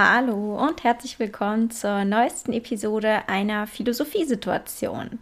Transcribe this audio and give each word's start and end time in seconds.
Hallo 0.00 0.56
und 0.64 0.84
herzlich 0.84 1.18
willkommen 1.18 1.72
zur 1.72 2.04
neuesten 2.04 2.52
Episode 2.52 3.22
einer 3.26 3.66
Philosophiesituation. 3.66 5.18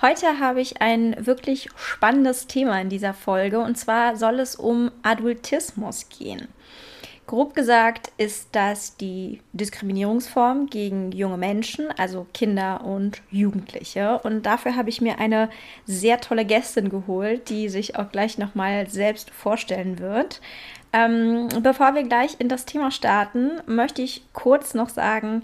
Heute 0.00 0.40
habe 0.40 0.62
ich 0.62 0.80
ein 0.80 1.14
wirklich 1.26 1.68
spannendes 1.76 2.46
Thema 2.46 2.80
in 2.80 2.88
dieser 2.88 3.12
Folge 3.12 3.58
und 3.58 3.76
zwar 3.76 4.16
soll 4.16 4.40
es 4.40 4.56
um 4.56 4.90
Adultismus 5.02 6.08
gehen. 6.08 6.48
Grob 7.26 7.54
gesagt 7.54 8.12
ist 8.16 8.48
das 8.52 8.96
die 8.96 9.42
Diskriminierungsform 9.52 10.68
gegen 10.68 11.12
junge 11.12 11.36
Menschen, 11.36 11.88
also 11.98 12.26
Kinder 12.32 12.84
und 12.84 13.20
Jugendliche. 13.30 14.20
Und 14.20 14.46
dafür 14.46 14.74
habe 14.74 14.88
ich 14.88 15.02
mir 15.02 15.18
eine 15.18 15.50
sehr 15.84 16.18
tolle 16.18 16.46
Gästin 16.46 16.88
geholt, 16.88 17.50
die 17.50 17.68
sich 17.68 17.96
auch 17.96 18.10
gleich 18.10 18.38
nochmal 18.38 18.88
selbst 18.88 19.30
vorstellen 19.30 19.98
wird. 19.98 20.40
Ähm, 20.92 21.48
bevor 21.62 21.94
wir 21.94 22.02
gleich 22.02 22.36
in 22.38 22.48
das 22.48 22.66
Thema 22.66 22.90
starten, 22.90 23.50
möchte 23.66 24.02
ich 24.02 24.22
kurz 24.32 24.74
noch 24.74 24.90
sagen, 24.90 25.42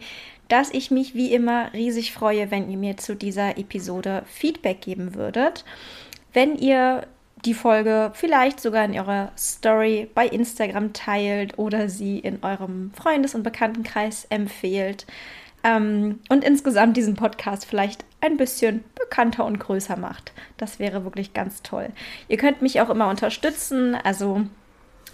dass 0.48 0.70
ich 0.70 0.90
mich 0.90 1.14
wie 1.14 1.32
immer 1.32 1.72
riesig 1.72 2.12
freue, 2.12 2.50
wenn 2.50 2.70
ihr 2.70 2.76
mir 2.76 2.96
zu 2.96 3.14
dieser 3.14 3.58
Episode 3.58 4.22
Feedback 4.26 4.80
geben 4.80 5.14
würdet. 5.14 5.64
Wenn 6.32 6.56
ihr 6.56 7.06
die 7.44 7.54
Folge 7.54 8.10
vielleicht 8.14 8.60
sogar 8.60 8.84
in 8.84 8.98
eurer 8.98 9.30
Story 9.38 10.10
bei 10.14 10.26
Instagram 10.26 10.92
teilt 10.92 11.58
oder 11.58 11.88
sie 11.88 12.18
in 12.18 12.42
eurem 12.42 12.90
Freundes- 12.94 13.34
und 13.34 13.42
Bekanntenkreis 13.42 14.26
empfehlt 14.28 15.06
ähm, 15.62 16.20
und 16.28 16.44
insgesamt 16.44 16.96
diesen 16.96 17.14
Podcast 17.14 17.64
vielleicht 17.64 18.04
ein 18.20 18.36
bisschen 18.36 18.82
bekannter 18.96 19.44
und 19.44 19.60
größer 19.60 19.96
macht. 19.96 20.32
Das 20.56 20.78
wäre 20.78 21.04
wirklich 21.04 21.32
ganz 21.32 21.62
toll. 21.62 21.90
Ihr 22.26 22.38
könnt 22.38 22.62
mich 22.62 22.80
auch 22.80 22.90
immer 22.90 23.08
unterstützen, 23.08 23.94
also 23.94 24.46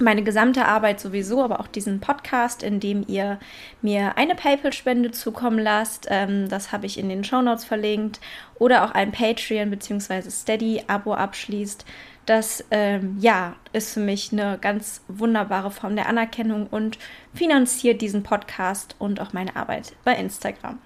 meine 0.00 0.22
gesamte 0.22 0.66
Arbeit 0.66 1.00
sowieso, 1.00 1.42
aber 1.42 1.60
auch 1.60 1.66
diesen 1.66 2.00
Podcast, 2.00 2.62
in 2.62 2.80
dem 2.80 3.04
ihr 3.06 3.38
mir 3.82 4.16
eine 4.16 4.34
PayPal-Spende 4.34 5.10
zukommen 5.10 5.58
lasst. 5.58 6.06
Ähm, 6.10 6.48
das 6.48 6.72
habe 6.72 6.86
ich 6.86 6.98
in 6.98 7.08
den 7.08 7.24
Shownotes 7.24 7.64
verlinkt. 7.64 8.20
Oder 8.58 8.84
auch 8.84 8.92
ein 8.92 9.12
Patreon 9.12 9.70
bzw. 9.70 10.30
Steady-Abo 10.30 11.14
abschließt. 11.14 11.84
Das 12.27 12.64
ähm, 12.70 13.19
ja, 13.20 13.54
ist 13.72 13.94
für 13.94 14.00
mich 14.00 14.32
eine 14.32 14.58
ganz 14.58 15.02
wunderbare 15.08 15.70
Form 15.70 15.94
der 15.94 16.08
Anerkennung 16.08 16.66
und 16.69 16.98
finanziert 17.34 18.00
diesen 18.00 18.22
Podcast 18.22 18.97
und 18.98 19.20
auch 19.20 19.32
meine 19.32 19.54
Arbeit 19.56 19.92
bei 20.04 20.14
Instagram. 20.14 20.78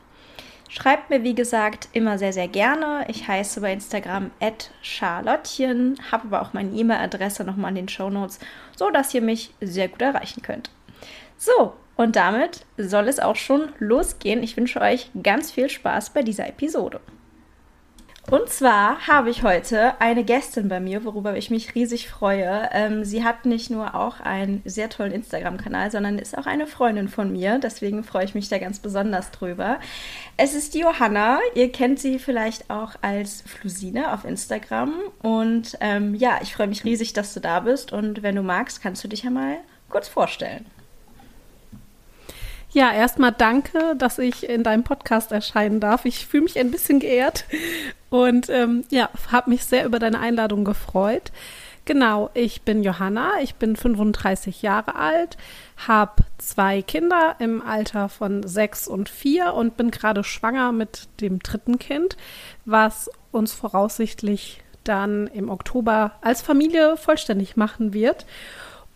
Schreibt 0.71 1.09
mir, 1.09 1.23
wie 1.23 1.35
gesagt, 1.35 1.89
immer 1.93 2.19
sehr, 2.19 2.35
sehr 2.35 2.49
gerne. 2.49 3.07
Ich 3.09 3.27
heiße 3.27 3.63
bei 3.63 3.73
Instagram 3.73 4.31
charlottchen, 4.83 5.99
habe 6.13 6.27
aber 6.27 6.43
auch 6.43 6.53
meine 6.53 6.73
E-Mail-Adresse 6.73 7.45
nochmal 7.45 7.71
in 7.71 7.77
den 7.77 7.89
Show 7.89 8.11
Notes, 8.11 8.39
so 8.79 8.91
dass 8.91 9.13
ihr 9.13 9.23
mich 9.23 9.51
sehr 9.61 9.89
gut 9.89 10.01
erreichen 10.01 10.43
könnt. 10.43 10.71
So, 11.37 11.75
und 11.97 12.15
damit 12.15 12.65
soll 12.77 13.09
es 13.09 13.19
auch 13.19 13.37
schon 13.37 13.73
losgehen. 13.81 14.43
Ich 14.43 14.57
wünsche 14.57 14.81
euch 14.81 15.11
ganz 15.21 15.51
viel 15.51 15.69
Spaß 15.69 16.11
bei 16.11 16.23
dieser 16.23 16.49
Episode. 16.49 17.01
Und 18.31 18.51
zwar 18.51 19.07
habe 19.07 19.31
ich 19.31 19.43
heute 19.43 19.99
eine 20.03 20.23
Gästin 20.23 20.69
bei 20.69 20.81
mir, 20.81 21.07
worüber 21.07 21.39
ich 21.39 21.49
mich 21.49 21.75
riesig 21.75 22.11
freue. 22.11 22.69
Ähm, 22.73 23.03
sie 23.03 23.25
hat 23.25 23.47
nicht 23.47 23.71
nur 23.71 23.95
auch 23.95 24.21
einen 24.21 24.61
sehr 24.67 24.91
tollen 24.91 25.13
Instagram-Kanal, 25.13 25.91
sondern 25.91 26.19
ist 26.19 26.37
auch 26.37 26.45
eine 26.45 26.67
Freundin 26.67 27.09
von 27.09 27.33
mir. 27.33 27.59
Deswegen 27.59 28.05
freue 28.05 28.27
ich 28.27 28.35
mich 28.35 28.51
da 28.51 28.59
ganz 28.59 28.81
besonders 28.81 29.31
drüber. 29.31 29.81
Es 30.37 30.53
ist 30.53 30.75
die 30.75 30.81
Johanna. 30.81 31.39
Ihr 31.55 31.73
kennt 31.73 32.01
sie 32.01 32.19
vielleicht 32.19 32.69
auch 32.69 32.97
als 33.01 33.43
Flusine 33.47 34.13
auf 34.13 34.27
Instagram. 34.27 34.93
Und 35.23 35.79
ähm, 35.81 36.15
ja, 36.15 36.39
ich 36.43 36.55
freue 36.55 36.69
mich 36.69 36.85
riesig, 36.85 37.15
dass 37.15 37.33
du 37.33 37.41
da 37.41 37.61
bist. 37.61 37.95
Und 37.95 38.23
wenn 38.23 38.37
du 38.37 38.43
magst, 38.43 38.83
kannst 38.83 39.03
du 39.03 39.09
dich 39.09 39.23
ja 39.23 39.31
mal 39.31 39.57
kurz 39.89 40.07
vorstellen. 40.07 40.67
Ja, 42.71 42.93
erstmal 42.93 43.33
danke, 43.33 43.97
dass 43.97 44.19
ich 44.19 44.49
in 44.49 44.63
deinem 44.63 44.85
Podcast 44.85 45.33
erscheinen 45.33 45.81
darf. 45.81 46.05
Ich 46.05 46.27
fühle 46.27 46.45
mich 46.45 46.59
ein 46.59 46.71
bisschen 46.71 47.01
geehrt 47.01 47.47
und 48.11 48.51
ähm, 48.51 48.85
ja, 48.91 49.09
habe 49.33 49.51
mich 49.51 49.65
sehr 49.65 49.87
über 49.87 49.99
deine 49.99 50.21
Einladung 50.21 50.65
gefreut. 50.65 51.33
Genau, 51.87 52.29
ich 52.35 52.63
bin 52.63 52.83
Johanna, 52.83 53.41
ich 53.41 53.55
bin 53.55 53.75
35 53.75 54.61
Jahre 54.61 54.97
alt, 54.97 55.39
habe 55.89 56.23
zwei 56.37 56.83
Kinder 56.83 57.37
im 57.39 57.63
Alter 57.63 58.11
von 58.11 58.47
sechs 58.47 58.87
und 58.87 59.09
vier 59.09 59.55
und 59.55 59.79
bin 59.79 59.91
gerade 59.91 60.23
schwanger 60.23 60.73
mit 60.73 61.09
dem 61.23 61.39
dritten 61.39 61.79
Kind, 61.79 62.19
was 62.67 63.11
uns 63.33 63.55
voraussichtlich 63.55 64.63
dann 64.85 65.29
im 65.29 65.49
Oktober 65.49 66.13
als 66.21 66.43
Familie 66.43 66.99
vollständig 66.99 67.57
machen 67.57 67.95
wird. 67.95 68.27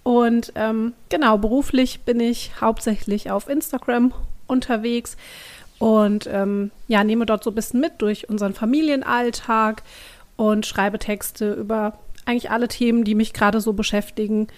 Und 0.03 0.53
ähm, 0.57 0.95
genau, 1.09 1.39
beruflich 1.39 2.01
bin 2.01 2.19
ich 2.21 2.61
hauptsächlich 2.61 3.31
auf 3.31 3.49
Instagram 3.49 4.13
unterwegs 4.47 5.17
und 5.79 6.29
ähm, 6.31 6.71
ja, 6.89 7.05
nehme 7.05 7.27
dort 7.27 7.45
so 7.45 7.51
ein 7.51 7.55
bisschen 7.55 7.81
mit 7.81 7.95
durch 7.99 8.29
unseren 8.29 8.55
Familienalltag 8.55 9.83
und 10.37 10.67
schreibe 10.67 10.99
Texte 10.99 11.53
über 11.55 11.99
eigentlich 12.25 12.51
alle 12.51 12.69
Themen, 12.69 13.05
die 13.05 13.15
mich 13.15 13.33
gerade 13.33 13.61
so 13.61 13.73
beschäftigen. 13.73 14.49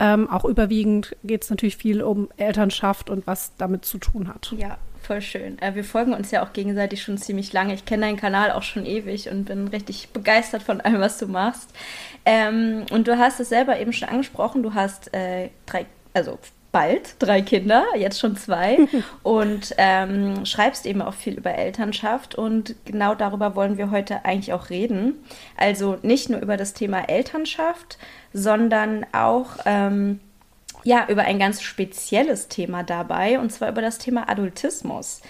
Ähm, 0.00 0.28
auch 0.28 0.44
überwiegend 0.44 1.16
geht 1.22 1.44
es 1.44 1.50
natürlich 1.50 1.76
viel 1.76 2.02
um 2.02 2.28
Elternschaft 2.36 3.10
und 3.10 3.26
was 3.26 3.52
damit 3.56 3.84
zu 3.84 3.98
tun 3.98 4.28
hat. 4.28 4.52
Ja, 4.56 4.78
voll 5.04 5.20
schön. 5.20 5.60
Äh, 5.60 5.74
wir 5.74 5.84
folgen 5.84 6.14
uns 6.14 6.30
ja 6.30 6.44
auch 6.44 6.52
gegenseitig 6.52 7.02
schon 7.02 7.18
ziemlich 7.18 7.52
lange. 7.52 7.74
Ich 7.74 7.84
kenne 7.84 8.06
deinen 8.06 8.16
Kanal 8.16 8.52
auch 8.52 8.62
schon 8.62 8.86
ewig 8.86 9.30
und 9.30 9.44
bin 9.44 9.68
richtig 9.68 10.08
begeistert 10.10 10.62
von 10.62 10.80
allem, 10.80 11.00
was 11.00 11.18
du 11.18 11.26
machst. 11.26 11.70
Ähm, 12.24 12.86
und 12.90 13.06
du 13.08 13.18
hast 13.18 13.40
es 13.40 13.48
selber 13.48 13.78
eben 13.78 13.92
schon 13.92 14.08
angesprochen, 14.08 14.62
du 14.62 14.74
hast 14.74 15.14
äh, 15.14 15.50
drei, 15.66 15.86
also 16.12 16.38
bald 16.74 17.14
drei 17.20 17.40
Kinder, 17.40 17.84
jetzt 17.96 18.18
schon 18.18 18.36
zwei 18.36 18.78
und 19.22 19.74
ähm, 19.78 20.44
schreibst 20.44 20.86
eben 20.86 21.02
auch 21.02 21.14
viel 21.14 21.34
über 21.34 21.54
Elternschaft 21.54 22.34
und 22.34 22.74
genau 22.84 23.14
darüber 23.14 23.54
wollen 23.54 23.78
wir 23.78 23.92
heute 23.92 24.24
eigentlich 24.24 24.52
auch 24.52 24.70
reden. 24.70 25.14
Also 25.56 25.98
nicht 26.02 26.30
nur 26.30 26.40
über 26.40 26.56
das 26.56 26.74
Thema 26.74 27.08
Elternschaft, 27.08 27.96
sondern 28.32 29.06
auch 29.12 29.50
ähm, 29.66 30.18
ja 30.84 31.06
über 31.08 31.22
ein 31.22 31.38
ganz 31.38 31.62
spezielles 31.62 32.48
Thema 32.48 32.82
dabei 32.82 33.40
und 33.40 33.50
zwar 33.50 33.70
über 33.70 33.82
das 33.82 33.98
Thema 33.98 34.28
Adultismus. 34.28 35.20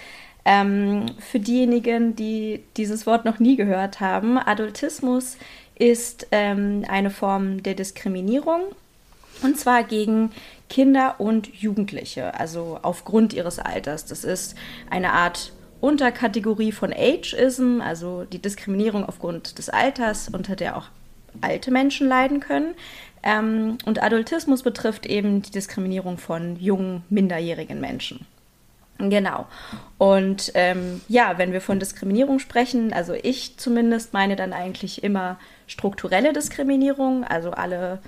Ähm, 0.44 1.06
für 1.18 1.40
diejenigen, 1.40 2.16
die 2.16 2.62
dieses 2.76 3.06
Wort 3.06 3.24
noch 3.24 3.38
nie 3.38 3.56
gehört 3.56 4.00
haben, 4.00 4.36
Adultismus 4.36 5.38
ist 5.76 6.26
ähm, 6.32 6.84
eine 6.88 7.10
Form 7.10 7.62
der 7.62 7.74
Diskriminierung 7.74 8.60
und 9.42 9.58
zwar 9.58 9.84
gegen 9.84 10.30
Kinder 10.68 11.16
und 11.18 11.54
Jugendliche, 11.54 12.38
also 12.38 12.78
aufgrund 12.82 13.32
ihres 13.32 13.58
Alters. 13.58 14.04
Das 14.06 14.24
ist 14.24 14.54
eine 14.90 15.12
Art 15.12 15.52
Unterkategorie 15.80 16.72
von 16.72 16.92
Ageism, 16.92 17.80
also 17.80 18.24
die 18.24 18.38
Diskriminierung 18.38 19.04
aufgrund 19.04 19.58
des 19.58 19.68
Alters, 19.68 20.28
unter 20.32 20.56
der 20.56 20.76
auch 20.76 20.88
alte 21.40 21.70
Menschen 21.70 22.08
leiden 22.08 22.40
können. 22.40 22.74
Ähm, 23.22 23.78
und 23.84 24.02
Adultismus 24.02 24.62
betrifft 24.62 25.06
eben 25.06 25.42
die 25.42 25.50
Diskriminierung 25.50 26.18
von 26.18 26.56
jungen, 26.56 27.02
minderjährigen 27.08 27.80
Menschen. 27.80 28.26
Genau. 28.98 29.46
Und 29.98 30.52
ähm, 30.54 31.00
ja, 31.08 31.36
wenn 31.36 31.52
wir 31.52 31.60
von 31.60 31.80
Diskriminierung 31.80 32.38
sprechen, 32.38 32.92
also 32.92 33.12
ich 33.14 33.56
zumindest 33.56 34.12
meine 34.12 34.36
dann 34.36 34.52
eigentlich 34.52 35.02
immer 35.02 35.40
strukturelle 35.66 36.32
Diskriminierung, 36.32 37.24
also 37.24 37.50
alle 37.50 37.98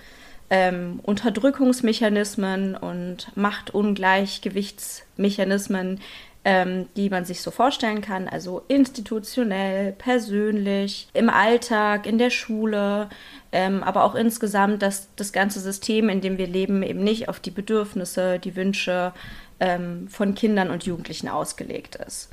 ähm, 0.49 1.01
Unterdrückungsmechanismen 1.03 2.77
und 2.77 3.37
Machtungleichgewichtsmechanismen, 3.37 5.99
ähm, 6.47 6.87
die 6.97 7.11
man 7.11 7.25
sich 7.25 7.43
so 7.43 7.51
vorstellen 7.51 8.01
kann, 8.01 8.29
also 8.29 8.63
institutionell, 8.69 9.91
persönlich, 9.91 11.09
im 11.13 11.29
Alltag, 11.29 12.07
in 12.07 12.19
der 12.19 12.31
Schule, 12.31 13.09
ähm, 13.51 13.83
aber 13.83 14.05
auch 14.05 14.15
insgesamt, 14.15 14.81
dass 14.81 15.09
das 15.17 15.33
ganze 15.33 15.59
System, 15.59 16.09
in 16.09 16.21
dem 16.21 16.39
wir 16.39 16.47
leben, 16.47 16.85
eben 16.85 17.03
nicht 17.03 17.29
auf 17.29 17.41
die 17.41 17.51
Bedürfnisse, 17.51 18.39
die 18.39 18.55
Wünsche 18.55 19.13
ähm, 19.59 20.07
von 20.07 20.37
Kindern 20.37 20.71
und 20.71 20.87
Jugendlichen 20.87 21.29
ausgelegt 21.29 21.97
ist. 21.97 22.29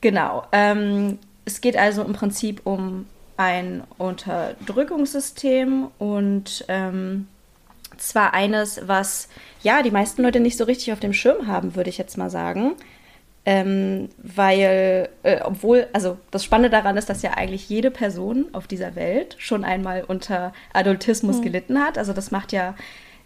Genau. 0.00 0.46
Ähm, 0.52 1.18
es 1.44 1.60
geht 1.60 1.76
also 1.76 2.02
im 2.04 2.14
Prinzip 2.14 2.62
um 2.64 3.04
ein 3.36 3.82
Unterdrückungssystem 3.98 5.88
und 5.98 6.64
ähm, 6.68 7.28
zwar 7.98 8.32
eines, 8.32 8.80
was 8.88 9.28
ja 9.62 9.82
die 9.82 9.90
meisten 9.90 10.22
Leute 10.22 10.40
nicht 10.40 10.56
so 10.56 10.64
richtig 10.64 10.94
auf 10.94 11.00
dem 11.00 11.12
Schirm 11.12 11.46
haben, 11.46 11.76
würde 11.76 11.90
ich 11.90 11.98
jetzt 11.98 12.16
mal 12.16 12.30
sagen. 12.30 12.74
Ähm, 13.50 14.10
weil, 14.18 15.08
äh, 15.22 15.40
obwohl, 15.42 15.86
also 15.94 16.18
das 16.30 16.44
Spannende 16.44 16.68
daran 16.68 16.98
ist, 16.98 17.08
dass 17.08 17.22
ja 17.22 17.30
eigentlich 17.30 17.66
jede 17.70 17.90
Person 17.90 18.44
auf 18.52 18.66
dieser 18.66 18.94
Welt 18.94 19.36
schon 19.38 19.64
einmal 19.64 20.04
unter 20.06 20.52
Adultismus 20.74 21.38
mhm. 21.38 21.42
gelitten 21.44 21.80
hat. 21.80 21.96
Also 21.96 22.12
das 22.12 22.30
macht 22.30 22.52
ja 22.52 22.74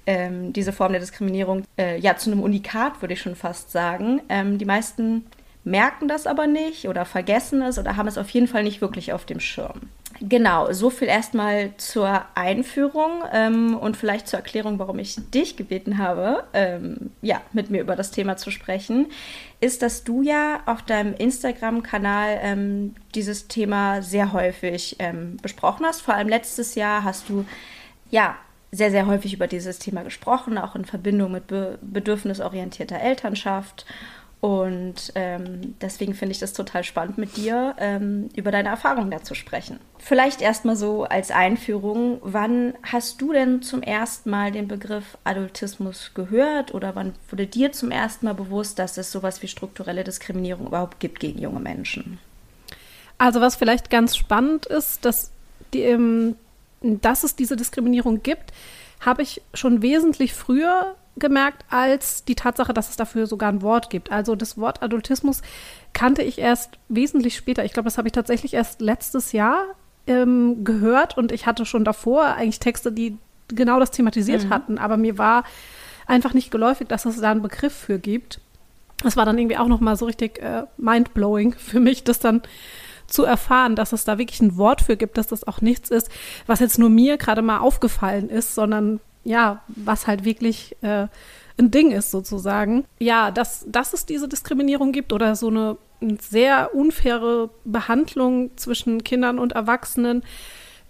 ähm, 0.06 0.52
diese 0.52 0.72
Form 0.72 0.92
der 0.92 1.00
Diskriminierung 1.00 1.64
äh, 1.76 1.98
ja 1.98 2.16
zu 2.16 2.30
einem 2.30 2.40
Unikat, 2.40 3.02
würde 3.02 3.14
ich 3.14 3.20
schon 3.20 3.34
fast 3.34 3.72
sagen. 3.72 4.22
Ähm, 4.28 4.58
die 4.58 4.64
meisten 4.64 5.26
merken 5.64 6.06
das 6.06 6.28
aber 6.28 6.46
nicht 6.46 6.86
oder 6.86 7.04
vergessen 7.04 7.60
es 7.60 7.76
oder 7.76 7.96
haben 7.96 8.06
es 8.06 8.16
auf 8.16 8.30
jeden 8.30 8.46
Fall 8.46 8.62
nicht 8.62 8.80
wirklich 8.80 9.12
auf 9.12 9.24
dem 9.24 9.40
Schirm. 9.40 9.88
Genau, 10.20 10.72
so 10.72 10.90
viel 10.90 11.08
erstmal 11.08 11.76
zur 11.76 12.24
Einführung 12.34 13.22
ähm, 13.32 13.76
und 13.76 13.96
vielleicht 13.96 14.28
zur 14.28 14.38
Erklärung, 14.38 14.78
warum 14.78 14.98
ich 14.98 15.16
dich 15.30 15.56
gebeten 15.56 15.98
habe, 15.98 16.44
ähm, 16.52 17.10
ja, 17.22 17.40
mit 17.52 17.70
mir 17.70 17.80
über 17.80 17.96
das 17.96 18.10
Thema 18.10 18.36
zu 18.36 18.50
sprechen, 18.50 19.06
ist, 19.60 19.82
dass 19.82 20.04
du 20.04 20.22
ja 20.22 20.60
auf 20.66 20.82
deinem 20.82 21.14
Instagram-Kanal 21.14 22.38
ähm, 22.42 22.94
dieses 23.14 23.48
Thema 23.48 24.02
sehr 24.02 24.32
häufig 24.32 24.96
ähm, 24.98 25.38
besprochen 25.42 25.86
hast. 25.86 26.02
Vor 26.02 26.14
allem 26.14 26.28
letztes 26.28 26.74
Jahr 26.74 27.04
hast 27.04 27.28
du 27.28 27.44
ja 28.10 28.36
sehr, 28.70 28.90
sehr 28.90 29.06
häufig 29.06 29.34
über 29.34 29.46
dieses 29.46 29.78
Thema 29.78 30.02
gesprochen, 30.02 30.56
auch 30.56 30.74
in 30.74 30.84
Verbindung 30.84 31.32
mit 31.32 31.46
be 31.46 31.78
bedürfnisorientierter 31.82 33.00
Elternschaft. 33.00 33.84
Und 34.42 35.12
ähm, 35.14 35.76
deswegen 35.80 36.14
finde 36.14 36.32
ich 36.32 36.40
das 36.40 36.52
total 36.52 36.82
spannend, 36.82 37.16
mit 37.16 37.36
dir 37.36 37.76
ähm, 37.78 38.28
über 38.34 38.50
deine 38.50 38.70
Erfahrungen 38.70 39.12
dazu 39.12 39.36
sprechen. 39.36 39.78
Vielleicht 39.98 40.42
erstmal 40.42 40.74
so 40.74 41.04
als 41.04 41.30
Einführung, 41.30 42.18
wann 42.22 42.74
hast 42.82 43.20
du 43.20 43.32
denn 43.32 43.62
zum 43.62 43.84
ersten 43.84 44.30
Mal 44.30 44.50
den 44.50 44.66
Begriff 44.66 45.16
Adultismus 45.22 46.10
gehört 46.14 46.74
oder 46.74 46.96
wann 46.96 47.14
wurde 47.30 47.46
dir 47.46 47.70
zum 47.70 47.92
ersten 47.92 48.26
Mal 48.26 48.34
bewusst, 48.34 48.80
dass 48.80 48.98
es 48.98 49.12
sowas 49.12 49.42
wie 49.42 49.46
strukturelle 49.46 50.02
Diskriminierung 50.02 50.66
überhaupt 50.66 50.98
gibt 50.98 51.20
gegen 51.20 51.40
junge 51.40 51.60
Menschen? 51.60 52.18
Also 53.18 53.40
was 53.40 53.54
vielleicht 53.54 53.90
ganz 53.90 54.16
spannend 54.16 54.66
ist, 54.66 55.04
dass, 55.04 55.30
die, 55.72 55.82
ähm, 55.82 56.34
dass 56.80 57.22
es 57.22 57.36
diese 57.36 57.54
Diskriminierung 57.54 58.24
gibt, 58.24 58.52
habe 58.98 59.22
ich 59.22 59.40
schon 59.54 59.82
wesentlich 59.82 60.34
früher 60.34 60.96
gemerkt 61.16 61.64
als 61.68 62.24
die 62.24 62.34
Tatsache, 62.34 62.72
dass 62.72 62.88
es 62.88 62.96
dafür 62.96 63.26
sogar 63.26 63.50
ein 63.50 63.62
Wort 63.62 63.90
gibt. 63.90 64.10
Also 64.10 64.34
das 64.34 64.56
Wort 64.56 64.82
Adultismus 64.82 65.42
kannte 65.92 66.22
ich 66.22 66.38
erst 66.38 66.78
wesentlich 66.88 67.36
später. 67.36 67.64
Ich 67.64 67.72
glaube, 67.72 67.84
das 67.84 67.98
habe 67.98 68.08
ich 68.08 68.12
tatsächlich 68.12 68.54
erst 68.54 68.80
letztes 68.80 69.32
Jahr 69.32 69.66
ähm, 70.06 70.64
gehört 70.64 71.16
und 71.18 71.30
ich 71.32 71.46
hatte 71.46 71.66
schon 71.66 71.84
davor 71.84 72.24
eigentlich 72.24 72.60
Texte, 72.60 72.92
die 72.92 73.18
genau 73.48 73.78
das 73.78 73.90
thematisiert 73.90 74.44
mhm. 74.44 74.50
hatten, 74.50 74.78
aber 74.78 74.96
mir 74.96 75.18
war 75.18 75.44
einfach 76.06 76.34
nicht 76.34 76.50
geläufig, 76.50 76.88
dass 76.88 77.04
es 77.04 77.20
da 77.20 77.30
einen 77.30 77.42
Begriff 77.42 77.74
für 77.74 77.98
gibt. 77.98 78.40
Das 79.02 79.16
war 79.16 79.24
dann 79.24 79.38
irgendwie 79.38 79.58
auch 79.58 79.68
noch 79.68 79.80
mal 79.80 79.96
so 79.96 80.06
richtig 80.06 80.40
äh, 80.40 80.64
mindblowing 80.76 81.54
für 81.54 81.80
mich, 81.80 82.04
das 82.04 82.18
dann 82.18 82.42
zu 83.06 83.24
erfahren, 83.24 83.76
dass 83.76 83.92
es 83.92 84.04
da 84.04 84.18
wirklich 84.18 84.40
ein 84.40 84.56
Wort 84.56 84.80
für 84.80 84.96
gibt, 84.96 85.18
dass 85.18 85.26
das 85.26 85.46
auch 85.46 85.60
nichts 85.60 85.90
ist, 85.90 86.10
was 86.46 86.60
jetzt 86.60 86.78
nur 86.78 86.88
mir 86.88 87.18
gerade 87.18 87.42
mal 87.42 87.58
aufgefallen 87.58 88.30
ist, 88.30 88.54
sondern 88.54 89.00
ja, 89.24 89.62
was 89.68 90.06
halt 90.06 90.24
wirklich 90.24 90.76
äh, 90.82 91.06
ein 91.58 91.70
Ding 91.70 91.92
ist 91.92 92.10
sozusagen. 92.10 92.84
Ja, 92.98 93.30
dass, 93.30 93.64
dass 93.68 93.92
es 93.92 94.06
diese 94.06 94.28
Diskriminierung 94.28 94.92
gibt 94.92 95.12
oder 95.12 95.36
so 95.36 95.48
eine, 95.48 95.76
eine 96.00 96.18
sehr 96.20 96.74
unfaire 96.74 97.50
Behandlung 97.64 98.50
zwischen 98.56 99.04
Kindern 99.04 99.38
und 99.38 99.52
Erwachsenen, 99.52 100.22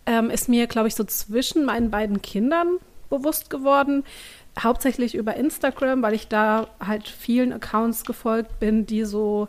ähm, 0.06 0.30
ist 0.30 0.48
mir, 0.48 0.66
glaube 0.66 0.88
ich, 0.88 0.94
so 0.94 1.04
zwischen 1.04 1.64
meinen 1.64 1.90
beiden 1.90 2.22
Kindern 2.22 2.78
bewusst 3.10 3.50
geworden. 3.50 4.04
Hauptsächlich 4.58 5.14
über 5.14 5.34
Instagram, 5.34 6.02
weil 6.02 6.14
ich 6.14 6.28
da 6.28 6.68
halt 6.84 7.08
vielen 7.08 7.52
Accounts 7.52 8.04
gefolgt 8.04 8.58
bin, 8.60 8.86
die 8.86 9.04
so 9.04 9.48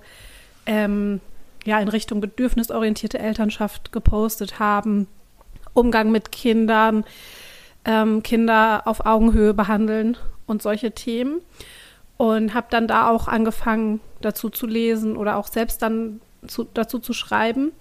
ähm, 0.66 1.20
ja 1.66 1.80
in 1.80 1.88
Richtung 1.88 2.22
bedürfnisorientierte 2.22 3.20
Elternschaft 3.20 3.92
gepostet 3.92 4.60
haben, 4.60 5.08
Umgang 5.74 6.12
mit 6.12 6.32
Kindern, 6.32 7.04
ähm, 7.86 8.24
Kinder 8.24 8.84
auf 8.86 9.06
Augenhöhe 9.06 9.54
behandeln 9.54 10.18
und 10.46 10.62
solche 10.62 10.92
Themen. 10.92 11.42
Und 12.18 12.54
habe 12.54 12.68
dann 12.70 12.88
da 12.88 13.10
auch 13.10 13.28
angefangen, 13.28 14.00
dazu 14.22 14.50
zu 14.50 14.68
lesen 14.68 15.18
oder 15.18 15.36
auch 15.38 15.48
selbst 15.48 15.82
dann 15.82 16.22
zu, 16.48 16.64
dazu 16.64 17.00
zu 17.00 17.14
schreiben. 17.14 17.72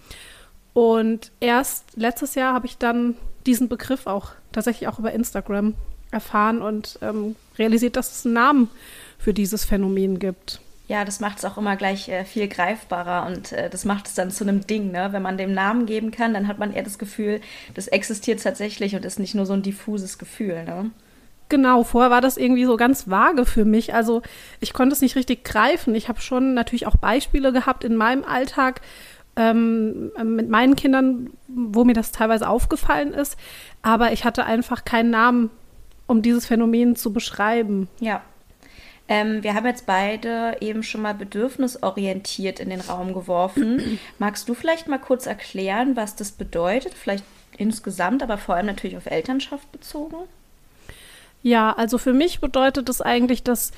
Und 0.73 1.31
erst 1.41 1.97
letztes 1.97 2.35
Jahr 2.35 2.55
habe 2.55 2.67
ich 2.67 2.79
dann 2.79 3.17
diesen 3.47 3.69
Begriff 3.69 4.07
auch 4.07 4.31
tatsächlich 4.51 4.89
auch 4.89 4.99
über 4.99 5.13
Instagram 5.13 5.75
erfahren 6.11 6.63
und 6.63 6.99
ähm, 7.03 7.37
realisiert, 7.59 7.97
dass 7.97 8.17
es 8.17 8.27
einen 8.27 8.35
Namen 8.35 8.71
für 9.19 9.35
dieses 9.35 9.65
Phänomen 9.65 10.19
gibt 10.19 10.61
ja, 10.89 11.05
das 11.05 11.21
macht 11.21 11.39
es 11.39 11.45
auch 11.45 11.57
immer 11.57 11.77
gleich 11.77 12.09
äh, 12.09 12.25
viel 12.25 12.49
greifbarer 12.49 13.27
und 13.27 13.53
äh, 13.53 13.71
das 13.71 13.85
macht 13.85 14.09
es 14.09 14.15
dann 14.15 14.31
zu 14.31 14.45
einem 14.45 14.67
Ding. 14.67 14.91
Ne? 14.91 15.09
Wenn 15.13 15.23
man 15.23 15.39
dem 15.39 15.53
Namen 15.53 15.87
geben 15.87 16.11
kann, 16.11 16.35
dann 16.35 16.49
hat 16.49 16.59
man 16.59 16.73
eher 16.73 16.83
das 16.83 16.99
Gefühl, 16.99 17.41
das 17.75 17.89
existiert 17.89 18.43
tatsächlich 18.43 18.95
und 18.95 19.05
ist 19.05 19.19
nicht 19.19 19.35
nur 19.35 19.47
so 19.47 19.53
ein 19.53 19.63
diffuses 19.63 20.19
Gefühl. 20.19 20.65
Ne? 20.65 20.91
Genau, 21.49 21.85
vorher 21.85 22.11
war 22.11 22.21
das 22.21 22.37
irgendwie 22.37 22.65
so 22.65 22.77
ganz 22.77 23.09
vage 23.09 23.47
für 23.47 23.65
mich. 23.65 23.95
Also 23.95 24.23
ich 24.61 24.73
konnte 24.73 24.95
es 24.95 25.01
nicht 25.01 25.17
richtig 25.17 25.45
greifen. 25.45 25.95
Ich 25.95 26.09
habe 26.09 26.21
schon 26.21 26.55
natürlich 26.55 26.87
auch 26.87 26.97
Beispiele 26.97 27.53
gehabt 27.53 27.85
in 27.85 27.95
meinem 27.95 28.25
Alltag 28.25 28.81
ähm, 29.37 30.11
mit 30.25 30.49
meinen 30.49 30.77
Kindern, 30.77 31.31
wo 31.49 31.85
mir 31.85 31.95
das 31.95 32.13
teilweise 32.13 32.49
aufgefallen 32.49 33.13
ist. 33.13 33.37
Aber 33.83 34.13
ich 34.13 34.25
hatte 34.25 34.45
einfach 34.45 34.85
keinen 34.85 35.11
Namen, 35.11 35.51
um 36.07 36.23
dieses 36.23 36.47
Phänomen 36.47 36.97
zu 36.97 37.13
beschreiben. 37.13 37.89
Ja, 38.01 38.23
ähm, 39.13 39.43
wir 39.43 39.53
haben 39.53 39.67
jetzt 39.67 39.85
beide 39.85 40.57
eben 40.63 40.83
schon 40.83 41.03
mal 41.03 41.13
bedürfnisorientiert 41.13 42.61
in 42.61 42.71
den 42.71 42.81
Raum 42.81 43.13
geworfen. 43.13 43.99
Magst 44.19 44.49
du 44.49 44.55
vielleicht 44.55 44.89
mal 44.89 44.99
kurz 44.99 45.27
erklären, 45.27 45.97
was 45.97 46.17
das 46.17 46.33
bedeutet? 46.33 46.95
Vielleicht 46.95 47.25
insgesamt, 47.59 48.23
aber 48.23 48.39
vor 48.39 48.55
allem 48.55 48.65
natürlich 48.65 48.97
auf 48.97 49.05
Elternschaft 49.05 49.71
bezogen? 49.71 50.17
Ja, 51.43 51.75
also 51.75 51.99
für 51.99 52.15
mich 52.15 52.41
bedeutet 52.41 52.89
es 52.89 52.99
das 52.99 53.07
eigentlich, 53.07 53.43
dass 53.43 53.73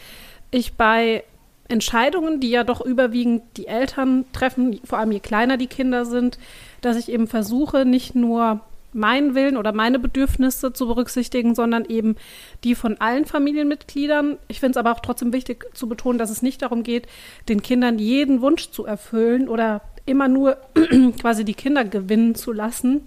ich 0.52 0.74
bei 0.74 1.24
Entscheidungen, 1.66 2.38
die 2.38 2.50
ja 2.50 2.62
doch 2.62 2.80
überwiegend 2.80 3.42
die 3.56 3.66
Eltern 3.66 4.26
treffen, 4.32 4.78
vor 4.84 4.98
allem 4.98 5.10
je 5.10 5.18
kleiner 5.18 5.56
die 5.56 5.66
Kinder 5.66 6.04
sind, 6.04 6.38
dass 6.80 6.96
ich 6.96 7.10
eben 7.10 7.26
versuche, 7.26 7.84
nicht 7.84 8.14
nur 8.14 8.60
meinen 8.94 9.34
Willen 9.34 9.56
oder 9.56 9.72
meine 9.72 9.98
Bedürfnisse 9.98 10.72
zu 10.72 10.86
berücksichtigen, 10.86 11.54
sondern 11.54 11.84
eben 11.84 12.16
die 12.62 12.74
von 12.74 13.00
allen 13.00 13.26
Familienmitgliedern. 13.26 14.38
Ich 14.48 14.60
finde 14.60 14.72
es 14.72 14.76
aber 14.76 14.92
auch 14.92 15.00
trotzdem 15.00 15.32
wichtig 15.32 15.66
zu 15.74 15.88
betonen, 15.88 16.18
dass 16.18 16.30
es 16.30 16.42
nicht 16.42 16.62
darum 16.62 16.82
geht, 16.82 17.06
den 17.48 17.62
Kindern 17.62 17.98
jeden 17.98 18.40
Wunsch 18.40 18.70
zu 18.70 18.86
erfüllen 18.86 19.48
oder 19.48 19.82
immer 20.06 20.28
nur 20.28 20.56
quasi 21.20 21.44
die 21.44 21.54
Kinder 21.54 21.84
gewinnen 21.84 22.34
zu 22.34 22.52
lassen, 22.52 23.06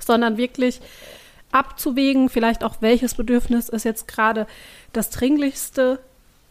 sondern 0.00 0.36
wirklich 0.36 0.80
abzuwägen, 1.52 2.28
vielleicht 2.28 2.62
auch 2.64 2.76
welches 2.80 3.14
Bedürfnis 3.14 3.68
ist 3.68 3.84
jetzt 3.84 4.08
gerade 4.08 4.46
das 4.92 5.10
dringlichste. 5.10 5.98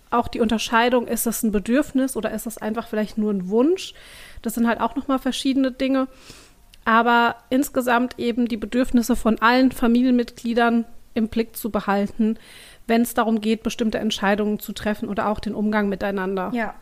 Auch 0.10 0.30
die 0.30 0.40
Unterscheidung, 0.40 1.06
ist 1.06 1.26
das 1.26 1.44
ein 1.44 1.52
Bedürfnis 1.52 2.16
oder 2.16 2.32
ist 2.32 2.46
das 2.46 2.58
einfach 2.58 2.88
vielleicht 2.88 3.18
nur 3.18 3.32
ein 3.32 3.50
Wunsch? 3.50 3.94
Das 4.42 4.54
sind 4.54 4.68
halt 4.68 4.80
auch 4.80 4.96
nochmal 4.96 5.20
verschiedene 5.20 5.72
Dinge 5.72 6.08
aber 6.88 7.36
insgesamt 7.50 8.18
eben 8.18 8.48
die 8.48 8.56
Bedürfnisse 8.56 9.18
von 9.18 9.40
allen 9.40 9.74
Familienmitgliedern 9.74 10.86
im 11.16 11.28
Blick 11.28 11.58
zu 11.58 11.70
behalten, 11.70 12.40
wenn 12.88 13.02
es 13.02 13.14
darum 13.14 13.42
geht, 13.42 13.62
bestimmte 13.62 13.98
Entscheidungen 13.98 14.60
zu 14.60 14.72
treffen 14.72 15.10
oder 15.10 15.28
auch 15.28 15.42
den 15.42 15.54
Umgang 15.54 15.90
miteinander. 15.90 16.50
Ja, 16.54 16.76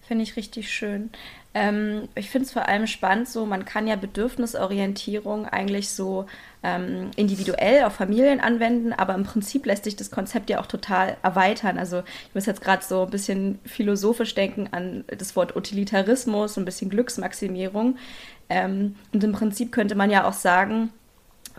finde 0.00 0.24
ich 0.24 0.34
richtig 0.34 0.72
schön. 0.72 1.10
Ähm, 1.56 2.10
ich 2.14 2.28
finde 2.28 2.44
es 2.44 2.52
vor 2.52 2.68
allem 2.68 2.86
spannend, 2.86 3.30
so 3.30 3.46
man 3.46 3.64
kann 3.64 3.86
ja 3.86 3.96
Bedürfnisorientierung 3.96 5.46
eigentlich 5.46 5.88
so 5.88 6.26
ähm, 6.62 7.12
individuell 7.16 7.84
auf 7.84 7.94
Familien 7.94 8.40
anwenden, 8.40 8.92
aber 8.92 9.14
im 9.14 9.22
Prinzip 9.24 9.64
lässt 9.64 9.84
sich 9.84 9.96
das 9.96 10.10
Konzept 10.10 10.50
ja 10.50 10.60
auch 10.60 10.66
total 10.66 11.16
erweitern. 11.22 11.78
Also 11.78 12.00
ich 12.28 12.34
muss 12.34 12.44
jetzt 12.44 12.60
gerade 12.60 12.84
so 12.84 13.04
ein 13.04 13.10
bisschen 13.10 13.58
philosophisch 13.64 14.34
denken 14.34 14.68
an 14.72 15.04
das 15.06 15.34
Wort 15.34 15.56
Utilitarismus, 15.56 16.58
ein 16.58 16.66
bisschen 16.66 16.90
Glücksmaximierung. 16.90 17.96
Ähm, 18.50 18.96
und 19.14 19.24
im 19.24 19.32
Prinzip 19.32 19.72
könnte 19.72 19.94
man 19.94 20.10
ja 20.10 20.28
auch 20.28 20.34
sagen, 20.34 20.90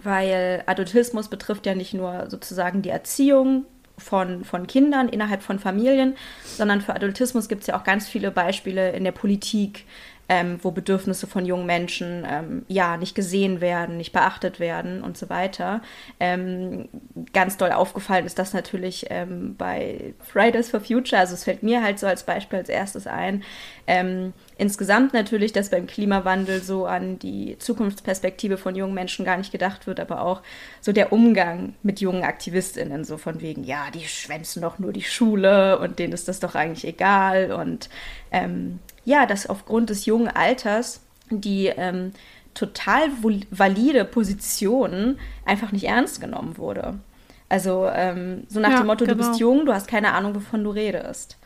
weil 0.03 0.61
Adultismus 0.67 1.27
betrifft 1.27 1.65
ja 1.65 1.73
nicht 1.73 1.95
nur 1.95 2.29
sozusagen 2.29 2.83
die 2.83 2.89
Erziehung 2.89 3.65
von, 3.97 4.43
von 4.43 4.67
Kindern 4.67 5.09
innerhalb 5.09 5.41
von 5.41 5.59
Familien, 5.59 6.15
sondern 6.43 6.81
für 6.81 6.95
Adultismus 6.95 7.49
gibt 7.49 7.61
es 7.61 7.67
ja 7.67 7.79
auch 7.79 7.83
ganz 7.83 8.07
viele 8.07 8.31
Beispiele 8.31 8.91
in 8.91 9.03
der 9.03 9.11
Politik, 9.11 9.85
ähm, 10.29 10.60
wo 10.62 10.72
Bedürfnisse 10.72 11.27
von 11.27 11.46
jungen 11.46 11.65
Menschen 11.65 12.25
ähm, 12.29 12.65
ja 12.67 12.98
nicht 12.98 13.15
gesehen 13.15 13.62
werden, 13.62 13.98
nicht 13.98 14.12
beachtet 14.12 14.60
werden 14.60 15.01
und 15.01 15.17
so 15.17 15.29
weiter. 15.29 15.81
Ähm, 16.19 16.89
ganz 17.34 17.57
doll 17.57 17.72
aufgefallen 17.72 18.25
ist 18.25 18.38
das 18.38 18.53
natürlich 18.53 19.07
ähm, 19.10 19.55
bei 19.57 20.13
Fridays 20.19 20.69
for 20.69 20.81
Future. 20.81 21.19
Also 21.19 21.34
es 21.34 21.43
fällt 21.46 21.63
mir 21.63 21.81
halt 21.81 22.00
so 22.00 22.07
als 22.07 22.24
Beispiel 22.24 22.60
als 22.60 22.69
erstes 22.69 23.07
ein. 23.07 23.43
Ähm, 23.88 24.34
insgesamt 24.57 25.13
natürlich, 25.13 25.53
dass 25.53 25.69
beim 25.69 25.88
Klimawandel 25.88 26.62
so 26.62 26.86
an 26.86 27.19
die 27.19 27.57
Zukunftsperspektive 27.57 28.57
von 28.57 28.75
jungen 28.75 28.93
Menschen 28.93 29.24
gar 29.24 29.38
nicht 29.38 29.53
gedacht 29.53 29.88
wird, 29.88 30.00
aber 30.01 30.22
auch 30.22 30.41
so 30.81 30.91
der 30.91 31.13
Umgang 31.13 31.74
mit 31.84 32.01
jungen 32.01 32.24
AktivistInnen, 32.24 33.05
so 33.05 33.17
von 33.17 33.39
wegen, 33.41 33.63
ja, 33.63 33.86
die 33.93 34.05
schwänzen 34.05 34.62
doch 34.62 34.77
nur 34.77 34.91
die 34.91 35.03
Schule 35.03 35.79
und 35.79 36.00
denen 36.00 36.12
ist 36.12 36.27
das 36.27 36.41
doch 36.41 36.55
eigentlich 36.55 36.86
egal 36.86 37.53
und 37.53 37.89
ähm, 38.31 38.79
ja, 39.07 39.25
dass 39.25 39.47
aufgrund 39.47 39.89
des 39.89 40.05
jungen 40.05 40.27
Alters 40.27 40.99
die 41.29 41.67
ähm, 41.67 42.11
total 42.53 43.09
valide 43.51 44.03
Position 44.03 45.17
einfach 45.45 45.71
nicht 45.71 45.85
ernst 45.85 46.19
genommen 46.19 46.57
wurde. 46.57 46.95
Also 47.47 47.87
ähm, 47.89 48.43
so 48.49 48.59
nach 48.59 48.71
ja, 48.71 48.77
dem 48.79 48.87
Motto, 48.87 49.05
genau. 49.05 49.13
du 49.13 49.17
bist 49.19 49.39
genau. 49.39 49.53
jung, 49.53 49.65
du 49.65 49.73
hast 49.73 49.87
keine 49.87 50.11
Ahnung, 50.11 50.35
wovon 50.35 50.61
du 50.61 50.71
redest. 50.71 51.37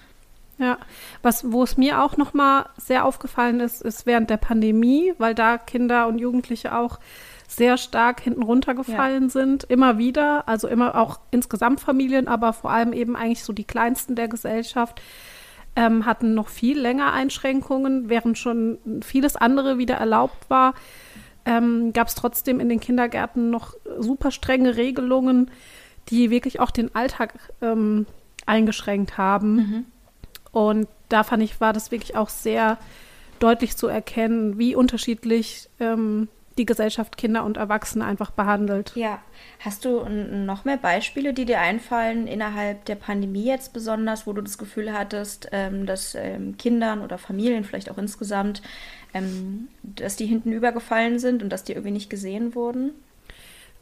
Ja, 0.58 0.80
was, 1.22 1.52
wo 1.52 1.62
es 1.62 1.78
mir 1.78 2.02
auch 2.02 2.18
nochmal 2.18 2.66
sehr 2.78 3.06
aufgefallen 3.06 3.60
ist, 3.60 3.84
ist 3.84 4.08
während 4.08 4.32
der 4.32 4.38
Pandemie, 4.38 5.14
weil 5.20 5.36
da 5.36 5.60
Kinder 5.60 6.08
und 6.08 6.18
Jugendliche 6.18 6.76
auch 6.76 7.00
sehr 7.48 7.78
stark 7.78 8.22
hinten 8.22 8.42
runtergefallen 8.42 9.24
ja. 9.26 9.30
sind, 9.30 9.66
immer 9.66 10.00
wieder, 10.00 10.48
also 10.48 10.68
immer 10.68 10.96
auch 10.96 11.20
insgesamt 11.30 11.80
Familien, 11.80 12.28
aber 12.28 12.54
vor 12.54 12.72
allem 12.72 12.92
eben 12.92 13.16
eigentlich 13.16 13.44
so 13.44 13.54
die 13.54 13.66
kleinsten 13.66 14.16
der 14.16 14.30
Gesellschaft, 14.30 15.00
ähm, 15.76 16.06
hatten 16.06 16.34
noch 16.34 16.50
viel 16.50 16.80
länger 16.80 17.14
Einschränkungen, 17.14 18.10
während 18.10 18.38
schon 18.38 18.78
vieles 19.04 19.36
andere 19.36 19.78
wieder 19.78 19.96
erlaubt 19.96 20.50
war. 20.50 20.74
Ähm, 21.46 21.94
gab 21.94 22.08
es 22.08 22.16
trotzdem 22.16 22.60
in 22.60 22.70
den 22.70 22.80
Kindergärten 22.80 23.50
noch 23.50 23.74
super 24.00 24.32
strenge 24.32 24.76
Regelungen, 24.76 25.50
die 26.10 26.30
wirklich 26.30 26.60
auch 26.60 26.72
den 26.72 26.94
Alltag 26.94 27.34
ähm, 27.62 28.06
eingeschränkt 28.46 29.18
haben. 29.18 29.56
Mhm. 29.56 29.86
Und 30.52 30.88
da 31.10 31.24
fand 31.24 31.44
ich, 31.44 31.62
war 31.62 31.74
das 31.74 31.92
wirklich 31.92 32.16
auch 32.16 32.30
sehr 32.30 32.78
deutlich 33.40 33.78
zu 33.78 33.88
erkennen, 33.88 34.58
wie 34.58 34.76
unterschiedlich 34.76 35.70
ähm, 35.80 36.28
die 36.58 36.66
Gesellschaft 36.66 37.18
Kinder 37.18 37.44
und 37.44 37.58
Erwachsene 37.58 38.06
einfach 38.06 38.32
behandelt. 38.32 38.92
Ja. 38.96 39.20
Hast 39.60 39.86
du 39.86 40.04
noch 40.10 40.66
mehr 40.66 40.78
Beispiele, 40.78 41.34
die 41.34 41.46
dir 41.46 41.60
einfallen 41.60 42.28
innerhalb 42.28 42.86
der 42.86 42.96
Pandemie 42.96 43.46
jetzt 43.46 43.74
besonders, 43.74 44.28
wo 44.28 44.34
du 44.34 44.42
das 44.42 44.58
Gefühl 44.58 44.92
hattest, 44.94 45.50
ähm, 45.52 45.86
dass 45.86 46.16
ähm, 46.16 46.58
Kindern 46.58 47.02
oder 47.02 47.18
Familien 47.18 47.64
vielleicht 47.64 47.90
auch 47.90 47.98
insgesamt, 47.98 48.62
ähm, 49.14 49.70
dass 49.84 50.16
die 50.16 50.26
hinten 50.26 50.52
übergefallen 50.52 51.20
sind 51.20 51.44
und 51.44 51.50
dass 51.50 51.64
die 51.64 51.74
irgendwie 51.74 51.92
nicht 51.92 52.10
gesehen 52.10 52.56
wurden? 52.56 52.92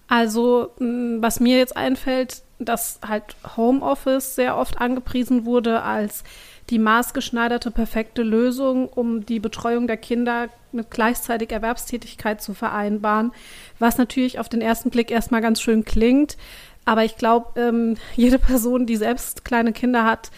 Also, 0.08 0.72
was 0.80 1.40
mir 1.40 1.60
jetzt 1.60 1.78
einfällt, 1.78 2.42
dass 2.58 3.00
halt 3.08 3.36
Homeoffice 3.56 4.36
sehr 4.36 4.58
oft 4.58 4.80
angepriesen 4.82 5.46
wurde 5.46 5.84
als 5.84 6.24
die 6.70 6.80
maßgeschneiderte 6.80 7.72
perfekte 7.72 8.22
Lösung, 8.22 8.88
um 8.88 9.26
die 9.26 9.40
Betreuung 9.40 9.88
der 9.88 9.98
Kinder 9.98 10.50
mit 10.72 10.92
gleichzeitig 10.92 11.52
Erwerbstätigkeit 11.52 12.42
zu 12.42 12.54
vereinbaren, 12.54 13.32
was 13.80 13.98
natürlich 13.98 14.40
auf 14.40 14.50
den 14.50 14.62
ersten 14.62 14.92
Blick 14.92 15.10
erstmal 15.10 15.42
ganz 15.42 15.62
schön 15.62 15.84
klingt. 15.84 16.38
Aber 16.86 17.04
ich 17.04 17.18
glaube, 17.18 17.60
ähm, 17.60 17.98
jede 18.16 18.40
Person, 18.40 18.86
die 18.86 18.98
selbst 18.98 19.46
kleine 19.46 19.74
Kinder 19.74 20.06
hat, 20.06 20.32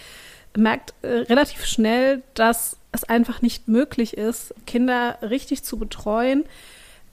merkt 0.56 0.94
äh, 1.02 1.08
relativ 1.08 1.66
schnell, 1.66 2.24
dass 2.34 2.78
es 2.92 3.04
einfach 3.04 3.42
nicht 3.42 3.68
möglich 3.68 4.18
ist, 4.18 4.54
Kinder 4.66 5.18
richtig 5.22 5.64
zu 5.64 5.78
betreuen, 5.78 6.44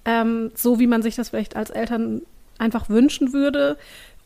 ähm, 0.04 0.50
so 0.54 0.78
wie 0.78 0.88
man 0.88 1.02
sich 1.02 1.16
das 1.16 1.30
vielleicht 1.30 1.56
als 1.56 1.70
Eltern 1.70 2.22
einfach 2.58 2.88
wünschen 2.88 3.32
würde 3.32 3.76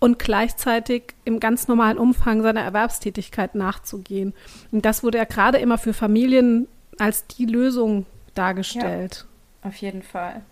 und 0.02 0.18
gleichzeitig 0.18 1.14
im 1.24 1.38
ganz 1.38 1.68
normalen 1.68 1.96
Umfang 1.96 2.42
seiner 2.42 2.62
Erwerbstätigkeit 2.62 3.54
nachzugehen. 3.54 4.34
Und 4.72 4.84
das 4.84 5.04
wurde 5.04 5.18
ja 5.18 5.24
gerade 5.24 5.58
immer 5.58 5.78
für 5.78 5.94
Familien 5.94 6.66
als 6.98 7.28
die 7.28 7.46
Lösung 7.46 8.04
dargestellt. 8.34 9.26
Ja, 9.62 9.68
auf 9.68 9.76
jeden 9.76 10.02
Fall. 10.02 10.42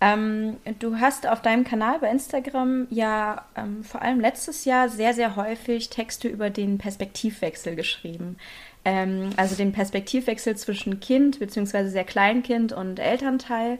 Ähm, 0.00 0.56
du 0.78 0.98
hast 0.98 1.26
auf 1.26 1.42
deinem 1.42 1.64
Kanal 1.64 1.98
bei 1.98 2.10
Instagram 2.10 2.86
ja 2.88 3.44
ähm, 3.54 3.84
vor 3.84 4.00
allem 4.00 4.18
letztes 4.18 4.64
Jahr 4.64 4.88
sehr, 4.88 5.12
sehr 5.12 5.36
häufig 5.36 5.90
Texte 5.90 6.28
über 6.28 6.48
den 6.48 6.78
Perspektivwechsel 6.78 7.76
geschrieben. 7.76 8.38
Ähm, 8.86 9.28
also 9.36 9.56
den 9.56 9.72
Perspektivwechsel 9.72 10.56
zwischen 10.56 11.00
Kind 11.00 11.38
bzw. 11.38 11.88
sehr 11.88 12.04
Kleinkind 12.04 12.72
und 12.72 12.98
Elternteil. 12.98 13.78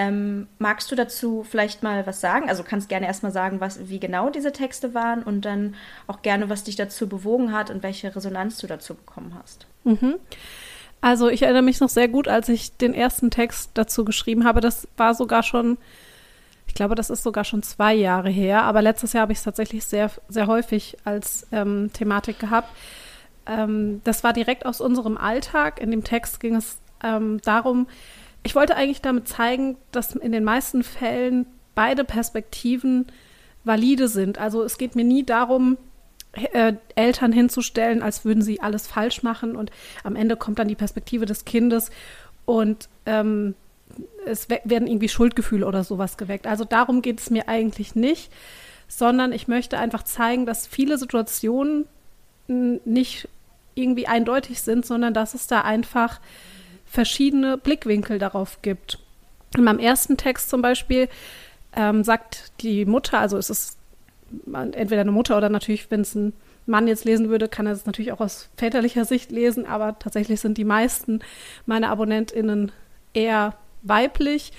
Ähm, 0.00 0.46
magst 0.58 0.90
du 0.90 0.96
dazu 0.96 1.44
vielleicht 1.46 1.82
mal 1.82 2.06
was 2.06 2.22
sagen? 2.22 2.48
Also 2.48 2.62
kannst 2.62 2.88
gerne 2.88 3.06
erstmal 3.06 3.32
sagen, 3.32 3.60
was, 3.60 3.90
wie 3.90 4.00
genau 4.00 4.30
diese 4.30 4.50
Texte 4.50 4.94
waren 4.94 5.22
und 5.22 5.44
dann 5.44 5.74
auch 6.06 6.22
gerne, 6.22 6.48
was 6.48 6.64
dich 6.64 6.74
dazu 6.74 7.06
bewogen 7.06 7.52
hat 7.52 7.68
und 7.68 7.82
welche 7.82 8.16
Resonanz 8.16 8.56
du 8.56 8.66
dazu 8.66 8.94
bekommen 8.94 9.34
hast. 9.38 9.66
Mhm. 9.84 10.14
Also 11.02 11.28
ich 11.28 11.42
erinnere 11.42 11.60
mich 11.60 11.80
noch 11.80 11.90
sehr 11.90 12.08
gut, 12.08 12.28
als 12.28 12.48
ich 12.48 12.74
den 12.78 12.94
ersten 12.94 13.30
Text 13.30 13.72
dazu 13.74 14.06
geschrieben 14.06 14.46
habe. 14.46 14.62
Das 14.62 14.88
war 14.96 15.14
sogar 15.14 15.42
schon, 15.42 15.76
ich 16.66 16.72
glaube, 16.72 16.94
das 16.94 17.10
ist 17.10 17.22
sogar 17.22 17.44
schon 17.44 17.62
zwei 17.62 17.92
Jahre 17.92 18.30
her. 18.30 18.62
Aber 18.62 18.80
letztes 18.80 19.12
Jahr 19.12 19.22
habe 19.22 19.32
ich 19.32 19.38
es 19.38 19.44
tatsächlich 19.44 19.84
sehr, 19.84 20.10
sehr 20.30 20.46
häufig 20.46 20.96
als 21.04 21.46
ähm, 21.52 21.90
Thematik 21.92 22.38
gehabt. 22.38 22.74
Ähm, 23.44 24.00
das 24.04 24.24
war 24.24 24.32
direkt 24.32 24.64
aus 24.64 24.80
unserem 24.80 25.18
Alltag. 25.18 25.78
In 25.78 25.90
dem 25.90 26.04
Text 26.04 26.40
ging 26.40 26.56
es 26.56 26.78
ähm, 27.02 27.38
darum, 27.44 27.86
ich 28.42 28.54
wollte 28.54 28.76
eigentlich 28.76 29.02
damit 29.02 29.28
zeigen, 29.28 29.76
dass 29.92 30.14
in 30.14 30.32
den 30.32 30.44
meisten 30.44 30.82
Fällen 30.82 31.46
beide 31.74 32.04
Perspektiven 32.04 33.06
valide 33.64 34.08
sind. 34.08 34.38
Also 34.38 34.62
es 34.62 34.78
geht 34.78 34.96
mir 34.96 35.04
nie 35.04 35.24
darum, 35.24 35.76
äh, 36.32 36.74
Eltern 36.94 37.32
hinzustellen, 37.32 38.02
als 38.02 38.24
würden 38.24 38.42
sie 38.42 38.60
alles 38.60 38.86
falsch 38.86 39.22
machen 39.22 39.56
und 39.56 39.70
am 40.04 40.16
Ende 40.16 40.36
kommt 40.36 40.58
dann 40.58 40.68
die 40.68 40.76
Perspektive 40.76 41.26
des 41.26 41.44
Kindes 41.44 41.90
und 42.44 42.88
ähm, 43.06 43.54
es 44.24 44.48
werden 44.48 44.86
irgendwie 44.86 45.08
Schuldgefühle 45.08 45.66
oder 45.66 45.82
sowas 45.82 46.16
geweckt. 46.16 46.46
Also 46.46 46.64
darum 46.64 47.02
geht 47.02 47.20
es 47.20 47.30
mir 47.30 47.48
eigentlich 47.48 47.96
nicht, 47.96 48.32
sondern 48.86 49.32
ich 49.32 49.48
möchte 49.48 49.78
einfach 49.78 50.04
zeigen, 50.04 50.46
dass 50.46 50.66
viele 50.66 50.96
Situationen 50.98 51.86
nicht 52.48 53.28
irgendwie 53.74 54.06
eindeutig 54.06 54.62
sind, 54.62 54.86
sondern 54.86 55.14
dass 55.14 55.34
es 55.34 55.46
da 55.46 55.62
einfach 55.62 56.20
verschiedene 56.90 57.56
Blickwinkel 57.56 58.18
darauf 58.18 58.60
gibt. 58.62 58.98
In 59.56 59.64
meinem 59.64 59.78
ersten 59.78 60.16
Text 60.16 60.50
zum 60.50 60.62
Beispiel 60.62 61.08
ähm, 61.74 62.04
sagt 62.04 62.52
die 62.60 62.84
Mutter, 62.84 63.18
also 63.18 63.36
es 63.38 63.50
ist 63.50 63.78
entweder 64.52 65.00
eine 65.00 65.12
Mutter 65.12 65.36
oder 65.36 65.48
natürlich, 65.48 65.90
wenn 65.90 66.02
es 66.02 66.14
ein 66.14 66.32
Mann 66.66 66.86
jetzt 66.86 67.04
lesen 67.04 67.30
würde, 67.30 67.48
kann 67.48 67.66
er 67.66 67.72
es 67.72 67.86
natürlich 67.86 68.12
auch 68.12 68.20
aus 68.20 68.48
väterlicher 68.56 69.04
Sicht 69.04 69.30
lesen, 69.30 69.66
aber 69.66 69.98
tatsächlich 69.98 70.40
sind 70.40 70.58
die 70.58 70.64
meisten 70.64 71.20
meiner 71.66 71.90
AbonnentInnen 71.90 72.70
eher 73.12 73.54
weiblich. 73.82 74.52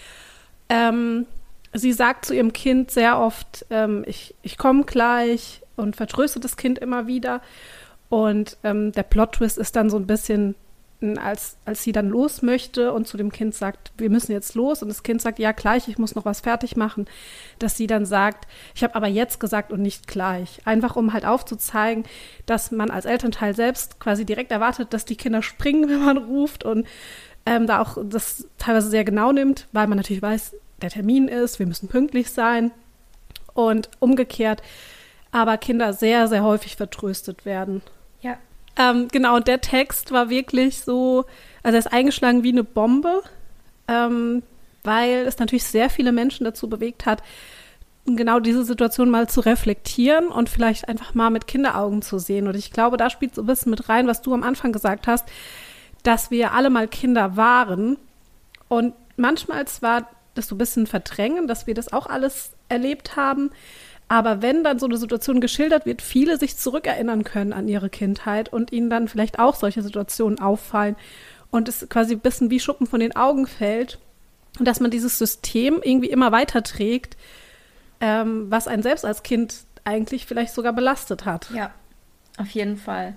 Ähm, 0.69 1.25
sie 1.73 1.93
sagt 1.93 2.25
zu 2.25 2.33
ihrem 2.33 2.53
Kind 2.53 2.91
sehr 2.91 3.19
oft, 3.19 3.65
ähm, 3.69 4.03
ich, 4.07 4.35
ich 4.41 4.57
komme 4.57 4.83
gleich 4.83 5.61
und 5.75 5.95
vertröstet 5.95 6.43
das 6.43 6.57
Kind 6.57 6.79
immer 6.79 7.07
wieder. 7.07 7.41
Und 8.09 8.57
ähm, 8.63 8.91
der 8.91 9.03
Plot-Twist 9.03 9.57
ist 9.57 9.75
dann 9.75 9.89
so 9.89 9.97
ein 9.97 10.07
bisschen, 10.07 10.55
als, 11.17 11.58
als 11.65 11.84
sie 11.84 11.91
dann 11.91 12.10
los 12.10 12.41
möchte 12.41 12.93
und 12.93 13.08
zu 13.08 13.17
dem 13.17 13.31
Kind 13.31 13.55
sagt, 13.55 13.91
wir 13.98 14.10
müssen 14.10 14.31
jetzt 14.31 14.53
los 14.55 14.81
und 14.81 14.89
das 14.89 15.03
Kind 15.03 15.22
sagt, 15.22 15.39
ja 15.39 15.51
gleich, 15.51 15.88
ich 15.88 15.98
muss 15.98 16.15
noch 16.15 16.25
was 16.25 16.41
fertig 16.41 16.75
machen, 16.75 17.05
dass 17.60 17.75
sie 17.75 17.88
dann 17.88 18.05
sagt, 18.05 18.48
ich 18.75 18.84
habe 18.84 18.96
aber 18.96 19.08
jetzt 19.08 19.39
gesagt 19.39 19.72
und 19.72 19.81
nicht 19.81 20.08
gleich. 20.08 20.62
Einfach 20.65 20.96
um 20.96 21.13
halt 21.13 21.25
aufzuzeigen, 21.25 22.03
dass 22.46 22.72
man 22.72 22.91
als 22.91 23.05
Elternteil 23.05 23.55
selbst 23.55 24.00
quasi 24.00 24.25
direkt 24.25 24.51
erwartet, 24.51 24.93
dass 24.93 25.05
die 25.05 25.15
Kinder 25.15 25.41
springen, 25.41 25.89
wenn 25.89 26.05
man 26.05 26.17
ruft 26.17 26.63
und 26.63 26.88
ähm, 27.46 27.65
da 27.65 27.81
auch 27.81 27.98
das 28.03 28.48
teilweise 28.58 28.89
sehr 28.89 29.03
genau 29.03 29.31
nimmt, 29.31 29.67
weil 29.72 29.88
man 29.88 29.98
natürlich 29.98 30.22
weiß, 30.22 30.55
der 30.81 30.91
Termin 30.91 31.27
ist, 31.27 31.60
wir 31.60 31.65
müssen 31.65 31.89
pünktlich 31.89 32.31
sein 32.31 32.72
und 33.53 33.89
umgekehrt, 34.00 34.62
aber 35.31 35.58
Kinder 35.58 35.93
sehr, 35.93 36.27
sehr 36.27 36.43
häufig 36.43 36.75
vertröstet 36.75 37.46
werden. 37.46 37.81
Ähm, 38.78 39.08
genau, 39.12 39.36
und 39.36 39.48
der 39.48 39.62
Text 39.62 40.12
war 40.12 40.30
wirklich 40.30 40.82
so, 40.82 41.25
also 41.63 41.75
er 41.75 41.80
ist 41.80 41.92
eingeschlagen 41.92 42.44
wie 42.44 42.51
eine 42.51 42.63
Bombe, 42.63 43.22
ähm, 43.88 44.44
weil 44.84 45.25
es 45.28 45.38
natürlich 45.40 45.66
sehr 45.66 45.90
viele 45.90 46.12
Menschen 46.12 46.46
dazu 46.46 46.70
bewegt 46.70 47.06
hat, 47.06 47.22
genau 48.06 48.40
diese 48.40 48.63
Situation 48.63 49.10
mal 49.10 49.30
zu 49.30 49.42
reflektieren 49.42 50.28
und 50.28 50.50
vielleicht 50.50 50.88
einfach 50.88 51.13
mal 51.13 51.30
mit 51.30 51.48
Kinderaugen 51.48 52.01
zu 52.01 52.18
sehen. 52.18 52.48
Und 52.48 52.56
ich 52.56 52.72
glaube, 52.72 52.98
da 52.98 53.10
spielt 53.10 53.36
so 53.36 53.44
ein 53.44 53.48
bisschen 53.48 53.70
mit 53.70 53.90
rein, 53.90 54.08
was 54.08 54.22
du 54.22 54.34
am 54.34 54.44
Anfang 54.44 54.72
gesagt 54.72 55.08
hast, 55.08 55.28
dass 56.04 56.32
wir 56.32 56.54
alle 56.54 56.70
mal 56.70 56.88
Kinder 56.88 57.38
waren 57.38 57.98
und 58.68 58.94
manchmal 59.18 59.68
zwar 59.68 60.10
das 60.34 60.48
so 60.48 60.56
ein 60.56 60.58
bisschen 60.58 60.88
verdrängen, 60.88 61.48
dass 61.48 61.68
wir 61.68 61.74
das 61.74 61.94
auch 61.94 62.08
alles 62.08 62.51
erlebt 62.70 63.16
haben, 63.16 63.51
aber 64.12 64.41
wenn 64.41 64.62
dann 64.62 64.77
so 64.77 64.88
eine 64.88 64.98
Situation 64.98 65.39
geschildert 65.39 65.86
wird, 65.86 66.01
viele 66.01 66.38
sich 66.38 66.58
zurückerinnern 66.58 67.24
können 67.24 67.53
an 67.53 67.70
ihre 67.70 67.89
Kindheit 67.89 68.51
und 68.51 68.74
ihnen 68.74 68.89
dann 68.89 69.08
vielleicht 69.08 69.39
auch 69.39 69.56
solche 69.56 69.82
Situationen 69.82 70.38
auffallen 70.38 70.98
und 71.50 71.70
es 71.70 71.88
quasi 71.88 72.15
ein 72.15 72.20
bisschen 72.20 72.50
wie 72.50 72.60
Schuppen 72.60 72.88
von 72.88 73.00
den 73.00 73.15
Augen 73.15 73.48
fällt 73.48 74.00
und 74.60 74.68
dass 74.68 74.82
man 74.82 74.91
dieses 74.91 75.18
System 75.18 75.80
irgendwie 75.82 76.10
immer 76.10 76.34
weiterträgt, 76.34 77.15
ähm, 78.01 78.51
was 78.51 78.68
einen 78.68 78.84
selbst 78.84 79.06
als 79.06 79.24
Kind 79.24 79.60
eigentlich 79.86 80.25
vielleicht 80.25 80.53
sogar 80.53 80.74
belastet 80.74 81.24
hat. 81.24 81.50
Ja, 81.56 81.72
auf 82.38 82.50
jeden 82.50 82.75
Fall. 82.75 83.15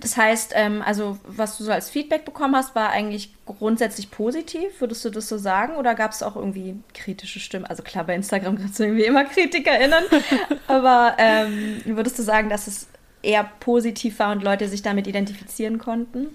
Das 0.00 0.16
heißt, 0.16 0.52
ähm, 0.54 0.82
also 0.84 1.18
was 1.24 1.58
du 1.58 1.64
so 1.64 1.72
als 1.72 1.90
Feedback 1.90 2.24
bekommen 2.24 2.54
hast, 2.54 2.74
war 2.74 2.90
eigentlich 2.90 3.32
grundsätzlich 3.46 4.10
positiv. 4.10 4.80
Würdest 4.80 5.04
du 5.04 5.10
das 5.10 5.28
so 5.28 5.38
sagen? 5.38 5.76
Oder 5.76 5.94
gab 5.94 6.12
es 6.12 6.22
auch 6.22 6.36
irgendwie 6.36 6.76
kritische 6.94 7.40
Stimmen? 7.40 7.64
Also 7.64 7.82
klar, 7.82 8.04
bei 8.04 8.14
Instagram 8.14 8.58
kannst 8.58 8.78
du 8.78 8.84
irgendwie 8.84 9.04
immer 9.04 9.24
KritikerInnen. 9.24 10.04
aber 10.68 11.16
ähm, 11.18 11.80
würdest 11.84 12.18
du 12.18 12.22
sagen, 12.22 12.48
dass 12.48 12.66
es 12.66 12.88
eher 13.22 13.50
positiv 13.60 14.18
war 14.20 14.32
und 14.32 14.42
Leute 14.42 14.68
sich 14.68 14.82
damit 14.82 15.06
identifizieren 15.06 15.78
konnten? 15.78 16.28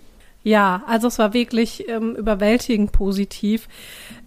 Ja, 0.44 0.84
also 0.88 1.08
es 1.08 1.20
war 1.20 1.34
wirklich 1.34 1.88
ähm, 1.88 2.16
überwältigend 2.16 2.92
positiv. 2.92 3.70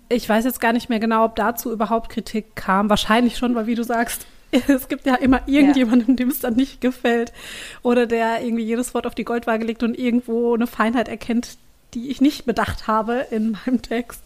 Ich 0.08 0.26
weiß 0.26 0.44
jetzt 0.44 0.60
gar 0.60 0.72
nicht 0.72 0.88
mehr 0.88 1.00
genau, 1.00 1.24
ob 1.24 1.36
dazu 1.36 1.70
überhaupt 1.70 2.08
Kritik 2.08 2.56
kam. 2.56 2.88
Wahrscheinlich 2.88 3.36
schon, 3.36 3.54
weil 3.54 3.66
wie 3.66 3.74
du 3.74 3.84
sagst, 3.84 4.26
es 4.68 4.88
gibt 4.88 5.06
ja 5.06 5.16
immer 5.16 5.42
irgendjemanden, 5.46 6.10
ja. 6.10 6.16
dem 6.16 6.28
es 6.28 6.40
dann 6.40 6.54
nicht 6.54 6.80
gefällt. 6.80 7.32
Oder 7.82 8.06
der 8.06 8.42
irgendwie 8.42 8.64
jedes 8.64 8.94
Wort 8.94 9.06
auf 9.06 9.14
die 9.14 9.24
Goldwaage 9.24 9.64
legt 9.64 9.82
und 9.82 9.98
irgendwo 9.98 10.54
eine 10.54 10.66
Feinheit 10.66 11.08
erkennt, 11.08 11.58
die 11.94 12.10
ich 12.10 12.20
nicht 12.20 12.46
bedacht 12.46 12.86
habe 12.86 13.26
in 13.30 13.56
meinem 13.66 13.82
Text. 13.82 14.22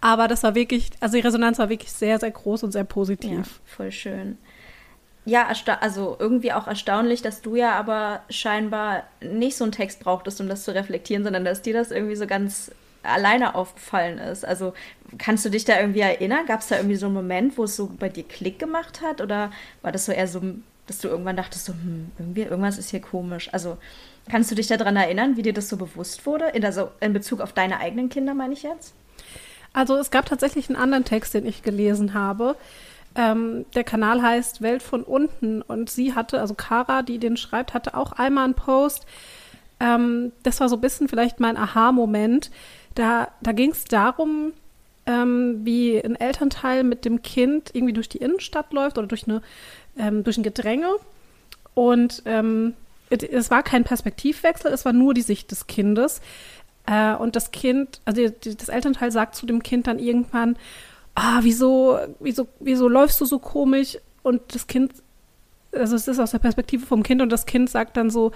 Aber 0.00 0.28
das 0.28 0.42
war 0.42 0.54
wirklich, 0.54 0.90
also 1.00 1.16
die 1.16 1.22
Resonanz 1.22 1.58
war 1.58 1.70
wirklich 1.70 1.92
sehr, 1.92 2.18
sehr 2.18 2.30
groß 2.30 2.64
und 2.64 2.72
sehr 2.72 2.84
positiv. 2.84 3.30
Ja, 3.30 3.42
voll 3.64 3.92
schön. 3.92 4.38
Ja, 5.26 5.48
also 5.80 6.16
irgendwie 6.18 6.52
auch 6.52 6.66
erstaunlich, 6.66 7.22
dass 7.22 7.40
du 7.40 7.56
ja 7.56 7.72
aber 7.72 8.22
scheinbar 8.28 9.04
nicht 9.22 9.56
so 9.56 9.64
einen 9.64 9.72
Text 9.72 10.00
brauchtest, 10.00 10.38
um 10.42 10.48
das 10.48 10.64
zu 10.64 10.74
reflektieren, 10.74 11.24
sondern 11.24 11.46
dass 11.46 11.62
dir 11.62 11.72
das 11.72 11.90
irgendwie 11.90 12.16
so 12.16 12.26
ganz 12.26 12.70
alleine 13.04 13.54
aufgefallen 13.54 14.18
ist. 14.18 14.44
Also 14.44 14.74
kannst 15.18 15.44
du 15.44 15.50
dich 15.50 15.64
da 15.64 15.80
irgendwie 15.80 16.00
erinnern? 16.00 16.46
Gab 16.46 16.60
es 16.60 16.68
da 16.68 16.76
irgendwie 16.76 16.96
so 16.96 17.06
einen 17.06 17.14
Moment, 17.14 17.58
wo 17.58 17.64
es 17.64 17.76
so 17.76 17.90
bei 17.98 18.08
dir 18.08 18.24
Klick 18.24 18.58
gemacht 18.58 19.00
hat? 19.02 19.20
Oder 19.20 19.50
war 19.82 19.92
das 19.92 20.06
so 20.06 20.12
eher 20.12 20.28
so, 20.28 20.40
dass 20.86 20.98
du 20.98 21.08
irgendwann 21.08 21.36
dachtest, 21.36 21.66
so, 21.66 21.72
hm, 21.72 22.10
irgendwie, 22.18 22.42
irgendwas 22.42 22.78
ist 22.78 22.90
hier 22.90 23.00
komisch? 23.00 23.48
Also 23.52 23.78
kannst 24.28 24.50
du 24.50 24.54
dich 24.54 24.66
daran 24.66 24.96
erinnern, 24.96 25.36
wie 25.36 25.42
dir 25.42 25.52
das 25.52 25.68
so 25.68 25.76
bewusst 25.76 26.26
wurde? 26.26 26.48
In, 26.48 26.64
also 26.64 26.90
in 27.00 27.12
Bezug 27.12 27.40
auf 27.40 27.52
deine 27.52 27.80
eigenen 27.80 28.08
Kinder, 28.08 28.34
meine 28.34 28.54
ich 28.54 28.62
jetzt? 28.62 28.94
Also 29.72 29.96
es 29.96 30.10
gab 30.10 30.26
tatsächlich 30.26 30.68
einen 30.68 30.78
anderen 30.78 31.04
Text, 31.04 31.34
den 31.34 31.46
ich 31.46 31.62
gelesen 31.62 32.14
habe. 32.14 32.56
Ähm, 33.16 33.64
der 33.74 33.84
Kanal 33.84 34.22
heißt 34.22 34.62
Welt 34.62 34.82
von 34.82 35.02
unten 35.02 35.62
und 35.62 35.90
sie 35.90 36.14
hatte, 36.14 36.40
also 36.40 36.54
Kara, 36.54 37.02
die 37.02 37.18
den 37.18 37.36
schreibt, 37.36 37.74
hatte 37.74 37.94
auch 37.94 38.12
einmal 38.12 38.44
einen 38.44 38.54
Post. 38.54 39.06
Ähm, 39.78 40.32
das 40.42 40.60
war 40.60 40.68
so 40.68 40.76
ein 40.76 40.80
bisschen 40.80 41.08
vielleicht 41.08 41.40
mein 41.40 41.56
Aha-Moment 41.56 42.50
da, 42.94 43.28
da 43.42 43.52
ging 43.52 43.70
es 43.70 43.84
darum, 43.84 44.52
ähm, 45.06 45.60
wie 45.64 46.02
ein 46.02 46.16
Elternteil 46.16 46.84
mit 46.84 47.04
dem 47.04 47.22
Kind 47.22 47.70
irgendwie 47.72 47.92
durch 47.92 48.08
die 48.08 48.18
Innenstadt 48.18 48.72
läuft 48.72 48.98
oder 48.98 49.06
durch, 49.06 49.28
eine, 49.28 49.42
ähm, 49.98 50.24
durch 50.24 50.38
ein 50.38 50.42
Gedränge. 50.42 50.88
Und 51.74 52.22
ähm, 52.24 52.74
es 53.10 53.50
war 53.50 53.62
kein 53.62 53.84
Perspektivwechsel, 53.84 54.72
es 54.72 54.84
war 54.84 54.92
nur 54.92 55.14
die 55.14 55.22
Sicht 55.22 55.50
des 55.50 55.66
Kindes. 55.66 56.20
Äh, 56.86 57.14
und 57.14 57.36
das 57.36 57.50
Kind, 57.50 58.00
also 58.04 58.26
das 58.28 58.68
Elternteil 58.68 59.12
sagt 59.12 59.34
zu 59.34 59.46
dem 59.46 59.62
Kind 59.62 59.86
dann 59.86 59.98
irgendwann, 59.98 60.56
ah, 61.14 61.40
wieso, 61.42 61.98
wieso, 62.20 62.48
wieso 62.60 62.88
läufst 62.88 63.20
du 63.20 63.24
so 63.24 63.38
komisch? 63.38 63.98
Und 64.22 64.54
das 64.54 64.66
Kind, 64.66 64.92
also 65.72 65.96
es 65.96 66.08
ist 66.08 66.18
aus 66.18 66.30
der 66.30 66.38
Perspektive 66.38 66.86
vom 66.86 67.02
Kind 67.02 67.20
und 67.20 67.30
das 67.30 67.46
Kind 67.46 67.68
sagt 67.68 67.96
dann 67.96 68.10
so, 68.10 68.32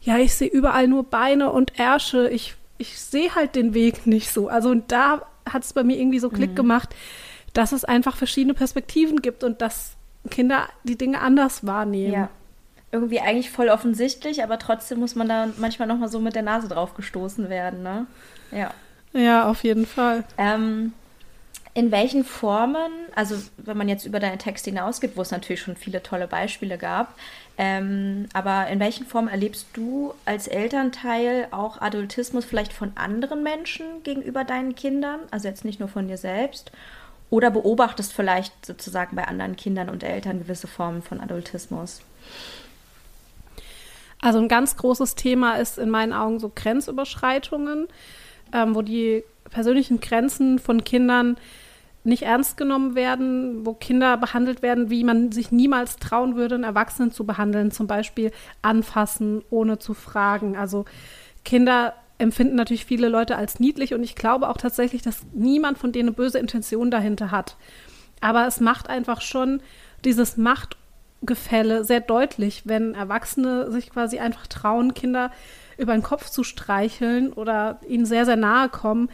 ja, 0.00 0.16
ich 0.18 0.34
sehe 0.34 0.48
überall 0.48 0.88
nur 0.88 1.04
Beine 1.04 1.50
und 1.50 1.78
Ärsche, 1.78 2.28
ich 2.30 2.54
ich 2.80 2.98
sehe 2.98 3.34
halt 3.34 3.54
den 3.54 3.74
Weg 3.74 4.06
nicht 4.06 4.32
so. 4.32 4.48
Also 4.48 4.70
und 4.70 4.90
da 4.90 5.22
hat 5.48 5.64
es 5.64 5.72
bei 5.72 5.84
mir 5.84 5.98
irgendwie 5.98 6.18
so 6.18 6.30
Klick 6.30 6.52
mhm. 6.52 6.56
gemacht, 6.56 6.94
dass 7.52 7.72
es 7.72 7.84
einfach 7.84 8.16
verschiedene 8.16 8.54
Perspektiven 8.54 9.20
gibt 9.20 9.44
und 9.44 9.60
dass 9.60 9.96
Kinder 10.30 10.68
die 10.84 10.96
Dinge 10.96 11.20
anders 11.20 11.66
wahrnehmen. 11.66 12.12
Ja. 12.12 12.28
Irgendwie 12.92 13.20
eigentlich 13.20 13.50
voll 13.50 13.68
offensichtlich, 13.68 14.42
aber 14.42 14.58
trotzdem 14.58 14.98
muss 14.98 15.14
man 15.14 15.28
da 15.28 15.48
manchmal 15.58 15.86
noch 15.86 15.98
mal 15.98 16.08
so 16.08 16.18
mit 16.18 16.34
der 16.34 16.42
Nase 16.42 16.68
drauf 16.68 16.94
gestoßen 16.94 17.48
werden, 17.48 17.82
ne? 17.82 18.06
Ja. 18.50 18.72
Ja, 19.12 19.48
auf 19.48 19.62
jeden 19.62 19.86
Fall. 19.86 20.24
Ähm, 20.38 20.92
in 21.74 21.92
welchen 21.92 22.24
Formen, 22.24 22.90
also 23.14 23.36
wenn 23.58 23.76
man 23.76 23.88
jetzt 23.88 24.06
über 24.06 24.18
deinen 24.18 24.38
Text 24.38 24.64
hinausgeht, 24.64 25.16
wo 25.16 25.22
es 25.22 25.30
natürlich 25.30 25.60
schon 25.60 25.76
viele 25.76 26.02
tolle 26.02 26.26
Beispiele 26.26 26.78
gab, 26.78 27.14
ähm, 27.62 28.26
aber 28.32 28.68
in 28.68 28.80
welchen 28.80 29.04
Formen 29.04 29.28
erlebst 29.28 29.66
du 29.74 30.14
als 30.24 30.48
Elternteil 30.48 31.48
auch 31.50 31.78
Adultismus 31.78 32.46
vielleicht 32.46 32.72
von 32.72 32.92
anderen 32.94 33.42
Menschen 33.42 34.02
gegenüber 34.02 34.44
deinen 34.44 34.74
Kindern? 34.74 35.20
Also 35.30 35.48
jetzt 35.48 35.66
nicht 35.66 35.78
nur 35.78 35.90
von 35.90 36.08
dir 36.08 36.16
selbst. 36.16 36.72
Oder 37.28 37.50
beobachtest 37.50 38.14
vielleicht 38.14 38.64
sozusagen 38.64 39.14
bei 39.14 39.28
anderen 39.28 39.56
Kindern 39.56 39.90
und 39.90 40.02
Eltern 40.02 40.38
gewisse 40.38 40.68
Formen 40.68 41.02
von 41.02 41.20
Adultismus? 41.20 42.00
Also 44.22 44.38
ein 44.38 44.48
ganz 44.48 44.78
großes 44.78 45.14
Thema 45.14 45.56
ist 45.56 45.76
in 45.76 45.90
meinen 45.90 46.14
Augen 46.14 46.38
so 46.38 46.50
Grenzüberschreitungen, 46.54 47.88
ähm, 48.54 48.74
wo 48.74 48.80
die 48.80 49.22
persönlichen 49.50 50.00
Grenzen 50.00 50.58
von 50.58 50.82
Kindern 50.82 51.36
nicht 52.02 52.22
ernst 52.22 52.56
genommen 52.56 52.94
werden, 52.94 53.66
wo 53.66 53.74
Kinder 53.74 54.16
behandelt 54.16 54.62
werden, 54.62 54.88
wie 54.90 55.04
man 55.04 55.32
sich 55.32 55.52
niemals 55.52 55.96
trauen 55.96 56.34
würde, 56.36 56.54
einen 56.54 56.64
Erwachsenen 56.64 57.12
zu 57.12 57.24
behandeln, 57.24 57.70
zum 57.70 57.86
Beispiel 57.86 58.30
anfassen, 58.62 59.42
ohne 59.50 59.78
zu 59.78 59.92
fragen. 59.92 60.56
Also 60.56 60.86
Kinder 61.44 61.94
empfinden 62.18 62.56
natürlich 62.56 62.84
viele 62.84 63.08
Leute 63.08 63.36
als 63.36 63.60
niedlich 63.60 63.94
und 63.94 64.02
ich 64.02 64.14
glaube 64.14 64.48
auch 64.48 64.56
tatsächlich, 64.56 65.02
dass 65.02 65.26
niemand 65.32 65.78
von 65.78 65.92
denen 65.92 66.10
eine 66.10 66.16
böse 66.16 66.38
Intention 66.38 66.90
dahinter 66.90 67.30
hat. 67.30 67.56
Aber 68.20 68.46
es 68.46 68.60
macht 68.60 68.88
einfach 68.88 69.20
schon 69.20 69.62
dieses 70.04 70.36
Machtgefälle 70.36 71.84
sehr 71.84 72.00
deutlich, 72.00 72.62
wenn 72.66 72.94
Erwachsene 72.94 73.70
sich 73.70 73.90
quasi 73.90 74.18
einfach 74.18 74.46
trauen, 74.46 74.94
Kinder 74.94 75.30
über 75.78 75.94
den 75.94 76.02
Kopf 76.02 76.28
zu 76.28 76.44
streicheln 76.44 77.32
oder 77.32 77.80
ihnen 77.88 78.04
sehr, 78.04 78.26
sehr 78.26 78.36
nahe 78.36 78.68
kommen 78.68 79.08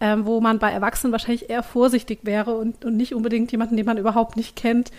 ähm, 0.00 0.26
wo 0.26 0.40
man 0.40 0.58
bei 0.58 0.70
Erwachsenen 0.70 1.12
wahrscheinlich 1.12 1.48
eher 1.48 1.62
vorsichtig 1.62 2.20
wäre 2.22 2.54
und, 2.54 2.84
und 2.84 2.96
nicht 2.96 3.14
unbedingt 3.14 3.50
jemanden, 3.52 3.76
den 3.76 3.86
man 3.86 3.98
überhaupt 3.98 4.36
nicht 4.36 4.56
kennt, 4.56 4.90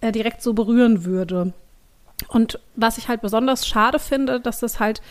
äh, 0.00 0.12
direkt 0.12 0.42
so 0.42 0.54
berühren 0.54 1.04
würde. 1.04 1.52
Und 2.28 2.58
was 2.74 2.98
ich 2.98 3.08
halt 3.08 3.20
besonders 3.20 3.66
schade 3.66 3.98
finde, 3.98 4.40
dass 4.40 4.60
das 4.60 4.80
halt, 4.80 5.02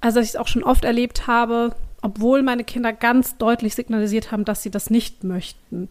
also 0.00 0.20
ich 0.20 0.30
es 0.30 0.36
auch 0.36 0.48
schon 0.48 0.64
oft 0.64 0.84
erlebt 0.84 1.26
habe, 1.26 1.74
obwohl 2.02 2.42
meine 2.42 2.64
Kinder 2.64 2.92
ganz 2.92 3.36
deutlich 3.38 3.74
signalisiert 3.74 4.30
haben, 4.30 4.44
dass 4.44 4.62
sie 4.62 4.70
das 4.70 4.90
nicht 4.90 5.24
möchten. 5.24 5.88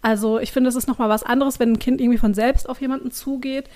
Also 0.00 0.38
ich 0.38 0.52
finde, 0.52 0.68
es 0.68 0.76
ist 0.76 0.88
nochmal 0.88 1.08
was 1.08 1.22
anderes, 1.22 1.60
wenn 1.60 1.72
ein 1.72 1.78
Kind 1.78 2.00
irgendwie 2.00 2.18
von 2.18 2.34
selbst 2.34 2.68
auf 2.68 2.80
jemanden 2.80 3.10
zugeht. 3.10 3.68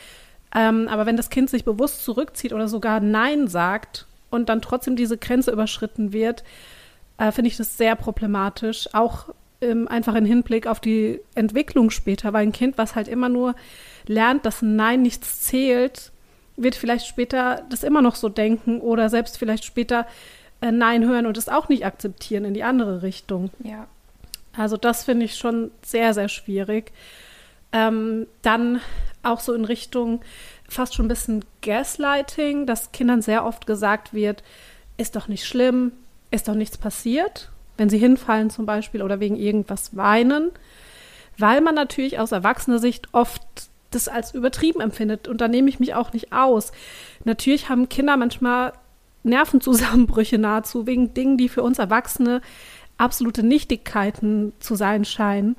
Ähm, 0.55 0.89
aber 0.89 1.07
wenn 1.07 1.17
das 1.17 1.31
Kind 1.31 1.51
sich 1.51 1.65
bewusst 1.65 2.05
zurückzieht 2.05 2.53
oder 2.53 2.69
sogar 2.69 3.01
Nein 3.01 3.49
sagt 3.49 4.07
und 4.31 4.49
dann 4.49 4.63
trotzdem 4.63 4.97
diese 4.97 5.19
Grenze 5.19 5.51
überschritten 5.51 6.13
wird, 6.13 6.45
äh, 7.19 7.33
finde 7.33 7.49
ich 7.49 7.57
das 7.57 7.77
sehr 7.77 7.97
problematisch. 7.97 8.89
Auch 8.93 9.29
ähm, 9.61 9.89
einfach 9.89 10.15
im 10.15 10.25
Hinblick 10.25 10.67
auf 10.67 10.81
die 10.81 11.21
Entwicklung 11.35 11.91
später, 11.91 12.33
weil 12.33 12.43
ein 12.43 12.53
Kind, 12.53 12.79
was 12.79 12.95
halt 12.95 13.09
immer 13.09 13.29
nur 13.29 13.55
lernt, 14.07 14.45
dass 14.47 14.63
Nein 14.63 15.03
nichts 15.03 15.43
zählt, 15.43 16.13
wird 16.57 16.75
vielleicht 16.75 17.07
später 17.07 17.63
das 17.71 17.83
immer 17.83 18.03
noch 18.03 18.15
so 18.15 18.29
denken 18.29 18.81
oder 18.81 19.09
selbst 19.09 19.39
vielleicht 19.39 19.65
später 19.65 20.07
äh, 20.61 20.73
Nein 20.73 21.05
hören 21.05 21.27
und 21.27 21.37
es 21.37 21.49
auch 21.49 21.69
nicht 21.69 21.85
akzeptieren 21.85 22.45
in 22.45 22.55
die 22.55 22.63
andere 22.63 23.03
Richtung. 23.03 23.51
Ja. 23.63 23.87
Also 24.57 24.77
das 24.77 25.05
finde 25.05 25.27
ich 25.27 25.37
schon 25.37 25.71
sehr, 25.83 26.15
sehr 26.15 26.29
schwierig. 26.29 26.93
Ähm, 27.73 28.27
dann 28.43 28.81
auch 29.23 29.41
so 29.41 29.53
in 29.53 29.65
Richtung 29.65 30.23
fast 30.69 30.95
schon 30.95 31.07
ein 31.07 31.09
bisschen 31.09 31.45
Gaslighting, 31.63 32.67
dass 32.67 32.93
Kindern 32.93 33.23
sehr 33.23 33.45
oft 33.45 33.67
gesagt 33.67 34.15
wird, 34.15 34.43
ist 34.97 35.15
doch 35.17 35.29
nicht 35.29 35.45
schlimm, 35.45 35.93
ist 36.31 36.49
doch 36.49 36.55
nichts 36.55 36.79
passiert, 36.79 37.51
wenn 37.77 37.91
sie 37.91 37.99
hinfallen 37.99 38.51
zum 38.51 38.67
Beispiel 38.67 39.03
oder 39.03 39.21
wegen 39.21 39.37
irgendwas 39.37 39.97
weinen, 39.97 40.51
weil 41.39 41.61
man 41.61 41.75
natürlich 41.75 42.19
aus 42.19 42.33
erwachsener 42.33 42.79
Sicht 42.79 43.09
oft 43.13 43.43
das 43.91 44.09
als 44.09 44.35
übertrieben 44.35 44.81
empfindet. 44.81 45.29
Und 45.29 45.41
da 45.41 45.49
nehme 45.49 45.69
ich 45.69 45.81
mich 45.81 45.95
auch 45.95 46.13
nicht 46.13 46.33
aus. 46.33 46.73
Natürlich 47.25 47.69
haben 47.69 47.89
Kinder 47.89 48.17
manchmal 48.17 48.73
Nervenzusammenbrüche 49.23 50.39
nahezu 50.39 50.87
wegen 50.87 51.15
Dingen, 51.15 51.37
die 51.37 51.49
für 51.49 51.63
uns 51.63 51.79
Erwachsene 51.79 52.41
absolute 52.99 53.43
Nichtigkeiten 53.43 54.53
zu 54.59 54.75
sein 54.75 55.05
scheinen, 55.05 55.57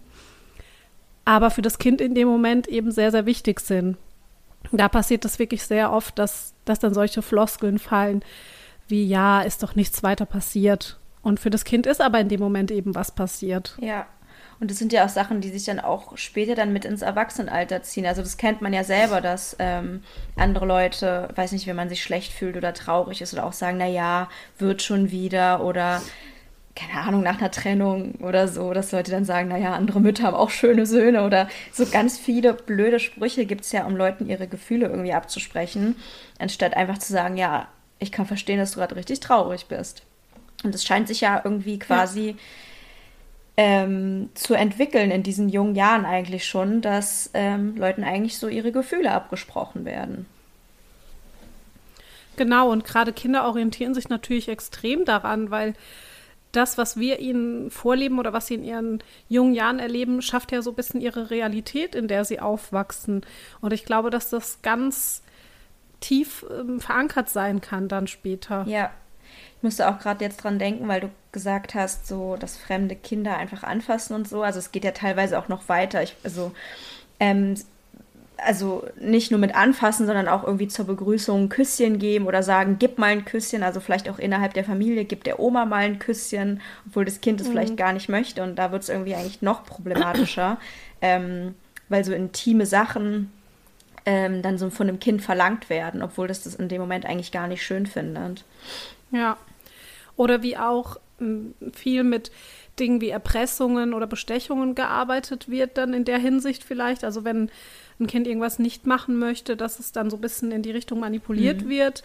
aber 1.24 1.52
für 1.52 1.62
das 1.62 1.78
Kind 1.78 2.02
in 2.02 2.16
dem 2.16 2.28
Moment 2.28 2.68
eben 2.68 2.92
sehr, 2.92 3.12
sehr 3.12 3.26
wichtig 3.26 3.60
sind. 3.60 3.98
Da 4.72 4.90
passiert 4.90 5.24
das 5.24 5.38
wirklich 5.38 5.64
sehr 5.64 5.92
oft, 5.92 6.18
dass, 6.18 6.56
dass 6.66 6.80
dann 6.80 6.94
solche 6.94 7.22
Floskeln 7.22 7.78
fallen 7.78 8.24
wie, 8.88 9.06
ja, 9.06 9.42
ist 9.42 9.64
doch 9.64 9.76
nichts 9.76 10.04
weiter 10.04 10.26
passiert. 10.26 11.00
Und 11.22 11.40
für 11.40 11.50
das 11.50 11.66
Kind 11.66 11.86
ist 11.86 12.02
aber 12.02 12.20
in 12.20 12.30
dem 12.30 12.40
Moment 12.40 12.72
eben 12.72 12.96
was 12.96 13.12
passiert. 13.12 13.78
Ja. 13.82 14.06
Und 14.60 14.72
das 14.72 14.80
sind 14.80 14.92
ja 14.92 15.06
auch 15.06 15.10
Sachen, 15.10 15.40
die 15.40 15.50
sich 15.50 15.66
dann 15.66 15.80
auch 15.80 16.18
später 16.18 16.56
dann 16.56 16.74
mit 16.74 16.84
ins 16.84 17.04
Erwachsenenalter 17.04 17.84
ziehen. 17.84 18.08
Also 18.08 18.24
das 18.24 18.38
kennt 18.38 18.62
man 18.62 18.74
ja 18.74 18.84
selber, 18.84 19.22
dass 19.22 19.56
ähm, 19.60 20.02
andere 20.36 20.66
Leute, 20.66 21.30
weiß 21.36 21.52
nicht, 21.52 21.68
wenn 21.68 21.76
man 21.76 21.90
sich 21.90 22.02
schlecht 22.02 22.34
fühlt 22.34 22.58
oder 22.58 22.74
traurig 22.74 23.22
ist 23.22 23.34
oder 23.34 23.46
auch 23.46 23.54
sagen, 23.54 23.78
na 23.78 23.86
ja, 23.86 24.30
wird 24.58 24.82
schon 24.82 25.12
wieder 25.12 25.64
oder 25.64 26.02
keine 26.78 27.02
Ahnung, 27.02 27.24
nach 27.24 27.40
einer 27.40 27.50
Trennung 27.50 28.16
oder 28.16 28.48
so, 28.48 28.72
dass 28.72 28.92
Leute 28.92 29.10
dann 29.10 29.26
sagen, 29.26 29.48
naja, 29.48 29.74
andere 29.74 30.00
Mütter 30.00 30.24
haben 30.24 30.36
auch 30.36 30.52
schöne 30.52 30.86
Söhne 30.86 31.24
oder 31.24 31.48
so 31.72 31.86
ganz 31.88 32.20
viele 32.20 32.54
blöde 32.54 33.00
Sprüche 33.00 33.46
gibt 33.46 33.62
es 33.62 33.72
ja, 33.72 33.86
um 33.86 33.96
Leuten 33.96 34.28
ihre 34.28 34.48
Gefühle 34.48 34.88
irgendwie 34.88 35.14
abzusprechen, 35.14 35.96
anstatt 36.38 36.76
einfach 36.78 37.00
zu 37.00 37.12
sagen, 37.12 37.36
ja, 37.36 37.68
ich 38.00 38.12
kann 38.12 38.26
verstehen, 38.26 38.60
dass 38.60 38.72
du 38.72 38.80
gerade 38.80 38.96
richtig 38.96 39.20
traurig 39.20 39.68
bist. 39.68 40.04
Und 40.64 40.74
es 40.74 40.84
scheint 40.84 41.08
sich 41.08 41.22
ja 41.22 41.42
irgendwie 41.44 41.80
quasi 41.80 42.30
ja. 42.30 42.36
ähm, 43.58 44.30
zu 44.34 44.54
entwickeln 44.54 45.12
in 45.12 45.24
diesen 45.24 45.50
jungen 45.50 45.76
Jahren 45.76 46.06
eigentlich 46.06 46.46
schon, 46.46 46.82
dass 46.82 47.30
ähm, 47.34 47.76
Leuten 47.78 48.04
eigentlich 48.04 48.38
so 48.38 48.48
ihre 48.48 48.72
Gefühle 48.72 49.12
abgesprochen 49.12 49.86
werden. 49.86 50.26
Genau, 52.38 52.72
und 52.72 52.86
gerade 52.86 53.14
Kinder 53.14 53.46
orientieren 53.46 53.96
sich 53.96 54.10
natürlich 54.10 54.48
extrem 54.48 55.06
daran, 55.06 55.50
weil 55.50 55.74
das, 56.52 56.78
was 56.78 56.98
wir 56.98 57.20
ihnen 57.20 57.72
vorleben 57.72 58.20
oder 58.20 58.32
was 58.32 58.48
sie 58.48 58.56
in 58.56 58.64
ihren 58.64 59.04
jungen 59.28 59.54
Jahren 59.54 59.80
erleben, 59.80 60.22
schafft 60.22 60.52
ja 60.52 60.62
so 60.62 60.72
ein 60.72 60.76
bisschen 60.76 61.02
ihre 61.02 61.30
Realität, 61.30 61.94
in 61.94 62.08
der 62.08 62.26
sie 62.26 62.40
aufwachsen. 62.40 63.26
Und 63.60 63.74
ich 63.74 63.86
glaube, 63.86 64.10
dass 64.10 64.30
das 64.30 64.62
ganz 64.62 65.24
tief 66.00 66.46
ähm, 66.52 66.80
verankert 66.80 67.30
sein 67.30 67.62
kann 67.62 67.88
dann 67.88 68.08
später. 68.08 68.66
Ja. 68.68 68.92
Ich 69.58 69.64
musste 69.64 69.90
auch 69.90 70.00
gerade 70.00 70.24
jetzt 70.24 70.44
dran 70.44 70.60
denken, 70.60 70.88
weil 70.88 71.02
du 71.02 71.10
gesagt 71.32 71.74
hast, 71.74 72.08
so, 72.08 72.36
dass 72.38 72.58
fremde 72.58 72.96
Kinder 72.96 73.38
einfach 73.38 73.64
anfassen 73.64 74.14
und 74.16 74.28
so. 74.28 74.44
Also 74.44 74.60
es 74.60 74.72
geht 74.72 74.84
ja 74.84 74.92
teilweise 74.92 75.38
auch 75.40 75.48
noch 75.48 75.68
weiter. 75.68 76.04
Ich, 76.04 76.16
also 76.24 76.52
ähm, 77.20 77.56
also 78.38 78.86
nicht 79.00 79.32
nur 79.32 79.40
mit 79.40 79.56
anfassen, 79.56 80.06
sondern 80.06 80.28
auch 80.28 80.44
irgendwie 80.44 80.68
zur 80.68 80.86
Begrüßung 80.86 81.44
ein 81.44 81.50
Küsschen 81.50 82.00
geben 82.00 82.28
oder 82.28 82.44
sagen, 82.44 82.78
gib 82.80 82.98
mal 82.98 83.08
ein 83.08 83.26
Küsschen, 83.26 83.64
also 83.64 83.80
vielleicht 83.80 84.10
auch 84.10 84.20
innerhalb 84.20 84.54
der 84.54 84.64
Familie, 84.64 85.06
gib 85.06 85.24
der 85.24 85.40
Oma 85.40 85.66
mal 85.66 85.86
ein 85.86 86.00
Küsschen, 86.00 86.62
obwohl 86.88 87.06
das 87.06 87.22
Kind 87.22 87.42
es 87.42 87.48
mhm. 87.48 87.52
vielleicht 87.52 87.78
gar 87.78 87.94
nicht 87.94 88.10
möchte 88.10 88.44
und 88.44 88.56
da 88.56 88.72
wird 88.72 88.84
es 88.84 88.90
irgendwie 88.90 89.16
eigentlich 89.16 89.42
noch 89.42 89.64
problematischer, 89.66 90.58
ähm, 91.02 91.56
weil 91.90 92.04
so 92.04 92.14
intime 92.14 92.66
Sachen 92.66 93.32
ähm, 94.08 94.42
dann 94.42 94.58
so 94.58 94.70
von 94.70 94.88
einem 94.88 95.02
Kind 95.02 95.22
verlangt 95.22 95.70
werden, 95.70 96.02
obwohl 96.02 96.30
das 96.30 96.42
das 96.42 96.56
in 96.56 96.70
dem 96.70 96.80
Moment 96.80 97.06
eigentlich 97.06 97.34
gar 97.34 97.48
nicht 97.48 97.62
schön 97.62 97.86
findet. 97.86 98.46
Ja. 99.12 99.38
Oder 100.16 100.42
wie 100.42 100.56
auch 100.58 100.98
viel 101.74 102.04
mit 102.04 102.32
Dingen 102.80 103.02
wie 103.02 103.10
Erpressungen 103.10 103.94
oder 103.94 104.08
Bestechungen 104.08 104.76
gearbeitet 104.76 105.50
wird, 105.50 105.78
dann 105.78 105.94
in 105.94 106.06
der 106.06 106.20
Hinsicht 106.20 106.64
vielleicht. 106.64 107.04
Also 107.04 107.26
wenn 107.26 107.52
ein 108.00 108.08
Kind 108.08 108.28
irgendwas 108.28 108.60
nicht 108.60 108.88
machen 108.88 109.20
möchte, 109.20 109.58
dass 109.58 109.80
es 109.80 109.92
dann 109.92 110.10
so 110.10 110.18
ein 110.18 110.22
bisschen 110.22 110.52
in 110.52 110.62
die 110.62 110.72
Richtung 110.72 111.02
manipuliert 111.02 111.64
mhm. 111.64 111.70
wird. 111.70 112.04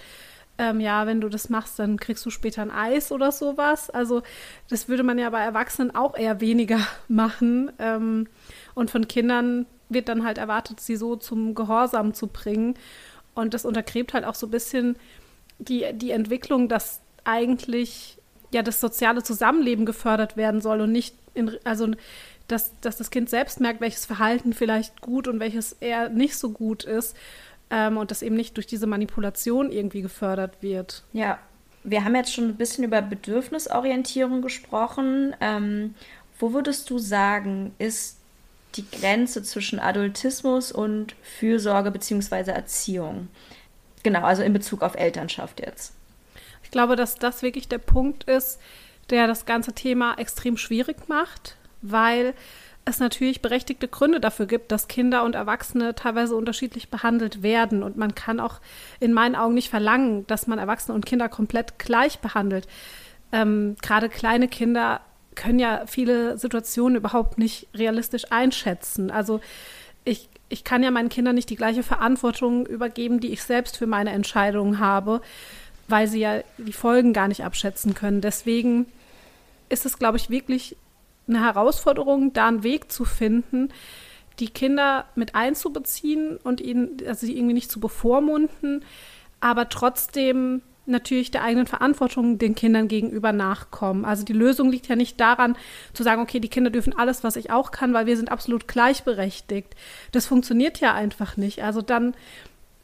Ähm, 0.59 0.81
ja, 0.81 1.07
wenn 1.07 1.21
du 1.21 1.29
das 1.29 1.51
machst, 1.51 1.79
dann 1.79 1.99
kriegst 2.01 2.27
du 2.27 2.31
später 2.31 2.63
ein 2.63 2.71
Eis 2.71 3.13
oder 3.13 3.31
sowas. 3.31 3.91
Also 3.91 4.23
das 4.69 4.89
würde 4.89 5.05
man 5.05 5.19
ja 5.19 5.31
bei 5.31 5.41
Erwachsenen 5.41 5.95
auch 5.95 6.17
eher 6.17 6.41
weniger 6.41 6.81
machen. 7.09 7.71
Ähm, 7.79 8.27
und 8.75 8.91
von 8.91 9.07
Kindern 9.07 9.67
wird 9.95 10.09
dann 10.09 10.25
halt 10.25 10.39
erwartet, 10.39 10.81
sie 10.81 10.97
so 10.97 11.17
zum 11.17 11.55
Gehorsam 11.55 12.15
zu 12.15 12.27
bringen. 12.27 12.75
Und 13.35 13.55
das 13.55 13.65
untergräbt 13.65 14.15
halt 14.15 14.25
auch 14.25 14.35
so 14.35 14.47
ein 14.47 14.51
bisschen 14.51 14.97
die, 15.59 15.87
die 15.95 16.11
Entwicklung, 16.11 16.69
dass 16.69 17.01
eigentlich 17.25 18.19
ja 18.53 18.63
das 18.63 18.81
soziale 18.81 19.23
Zusammenleben 19.23 19.87
gefördert 19.87 20.37
werden 20.37 20.61
soll 20.61 20.81
und 20.81 20.93
nicht 20.93 21.17
in, 21.35 21.57
also 21.65 21.89
dass, 22.49 22.79
dass 22.81 22.97
das 22.97 23.11
Kind 23.11 23.31
selbst 23.31 23.61
merkt, 23.61 23.81
welches 23.81 24.05
Verhalten 24.05 24.53
vielleicht 24.53 25.01
gut 25.01 25.29
und 25.29 25.41
welches 25.41 25.73
eher 25.75 26.09
nicht 26.11 26.37
so 26.37 26.51
gut 26.51 26.85
ist 26.85 27.17
ähm, 27.71 27.97
und 27.97 28.11
das 28.11 28.23
eben 28.23 28.37
nicht 28.37 28.57
durch 28.57 28.67
diese 28.67 28.87
Manipulation 28.87 29.73
irgendwie 29.73 30.03
gefördert 30.03 30.57
wird. 30.61 31.05
Ja, 31.13 31.39
wir 31.85 32.05
haben 32.05 32.15
jetzt 32.15 32.33
schon 32.33 32.49
ein 32.49 32.57
bisschen 32.57 32.85
über 32.85 33.01
Bedürfnisorientierung 33.03 34.43
gesprochen. 34.43 35.35
Ähm, 35.41 35.95
wo 36.39 36.53
würdest 36.53 36.91
du 36.91 36.99
sagen, 36.99 37.75
ist 37.79 38.19
die 38.77 38.89
Grenze 38.91 39.43
zwischen 39.43 39.79
Adultismus 39.79 40.73
und 40.73 41.15
Fürsorge 41.23 41.91
bzw. 41.91 42.51
Erziehung? 42.51 43.29
Genau, 44.03 44.23
also 44.23 44.43
in 44.43 44.53
Bezug 44.53 44.83
auf 44.83 44.95
Elternschaft 44.95 45.61
jetzt. 45.61 45.95
Ich 46.63 46.71
glaube, 46.71 46.97
dass 46.97 47.17
das 47.17 47.43
wirklich 47.43 47.69
der 47.69 47.79
Punkt 47.79 48.25
ist, 48.25 48.59
der 49.11 49.27
das 49.27 49.47
ganze 49.47 49.73
Thema 49.73 50.15
extrem 50.19 50.57
schwierig 50.57 51.09
macht, 51.09 51.57
weil 51.83 52.35
es 52.85 52.99
natürlich 52.99 53.43
berechtigte 53.43 53.87
Gründe 53.87 54.19
dafür 54.19 54.47
gibt, 54.47 54.73
dass 54.73 54.89
Kinder 54.89 55.23
und 55.25 55.35
Erwachsene 55.35 55.95
teilweise 55.95 56.35
unterschiedlich 56.35 56.89
behandelt 56.89 57.43
werden. 57.43 57.83
Und 57.83 57.97
man 57.97 58.15
kann 58.15 58.41
auch 58.41 58.61
in 58.99 59.13
meinen 59.13 59.37
Augen 59.37 59.55
nicht 59.55 59.71
verlangen, 59.71 60.27
dass 60.27 60.47
man 60.47 60.59
Erwachsene 60.59 60.95
und 60.95 61.07
Kinder 61.07 61.29
komplett 61.29 61.79
gleich 61.79 62.19
behandelt. 62.19 62.67
Ähm, 63.31 63.77
Gerade 63.83 64.09
kleine 64.09 64.49
Kinder 64.49 65.01
können 65.35 65.59
ja 65.59 65.85
viele 65.87 66.39
Situationen 66.39 66.97
überhaupt 66.97 67.39
nicht 67.39 67.69
realistisch 67.75 68.31
einschätzen. 68.31 69.11
Also 69.11 69.41
ich, 70.05 70.29
ich 70.49 70.65
kann 70.65 70.83
ja 70.83 70.91
meinen 70.91 71.09
Kindern 71.09 71.35
nicht 71.35 71.51
die 71.51 71.57
gleiche 71.57 71.83
Verantwortung 71.83 72.67
übergeben, 72.67 73.21
die 73.21 73.33
ich 73.33 73.43
selbst 73.43 73.77
für 73.77 73.87
meine 73.87 74.11
Entscheidungen 74.11 74.79
habe, 74.79 75.21
weil 75.89 76.07
sie 76.07 76.21
ja 76.21 76.41
die 76.59 76.73
Folgen 76.73 77.13
gar 77.13 77.29
nicht 77.29 77.45
abschätzen 77.45 77.95
können. 77.95 78.21
Deswegen 78.21 78.87
ist 79.69 79.87
es, 79.87 79.99
glaube 79.99 80.19
ich, 80.19 80.31
wirklich 80.31 80.77
eine 81.29 81.41
Herausforderung, 81.41 82.33
da 82.33 82.49
einen 82.49 82.63
Weg 82.63 82.91
zu 82.93 83.05
finden, 83.05 83.71
die 84.39 84.49
Kinder 84.49 85.07
mit 85.15 85.35
einzubeziehen 85.35 86.37
und 86.37 86.61
ihnen, 86.61 86.97
also 87.07 87.27
sie 87.27 87.37
irgendwie 87.37 87.55
nicht 87.55 87.71
zu 87.71 87.81
bevormunden, 87.81 88.85
aber 89.41 89.69
trotzdem 89.69 90.63
natürlich 90.87 91.31
der 91.31 91.45
eigenen 91.45 91.67
Verantwortung 91.67 92.39
den 92.39 92.55
Kindern 92.55 92.89
gegenüber 92.89 93.33
nachkommen. 93.33 94.05
Also 94.05 94.25
die 94.25 94.33
Lösung 94.33 94.71
liegt 94.71 94.89
ja 94.89 94.97
nicht 94.97 95.21
daran, 95.21 95.57
zu 95.93 96.03
sagen, 96.03 96.23
okay, 96.23 96.41
die 96.41 96.49
Kinder 96.49 96.71
dürfen 96.71 96.97
alles, 96.97 97.23
was 97.23 97.37
ich 97.37 97.51
auch 97.51 97.71
kann, 97.71 97.95
weil 97.95 98.07
wir 98.07 98.17
sind 98.17 98.33
absolut 98.33 98.67
gleichberechtigt. 98.67 99.75
Das 100.11 100.27
funktioniert 100.27 100.81
ja 100.81 100.93
einfach 100.95 101.37
nicht. 101.37 101.63
Also 101.63 101.83
dann, 101.83 102.15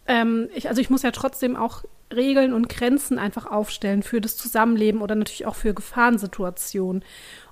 ähm, 0.06 0.48
ich, 0.54 0.68
also 0.68 0.80
ich 0.80 0.90
muss 0.90 1.02
ja 1.02 1.10
trotzdem 1.10 1.56
auch 1.56 1.84
Regeln 2.14 2.52
und 2.52 2.68
Grenzen 2.68 3.18
einfach 3.18 3.46
aufstellen 3.46 4.02
für 4.02 4.20
das 4.20 4.36
Zusammenleben 4.36 5.02
oder 5.02 5.14
natürlich 5.14 5.46
auch 5.46 5.56
für 5.56 5.74
Gefahrensituationen. 5.74 7.04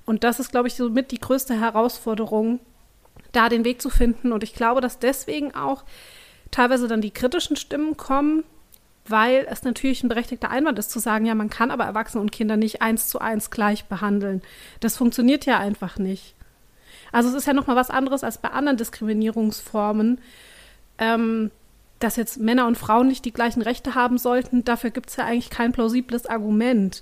Und 0.05 0.23
das 0.23 0.39
ist, 0.39 0.51
glaube 0.51 0.67
ich, 0.67 0.75
somit 0.75 1.11
die 1.11 1.19
größte 1.19 1.59
Herausforderung, 1.59 2.59
da 3.33 3.49
den 3.49 3.65
Weg 3.65 3.81
zu 3.81 3.89
finden. 3.89 4.31
Und 4.31 4.43
ich 4.43 4.53
glaube, 4.53 4.81
dass 4.81 4.99
deswegen 4.99 5.53
auch 5.53 5.83
teilweise 6.49 6.87
dann 6.87 7.01
die 7.01 7.11
kritischen 7.11 7.57
Stimmen 7.57 7.97
kommen, 7.97 8.43
weil 9.09 9.47
es 9.49 9.63
natürlich 9.63 10.03
ein 10.03 10.09
berechtigter 10.09 10.49
Einwand 10.49 10.79
ist 10.79 10.91
zu 10.91 10.99
sagen, 10.99 11.25
ja, 11.25 11.35
man 11.35 11.49
kann 11.49 11.71
aber 11.71 11.85
Erwachsene 11.85 12.21
und 12.21 12.31
Kinder 12.31 12.57
nicht 12.57 12.81
eins 12.81 13.07
zu 13.07 13.19
eins 13.19 13.51
gleich 13.51 13.85
behandeln. 13.85 14.41
Das 14.79 14.97
funktioniert 14.97 15.45
ja 15.45 15.57
einfach 15.59 15.97
nicht. 15.97 16.35
Also 17.11 17.29
es 17.29 17.35
ist 17.35 17.47
ja 17.47 17.53
noch 17.53 17.67
mal 17.67 17.75
was 17.75 17.89
anderes 17.89 18.23
als 18.23 18.37
bei 18.37 18.49
anderen 18.49 18.77
Diskriminierungsformen, 18.77 20.19
ähm, 20.97 21.51
dass 21.99 22.15
jetzt 22.15 22.37
Männer 22.39 22.67
und 22.67 22.77
Frauen 22.77 23.07
nicht 23.07 23.25
die 23.25 23.33
gleichen 23.33 23.61
Rechte 23.61 23.95
haben 23.95 24.17
sollten. 24.17 24.63
Dafür 24.63 24.89
gibt 24.89 25.09
es 25.09 25.15
ja 25.15 25.25
eigentlich 25.25 25.49
kein 25.49 25.71
plausibles 25.71 26.25
Argument. 26.25 27.01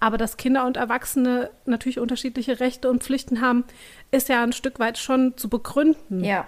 Aber 0.00 0.16
dass 0.18 0.36
Kinder 0.36 0.66
und 0.66 0.76
Erwachsene 0.76 1.50
natürlich 1.64 2.00
unterschiedliche 2.00 2.60
Rechte 2.60 2.90
und 2.90 3.04
Pflichten 3.04 3.40
haben, 3.40 3.64
ist 4.10 4.28
ja 4.28 4.42
ein 4.42 4.52
Stück 4.52 4.80
weit 4.80 4.98
schon 4.98 5.36
zu 5.36 5.48
begründen. 5.48 6.24
Ja. 6.24 6.46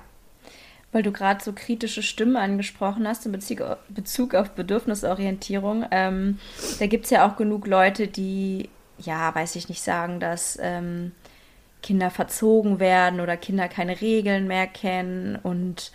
Weil 0.95 1.03
du 1.03 1.11
gerade 1.11 1.43
so 1.43 1.53
kritische 1.53 2.05
Stimmen 2.05 2.37
angesprochen 2.37 3.09
hast 3.09 3.27
in 3.27 3.33
Bezug, 3.33 3.63
Bezug 3.89 4.35
auf 4.37 4.51
Bedürfnisorientierung. 4.51 5.85
Ähm, 5.91 6.39
da 6.79 6.87
gibt 6.87 7.07
es 7.07 7.11
ja 7.11 7.29
auch 7.29 7.35
genug 7.35 7.67
Leute, 7.67 8.07
die, 8.07 8.69
ja, 8.99 9.35
weiß 9.35 9.57
ich 9.57 9.69
nicht, 9.69 9.83
sagen, 9.83 10.21
dass 10.21 10.57
ähm, 10.63 11.11
Kinder 11.83 12.11
verzogen 12.11 12.79
werden 12.79 13.19
oder 13.19 13.37
Kinder 13.37 13.67
keine 13.67 14.01
Regeln 14.01 14.47
mehr 14.47 14.69
kennen. 14.69 15.37
Und 15.43 15.91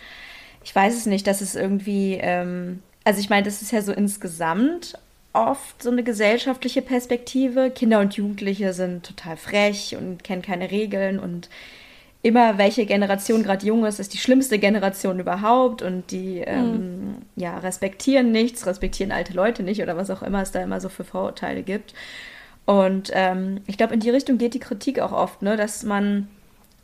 ich 0.62 0.74
weiß 0.74 0.94
es 0.94 1.06
nicht, 1.06 1.26
dass 1.26 1.40
es 1.40 1.54
irgendwie, 1.54 2.18
ähm, 2.20 2.82
also 3.02 3.20
ich 3.20 3.30
meine, 3.30 3.44
das 3.44 3.62
ist 3.62 3.72
ja 3.72 3.80
so 3.80 3.92
insgesamt 3.92 4.98
oft 5.32 5.82
so 5.82 5.90
eine 5.90 6.02
gesellschaftliche 6.02 6.82
Perspektive. 6.82 7.70
Kinder 7.70 8.00
und 8.00 8.14
Jugendliche 8.14 8.74
sind 8.74 9.06
total 9.06 9.38
frech 9.38 9.96
und 9.98 10.22
kennen 10.24 10.42
keine 10.42 10.70
Regeln 10.70 11.18
und 11.18 11.48
immer 12.22 12.58
welche 12.58 12.84
Generation 12.84 13.42
gerade 13.42 13.66
jung 13.66 13.84
ist, 13.86 13.98
ist 13.98 14.12
die 14.12 14.18
schlimmste 14.18 14.58
Generation 14.58 15.20
überhaupt 15.20 15.82
und 15.82 16.10
die 16.10 16.40
mhm. 16.40 16.44
ähm, 16.46 17.14
ja, 17.36 17.58
respektieren 17.58 18.30
nichts, 18.30 18.66
respektieren 18.66 19.12
alte 19.12 19.32
Leute 19.32 19.62
nicht 19.62 19.82
oder 19.82 19.96
was 19.96 20.10
auch 20.10 20.22
immer 20.22 20.42
es 20.42 20.52
da 20.52 20.62
immer 20.62 20.80
so 20.80 20.88
für 20.88 21.04
Vorurteile 21.04 21.62
gibt. 21.62 21.94
Und 22.66 23.10
ähm, 23.14 23.62
ich 23.66 23.78
glaube, 23.78 23.94
in 23.94 24.00
die 24.00 24.10
Richtung 24.10 24.38
geht 24.38 24.54
die 24.54 24.60
Kritik 24.60 25.00
auch 25.00 25.12
oft, 25.12 25.42
ne, 25.42 25.56
dass 25.56 25.82
man 25.82 26.28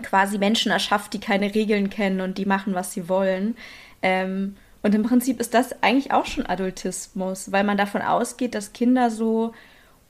quasi 0.03 0.39
Menschen 0.39 0.73
erschafft, 0.73 1.13
die 1.13 1.21
keine 1.21 1.55
Regeln 1.55 1.91
kennen 1.91 2.21
und 2.21 2.39
die 2.39 2.47
machen, 2.47 2.75
was 2.75 2.93
sie 2.93 3.09
wollen. 3.09 3.57
Ähm, 4.03 4.57
und 4.83 4.95
im 4.95 5.03
Prinzip 5.03 5.41
ist 5.41 5.53
das 5.53 5.83
eigentlich 5.83 6.13
auch 6.13 6.27
schon 6.27 6.47
Adultismus, 6.47 7.53
weil 7.53 7.65
man 7.65 7.77
davon 7.77 8.03
ausgeht, 8.03 8.55
dass 8.55 8.73
Kinder 8.73 9.11
so 9.11 9.53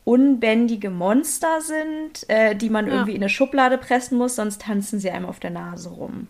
unbändige 0.07 0.89
Monster 0.89 1.61
sind, 1.61 2.29
äh, 2.29 2.55
die 2.55 2.71
man 2.71 2.87
ja. 2.87 2.95
irgendwie 2.95 3.17
in 3.17 3.23
eine 3.23 3.29
Schublade 3.29 3.77
pressen 3.77 4.17
muss, 4.17 4.37
sonst 4.37 4.63
tanzen 4.63 5.01
sie 5.01 5.11
einem 5.11 5.27
auf 5.27 5.41
der 5.41 5.51
Nase 5.51 5.89
rum. 5.89 6.29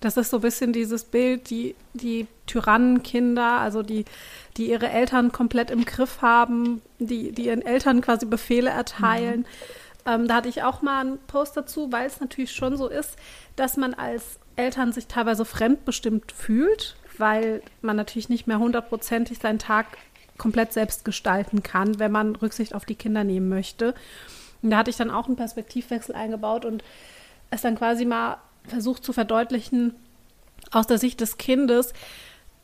Das 0.00 0.16
ist 0.16 0.30
so 0.30 0.38
ein 0.38 0.42
bisschen 0.42 0.72
dieses 0.72 1.04
Bild, 1.04 1.48
die, 1.48 1.76
die 1.94 2.26
Tyrannenkinder, 2.46 3.60
also 3.60 3.84
die, 3.84 4.04
die 4.56 4.68
ihre 4.70 4.90
Eltern 4.90 5.30
komplett 5.30 5.70
im 5.70 5.84
Griff 5.84 6.20
haben, 6.20 6.82
die, 6.98 7.30
die 7.30 7.46
ihren 7.46 7.62
Eltern 7.62 8.00
quasi 8.00 8.26
Befehle 8.26 8.70
erteilen. 8.70 9.40
Mhm. 9.40 10.12
Ähm, 10.12 10.28
da 10.28 10.34
hatte 10.34 10.48
ich 10.48 10.64
auch 10.64 10.82
mal 10.82 11.00
einen 11.00 11.18
Post 11.28 11.56
dazu, 11.56 11.92
weil 11.92 12.08
es 12.08 12.18
natürlich 12.18 12.52
schon 12.52 12.76
so 12.76 12.88
ist, 12.88 13.16
dass 13.54 13.76
man 13.76 13.94
als 13.94 14.40
Eltern 14.56 14.92
sich 14.92 15.06
teilweise 15.06 15.44
fremdbestimmt 15.44 16.32
fühlt 16.32 16.96
weil 17.18 17.62
man 17.82 17.96
natürlich 17.96 18.28
nicht 18.28 18.46
mehr 18.46 18.58
hundertprozentig 18.58 19.38
seinen 19.38 19.58
Tag 19.58 19.86
komplett 20.38 20.72
selbst 20.72 21.04
gestalten 21.04 21.62
kann, 21.62 21.98
wenn 21.98 22.12
man 22.12 22.36
Rücksicht 22.36 22.74
auf 22.74 22.84
die 22.84 22.94
Kinder 22.94 23.24
nehmen 23.24 23.48
möchte. 23.48 23.94
Und 24.62 24.70
da 24.70 24.78
hatte 24.78 24.90
ich 24.90 24.96
dann 24.96 25.10
auch 25.10 25.26
einen 25.26 25.36
Perspektivwechsel 25.36 26.14
eingebaut 26.14 26.64
und 26.64 26.82
es 27.50 27.62
dann 27.62 27.76
quasi 27.76 28.04
mal 28.04 28.38
versucht 28.64 29.04
zu 29.04 29.12
verdeutlichen, 29.12 29.94
aus 30.72 30.86
der 30.86 30.98
Sicht 30.98 31.20
des 31.20 31.38
Kindes 31.38 31.92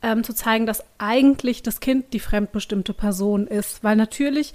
ähm, 0.03 0.25
zu 0.25 0.35
zeigen, 0.35 0.67
dass 0.67 0.85
eigentlich 0.99 1.63
das 1.63 1.79
Kind 1.81 2.13
die 2.13 2.21
fremdbestimmte 2.21 2.95
Person 2.95 3.47
ist. 3.47 3.85
Weil 3.85 3.97
natürlich 3.97 4.55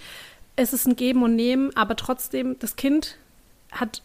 es 0.58 0.74
ist 0.74 0.88
ein 0.88 0.96
Geben 0.96 1.24
und 1.24 1.36
Nehmen, 1.36 1.74
aber 1.78 1.96
trotzdem, 1.96 2.58
das 2.60 2.76
Kind 2.76 3.18
hat, 3.72 4.02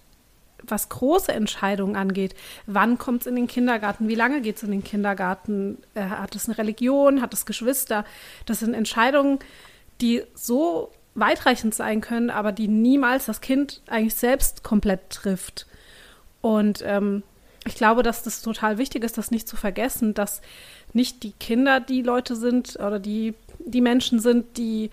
was 0.67 0.89
große 0.89 1.33
Entscheidungen 1.33 1.97
angeht, 1.97 2.35
wann 2.67 2.99
kommt 2.99 3.23
es 3.23 3.27
in 3.27 3.37
den 3.37 3.47
Kindergarten, 3.47 4.09
wie 4.09 4.15
lange 4.15 4.41
geht 4.41 4.57
es 4.57 4.63
in 4.63 4.71
den 4.71 4.85
Kindergarten, 4.85 5.79
äh, 5.95 6.03
hat 6.03 6.35
es 6.35 6.49
eine 6.49 6.59
Religion, 6.59 7.23
hat 7.23 7.35
es 7.35 7.47
Geschwister, 7.47 8.05
das 8.47 8.61
sind 8.61 8.75
Entscheidungen, 8.75 9.39
die 10.01 10.23
so 10.35 10.91
weitreichend 11.15 11.75
sein 11.75 12.01
können, 12.01 12.31
aber 12.31 12.53
die 12.53 12.69
niemals 12.69 13.27
das 13.27 13.41
Kind 13.41 13.83
eigentlich 13.89 14.15
selbst 14.15 14.63
komplett 14.63 15.11
trifft. 15.11 15.67
Und 16.41 16.83
ähm, 16.85 17.23
ich 17.67 17.77
glaube, 17.77 18.03
dass 18.03 18.23
das 18.23 18.43
total 18.43 18.79
wichtig 18.79 19.05
ist, 19.05 19.19
das 19.19 19.31
nicht 19.31 19.47
zu 19.47 19.57
vergessen, 19.57 20.15
dass 20.15 20.41
nicht 20.93 21.23
die 21.23 21.33
Kinder 21.33 21.81
die 21.81 22.03
Leute 22.03 22.35
sind 22.35 22.77
oder 22.77 22.99
die, 22.99 23.35
die 23.59 23.81
Menschen 23.81 24.19
sind, 24.19 24.57
die 24.57 24.91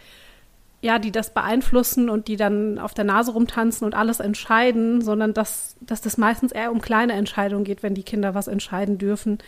ja, 0.82 0.98
die 0.98 1.12
das 1.12 1.34
beeinflussen 1.34 2.10
und 2.10 2.28
die 2.28 2.38
dann 2.38 2.80
auf 2.80 2.94
der 2.94 3.04
Nase 3.04 3.32
rumtanzen 3.32 3.86
und 3.86 3.96
alles 3.96 4.20
entscheiden, 4.20 5.02
sondern 5.02 5.34
dass, 5.34 5.76
dass 5.82 6.02
das 6.02 6.18
meistens 6.18 6.52
eher 6.54 6.72
um 6.72 6.82
kleine 6.82 7.14
Entscheidungen 7.14 7.66
geht, 7.66 7.84
wenn 7.84 7.96
die 7.96 8.04
Kinder 8.04 8.34
was 8.34 8.48
entscheiden 8.48 8.98
dürfen 8.98 9.40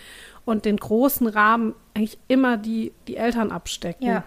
und 0.43 0.65
den 0.65 0.77
großen 0.77 1.27
Rahmen 1.27 1.73
eigentlich 1.93 2.17
immer 2.27 2.57
die, 2.57 2.91
die 3.07 3.15
Eltern 3.15 3.51
abstecken. 3.51 4.07
Ja. 4.07 4.23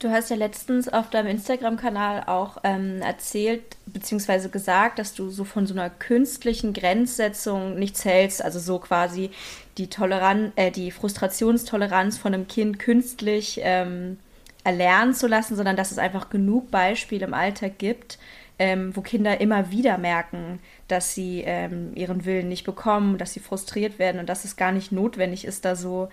Du 0.00 0.10
hast 0.10 0.30
ja 0.30 0.36
letztens 0.36 0.88
auf 0.88 1.10
deinem 1.10 1.28
Instagram-Kanal 1.28 2.24
auch 2.26 2.58
ähm, 2.64 3.00
erzählt, 3.02 3.62
beziehungsweise 3.86 4.48
gesagt, 4.48 4.98
dass 4.98 5.14
du 5.14 5.30
so 5.30 5.44
von 5.44 5.64
so 5.64 5.74
einer 5.74 5.90
künstlichen 5.90 6.72
Grenzsetzung 6.72 7.78
nichts 7.78 8.04
hältst, 8.04 8.44
also 8.44 8.58
so 8.58 8.80
quasi 8.80 9.30
die 9.78 9.88
Toleranz, 9.88 10.52
äh, 10.56 10.72
die 10.72 10.90
Frustrationstoleranz 10.90 12.18
von 12.18 12.34
einem 12.34 12.48
Kind 12.48 12.80
künstlich 12.80 13.60
ähm, 13.62 14.18
erlernen 14.64 15.14
zu 15.14 15.26
lassen, 15.26 15.56
sondern 15.56 15.76
dass 15.76 15.90
es 15.90 15.98
einfach 15.98 16.30
genug 16.30 16.70
Beispiele 16.70 17.26
im 17.26 17.34
Alltag 17.34 17.78
gibt, 17.78 18.18
ähm, 18.58 18.94
wo 18.94 19.00
Kinder 19.00 19.40
immer 19.40 19.70
wieder 19.70 19.98
merken, 19.98 20.60
dass 20.88 21.14
sie 21.14 21.42
ähm, 21.44 21.92
ihren 21.94 22.24
Willen 22.24 22.48
nicht 22.48 22.64
bekommen, 22.64 23.18
dass 23.18 23.32
sie 23.32 23.40
frustriert 23.40 23.98
werden 23.98 24.20
und 24.20 24.28
dass 24.28 24.44
es 24.44 24.56
gar 24.56 24.72
nicht 24.72 24.92
notwendig 24.92 25.44
ist, 25.44 25.64
da 25.64 25.74
so 25.74 26.08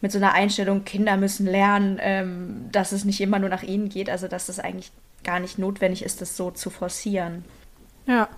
mit 0.00 0.12
so 0.12 0.18
einer 0.18 0.32
Einstellung, 0.32 0.84
Kinder 0.84 1.16
müssen 1.16 1.46
lernen, 1.46 1.98
ähm, 2.00 2.68
dass 2.72 2.92
es 2.92 3.04
nicht 3.04 3.20
immer 3.20 3.38
nur 3.38 3.48
nach 3.48 3.62
ihnen 3.62 3.88
geht, 3.88 4.08
also 4.08 4.28
dass 4.28 4.48
es 4.48 4.58
eigentlich 4.58 4.92
gar 5.24 5.40
nicht 5.40 5.58
notwendig 5.58 6.04
ist, 6.04 6.20
das 6.20 6.36
so 6.36 6.50
zu 6.50 6.70
forcieren. 6.70 7.44
Ja, 8.06 8.28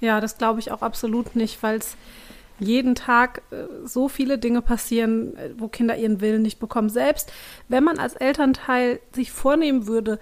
ja, 0.00 0.20
das 0.20 0.38
glaube 0.38 0.60
ich 0.60 0.70
auch 0.70 0.82
absolut 0.82 1.36
nicht, 1.36 1.62
weil 1.62 1.78
es 1.78 1.96
jeden 2.58 2.94
Tag 2.94 3.42
äh, 3.50 3.64
so 3.84 4.08
viele 4.08 4.38
Dinge 4.38 4.62
passieren, 4.62 5.36
äh, 5.36 5.50
wo 5.56 5.68
Kinder 5.68 5.96
ihren 5.96 6.20
Willen 6.20 6.42
nicht 6.42 6.58
bekommen. 6.58 6.88
Selbst 6.88 7.32
wenn 7.68 7.84
man 7.84 7.98
als 7.98 8.14
Elternteil 8.14 9.00
sich 9.12 9.32
vornehmen 9.32 9.86
würde, 9.86 10.18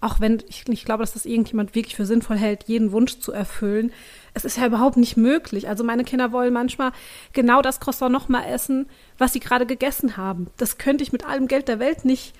auch 0.00 0.20
wenn 0.20 0.42
ich 0.48 0.68
nicht 0.68 0.84
glaube, 0.84 1.02
dass 1.02 1.14
das 1.14 1.24
irgendjemand 1.24 1.74
wirklich 1.74 1.96
für 1.96 2.04
sinnvoll 2.04 2.36
hält, 2.36 2.64
jeden 2.64 2.92
Wunsch 2.92 3.20
zu 3.20 3.32
erfüllen, 3.32 3.90
es 4.34 4.44
ist 4.44 4.58
ja 4.58 4.66
überhaupt 4.66 4.96
nicht 4.96 5.16
möglich. 5.16 5.68
Also 5.68 5.82
meine 5.82 6.04
Kinder 6.04 6.32
wollen 6.32 6.52
manchmal 6.52 6.92
genau 7.32 7.62
das 7.62 7.80
Croissant 7.80 8.12
nochmal 8.12 8.44
essen, 8.46 8.86
was 9.16 9.32
sie 9.32 9.40
gerade 9.40 9.64
gegessen 9.64 10.16
haben. 10.16 10.48
Das 10.58 10.76
könnte 10.76 11.04
ich 11.04 11.12
mit 11.12 11.24
allem 11.26 11.48
Geld 11.48 11.68
der 11.68 11.78
Welt 11.78 12.04
nicht 12.04 12.34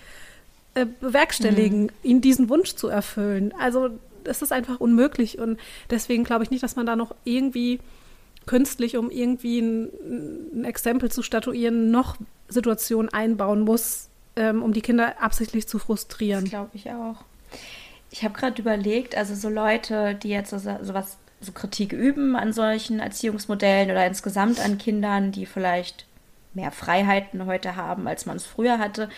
äh, 0.75 0.87
bewerkstelligen, 1.01 1.85
mhm. 1.85 1.91
ihnen 2.03 2.21
diesen 2.21 2.49
Wunsch 2.49 2.75
zu 2.75 2.89
erfüllen. 2.89 3.55
Also 3.59 3.91
es 4.25 4.43
ist 4.43 4.53
einfach 4.53 4.81
unmöglich 4.81 5.39
und 5.39 5.59
deswegen 5.89 6.25
glaube 6.25 6.45
ich 6.45 6.51
nicht, 6.51 6.63
dass 6.63 6.77
man 6.77 6.87
da 6.87 6.97
noch 6.97 7.15
irgendwie 7.25 7.79
künstlich, 8.47 8.97
um 8.97 9.11
irgendwie 9.11 9.61
ein, 9.61 9.91
ein 10.55 10.65
Exempel 10.65 11.11
zu 11.11 11.23
statuieren, 11.23 11.91
noch 11.91 12.17
Situationen 12.49 13.13
einbauen 13.13 13.63
muss, 13.63 14.09
ähm, 14.37 14.63
um 14.63 14.73
die 14.73 14.83
Kinder 14.83 15.21
absichtlich 15.21 15.69
zu 15.69 15.79
frustrieren. 15.79 16.45
Das 16.45 16.51
glaube 16.51 16.71
ich 16.75 16.91
auch. 16.91 17.17
Ich 18.11 18.23
habe 18.25 18.35
gerade 18.35 18.61
überlegt, 18.61 19.17
also 19.17 19.35
so 19.35 19.49
Leute, 19.49 20.15
die 20.15 20.29
jetzt 20.29 20.51
so, 20.51 20.59
sowas, 20.59 21.17
so 21.41 21.53
Kritik 21.53 21.93
üben 21.93 22.37
an 22.37 22.53
solchen 22.53 23.01
Erziehungsmodellen 23.01 23.91
oder 23.91 24.07
insgesamt 24.07 24.61
an 24.61 24.79
Kindern, 24.79 25.33
die 25.33 25.47
vielleicht 25.47 26.07
mehr 26.55 26.71
Freiheiten 26.71 27.47
heute 27.47 27.77
haben, 27.77 28.07
als 28.07 28.27
man 28.27 28.37
es 28.37 28.47
früher 28.47 28.79
hatte, 28.79 29.09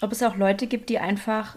ob 0.00 0.12
es 0.12 0.22
auch 0.22 0.36
Leute 0.36 0.66
gibt, 0.66 0.88
die 0.88 0.98
einfach 0.98 1.56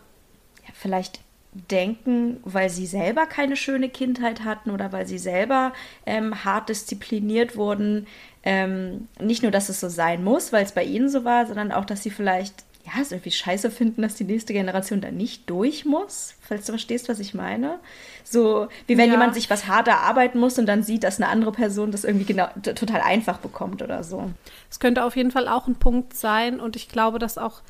ja, 0.65 0.73
vielleicht 0.73 1.21
denken, 1.53 2.37
weil 2.43 2.69
sie 2.69 2.85
selber 2.85 3.25
keine 3.25 3.55
schöne 3.55 3.89
Kindheit 3.89 4.43
hatten 4.43 4.71
oder 4.71 4.91
weil 4.91 5.07
sie 5.07 5.17
selber 5.17 5.73
ähm, 6.05 6.43
hart 6.43 6.69
diszipliniert 6.69 7.55
wurden. 7.55 8.07
Ähm, 8.43 9.07
nicht 9.19 9.43
nur, 9.43 9.51
dass 9.51 9.69
es 9.69 9.79
so 9.79 9.89
sein 9.89 10.23
muss, 10.23 10.51
weil 10.51 10.65
es 10.65 10.71
bei 10.71 10.83
ihnen 10.83 11.09
so 11.09 11.23
war, 11.23 11.45
sondern 11.45 11.71
auch, 11.71 11.85
dass 11.85 12.03
sie 12.03 12.09
vielleicht 12.09 12.65
ja, 12.85 13.01
es 13.01 13.13
irgendwie 13.13 13.31
scheiße 13.31 13.71
finden, 13.71 14.01
dass 14.01 14.15
die 14.15 14.25
nächste 14.25 14.51
Generation 14.51 14.99
da 14.99 15.09
nicht 15.09 15.49
durch 15.49 15.85
muss, 15.85 16.35
falls 16.41 16.65
du 16.65 16.73
verstehst, 16.73 17.07
was 17.07 17.19
ich 17.19 17.33
meine. 17.33 17.79
So, 18.25 18.67
wie 18.87 18.97
wenn 18.97 19.07
ja. 19.07 19.13
jemand 19.13 19.35
sich 19.35 19.49
was 19.49 19.67
hart 19.67 19.87
erarbeiten 19.87 20.37
muss 20.37 20.59
und 20.59 20.65
dann 20.65 20.83
sieht, 20.83 21.03
dass 21.05 21.21
eine 21.21 21.29
andere 21.29 21.53
Person 21.53 21.91
das 21.91 22.03
irgendwie 22.03 22.25
genau 22.25 22.47
total 22.61 22.99
einfach 22.99 23.37
bekommt 23.37 23.81
oder 23.81 24.03
so. 24.03 24.31
Es 24.69 24.81
könnte 24.81 25.05
auf 25.05 25.15
jeden 25.15 25.31
Fall 25.31 25.47
auch 25.47 25.67
ein 25.67 25.75
Punkt 25.75 26.13
sein 26.13 26.59
und 26.59 26.75
ich 26.75 26.89
glaube, 26.89 27.19
dass 27.19 27.37
auch 27.37 27.61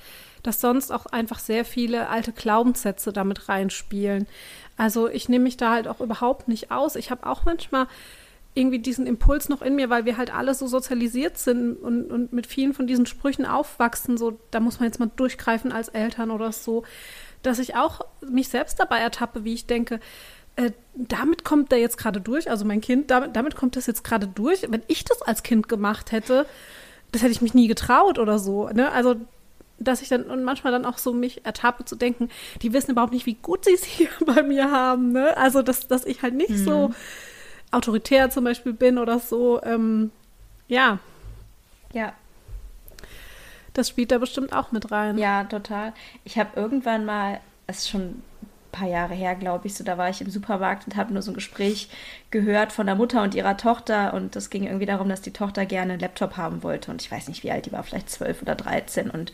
dass 0.44 0.62
sonst 0.62 0.92
auch 0.92 1.06
einfach 1.08 1.40
sehr 1.40 1.66
viele 1.66 2.10
alte 2.10 2.32
Glaubenssätze 2.32 3.12
damit 3.14 3.50
reinspielen. 3.50 4.28
Also 4.78 5.08
ich 5.08 5.30
nehme 5.30 5.44
mich 5.44 5.58
da 5.58 5.72
halt 5.72 5.88
auch 5.88 6.02
überhaupt 6.02 6.48
nicht 6.48 6.72
aus. 6.72 6.96
Ich 6.96 7.12
habe 7.12 7.26
auch 7.26 7.46
manchmal 7.46 7.88
irgendwie 8.56 8.80
diesen 8.80 9.08
Impuls 9.08 9.50
noch 9.50 9.62
in 9.62 9.76
mir, 9.76 9.90
weil 9.90 10.06
wir 10.06 10.18
halt 10.18 10.34
alle 10.34 10.54
so 10.54 10.68
sozialisiert 10.68 11.38
sind 11.38 11.76
und, 11.76 12.12
und 12.12 12.34
mit 12.34 12.46
vielen 12.46 12.74
von 12.74 12.86
diesen 12.86 13.06
Sprüchen 13.06 13.46
aufwachsen, 13.46 14.18
so 14.18 14.38
da 14.52 14.60
muss 14.60 14.80
man 14.80 14.88
jetzt 14.88 15.00
mal 15.00 15.10
durchgreifen 15.16 15.72
als 15.72 15.90
Eltern 15.90 16.30
oder 16.30 16.52
so, 16.52 16.84
dass 17.42 17.58
ich 17.58 17.76
auch 17.76 18.02
mich 18.22 18.50
selbst 18.50 18.80
dabei 18.80 19.00
ertappe, 19.00 19.44
wie 19.44 19.54
ich 19.54 19.66
denke, 19.66 20.00
äh, 20.56 20.72
damit 20.94 21.44
kommt 21.44 21.72
der 21.72 21.80
jetzt 21.80 21.98
gerade 21.98 22.22
durch, 22.22 22.50
also 22.50 22.64
mein 22.64 22.82
Kind, 22.82 23.10
damit, 23.10 23.36
damit 23.36 23.56
kommt 23.56 23.76
das 23.76 23.88
jetzt 23.88 24.04
gerade 24.04 24.28
durch. 24.28 24.68
Wenn 24.70 24.84
ich 24.88 25.04
das 25.04 25.24
als 25.24 25.42
Kind 25.42 25.68
gemacht 25.68 26.12
hätte, 26.12 26.46
das 27.12 27.24
hätte 27.24 27.32
ich 27.32 27.42
mich 27.42 27.56
nie 27.56 27.68
getraut 27.68 28.20
oder 28.20 28.38
so. 28.38 28.70
Ne? 28.70 28.92
Also 28.92 29.16
dass 29.84 30.02
ich 30.02 30.10
dann 30.10 30.24
und 30.24 30.44
manchmal 30.44 30.72
dann 30.72 30.86
auch 30.86 30.98
so 30.98 31.14
mich 31.14 31.46
ertappe 31.46 31.86
zu 31.86 31.96
denken, 31.96 32.30
die 32.62 32.74
wissen 32.74 32.92
überhaupt 32.92 33.14
nicht, 33.14 33.26
wie 33.26 33.36
gut 33.36 33.66
sie 33.66 33.74
es 33.74 33.84
hier 33.84 34.10
bei 34.26 34.44
mir 34.44 34.72
haben. 34.72 35.12
Ne? 35.12 35.36
Also, 35.38 35.62
dass, 35.62 35.88
dass 35.88 36.06
ich 36.06 36.22
halt 36.22 36.34
nicht 36.34 36.52
mhm. 36.52 36.66
so 36.66 36.94
autoritär 37.72 38.30
zum 38.30 38.44
Beispiel 38.44 38.74
bin 38.74 38.98
oder 38.98 39.20
so. 39.20 39.62
Ähm, 39.64 40.12
ja. 40.68 41.00
Ja. 41.94 42.14
Das 43.74 43.90
spielt 43.90 44.12
da 44.12 44.20
bestimmt 44.20 44.54
auch 44.54 44.72
mit 44.72 44.92
rein. 44.92 45.18
Ja, 45.18 45.44
total. 45.46 45.94
Ich 46.24 46.38
habe 46.38 46.52
irgendwann 46.56 47.06
mal, 47.06 47.40
es 47.66 47.80
ist 47.80 47.90
schon 47.90 48.02
ein 48.02 48.24
paar 48.72 48.88
Jahre 48.88 49.16
her, 49.16 49.36
glaube 49.36 49.68
ich, 49.68 49.74
so 49.74 49.84
da 49.84 49.98
war 49.98 50.10
ich 50.10 50.22
im 50.22 50.30
Supermarkt 50.30 50.86
und 50.86 50.96
habe 50.96 51.14
nur 51.14 51.24
so 51.24 51.32
ein 51.32 51.36
Gespräch 51.36 51.90
gehört 52.30 52.72
von 52.72 52.86
der 52.86 52.96
Mutter 52.96 53.24
und 53.24 53.34
ihrer 53.34 53.58
Tochter 53.58 54.14
und 54.14 54.36
das 54.36 54.50
ging 54.50 54.64
irgendwie 54.64 54.86
darum, 54.86 55.10
dass 55.10 55.22
die 55.22 55.34
Tochter 55.34 55.66
gerne 55.66 55.94
einen 55.94 56.02
Laptop 56.02 56.38
haben 56.38 56.62
wollte 56.62 56.92
und 56.92 57.02
ich 57.02 57.12
weiß 57.12 57.28
nicht, 57.28 57.44
wie 57.44 57.52
alt 57.52 57.66
die 57.66 57.72
war, 57.72 57.84
vielleicht 57.84 58.10
zwölf 58.10 58.42
oder 58.42 58.56
dreizehn 58.56 59.10
und 59.10 59.32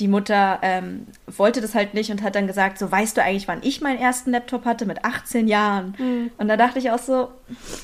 die 0.00 0.08
Mutter 0.08 0.58
ähm, 0.62 1.06
wollte 1.26 1.60
das 1.60 1.74
halt 1.74 1.92
nicht 1.92 2.10
und 2.10 2.22
hat 2.22 2.34
dann 2.34 2.46
gesagt, 2.46 2.78
so 2.78 2.90
weißt 2.90 3.16
du 3.16 3.22
eigentlich, 3.22 3.46
wann 3.46 3.62
ich 3.62 3.82
meinen 3.82 3.98
ersten 3.98 4.30
Laptop 4.30 4.64
hatte 4.64 4.86
mit 4.86 5.04
18 5.04 5.46
Jahren. 5.46 5.94
Mhm. 5.98 6.30
Und 6.38 6.48
da 6.48 6.56
dachte 6.56 6.78
ich 6.78 6.90
auch 6.90 6.98
so, 6.98 7.28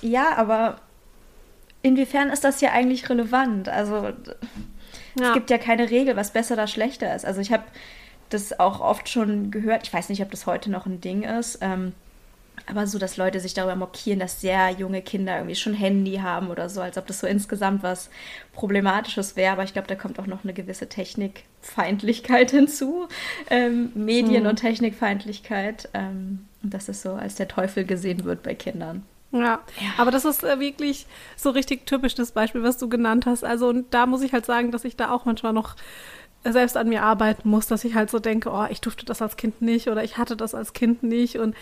ja, 0.00 0.36
aber 0.36 0.80
inwiefern 1.82 2.30
ist 2.30 2.42
das 2.42 2.58
hier 2.60 2.72
eigentlich 2.72 3.08
relevant? 3.10 3.68
Also 3.68 4.08
ja. 5.18 5.28
es 5.28 5.34
gibt 5.34 5.50
ja 5.50 5.58
keine 5.58 5.90
Regel, 5.90 6.16
was 6.16 6.32
besser 6.32 6.54
oder 6.54 6.66
schlechter 6.66 7.14
ist. 7.14 7.26
Also 7.26 7.42
ich 7.42 7.52
habe 7.52 7.64
das 8.30 8.58
auch 8.58 8.80
oft 8.80 9.08
schon 9.08 9.50
gehört, 9.50 9.86
ich 9.86 9.92
weiß 9.92 10.08
nicht, 10.08 10.22
ob 10.22 10.30
das 10.30 10.46
heute 10.46 10.70
noch 10.70 10.86
ein 10.86 11.02
Ding 11.02 11.22
ist, 11.22 11.58
ähm, 11.60 11.92
aber 12.64 12.86
so, 12.86 12.98
dass 12.98 13.16
Leute 13.16 13.38
sich 13.40 13.54
darüber 13.54 13.76
mokieren, 13.76 14.18
dass 14.18 14.40
sehr 14.40 14.70
junge 14.70 15.02
Kinder 15.02 15.36
irgendwie 15.36 15.54
schon 15.54 15.74
Handy 15.74 16.16
haben 16.16 16.48
oder 16.48 16.68
so, 16.68 16.80
als 16.80 16.96
ob 16.96 17.06
das 17.06 17.20
so 17.20 17.26
insgesamt 17.26 17.82
was 17.82 18.10
Problematisches 18.52 19.36
wäre. 19.36 19.52
Aber 19.52 19.64
ich 19.64 19.72
glaube, 19.72 19.88
da 19.88 19.94
kommt 19.94 20.18
auch 20.18 20.26
noch 20.26 20.42
eine 20.42 20.54
gewisse 20.54 20.88
Technikfeindlichkeit 20.88 22.50
hinzu, 22.52 23.08
ähm, 23.50 23.92
Medien- 23.94 24.44
mhm. 24.44 24.50
und 24.50 24.56
Technikfeindlichkeit, 24.56 25.88
ähm, 25.94 26.46
und 26.62 26.72
dass 26.72 26.88
es 26.88 27.02
so 27.02 27.12
als 27.12 27.36
der 27.36 27.48
Teufel 27.48 27.84
gesehen 27.84 28.24
wird 28.24 28.42
bei 28.42 28.54
Kindern. 28.54 29.04
Ja, 29.32 29.40
ja. 29.40 29.60
aber 29.98 30.10
das 30.10 30.24
ist 30.24 30.44
äh, 30.44 30.58
wirklich 30.60 31.06
so 31.36 31.50
richtig 31.50 31.84
typisch 31.86 32.14
das 32.14 32.32
Beispiel, 32.32 32.62
was 32.62 32.78
du 32.78 32.88
genannt 32.88 33.26
hast. 33.26 33.44
Also, 33.44 33.68
und 33.68 33.92
da 33.92 34.06
muss 34.06 34.22
ich 34.22 34.32
halt 34.32 34.46
sagen, 34.46 34.70
dass 34.70 34.84
ich 34.84 34.96
da 34.96 35.10
auch 35.10 35.24
manchmal 35.24 35.52
noch 35.52 35.76
selbst 36.52 36.76
an 36.76 36.88
mir 36.88 37.02
arbeiten 37.02 37.48
muss, 37.48 37.66
dass 37.66 37.84
ich 37.84 37.94
halt 37.94 38.10
so 38.10 38.18
denke, 38.18 38.50
oh, 38.50 38.66
ich 38.70 38.80
durfte 38.80 39.04
das 39.04 39.22
als 39.22 39.36
Kind 39.36 39.62
nicht 39.62 39.88
oder 39.88 40.04
ich 40.04 40.18
hatte 40.18 40.36
das 40.36 40.54
als 40.54 40.72
Kind 40.72 41.02
nicht 41.02 41.38
und 41.38 41.54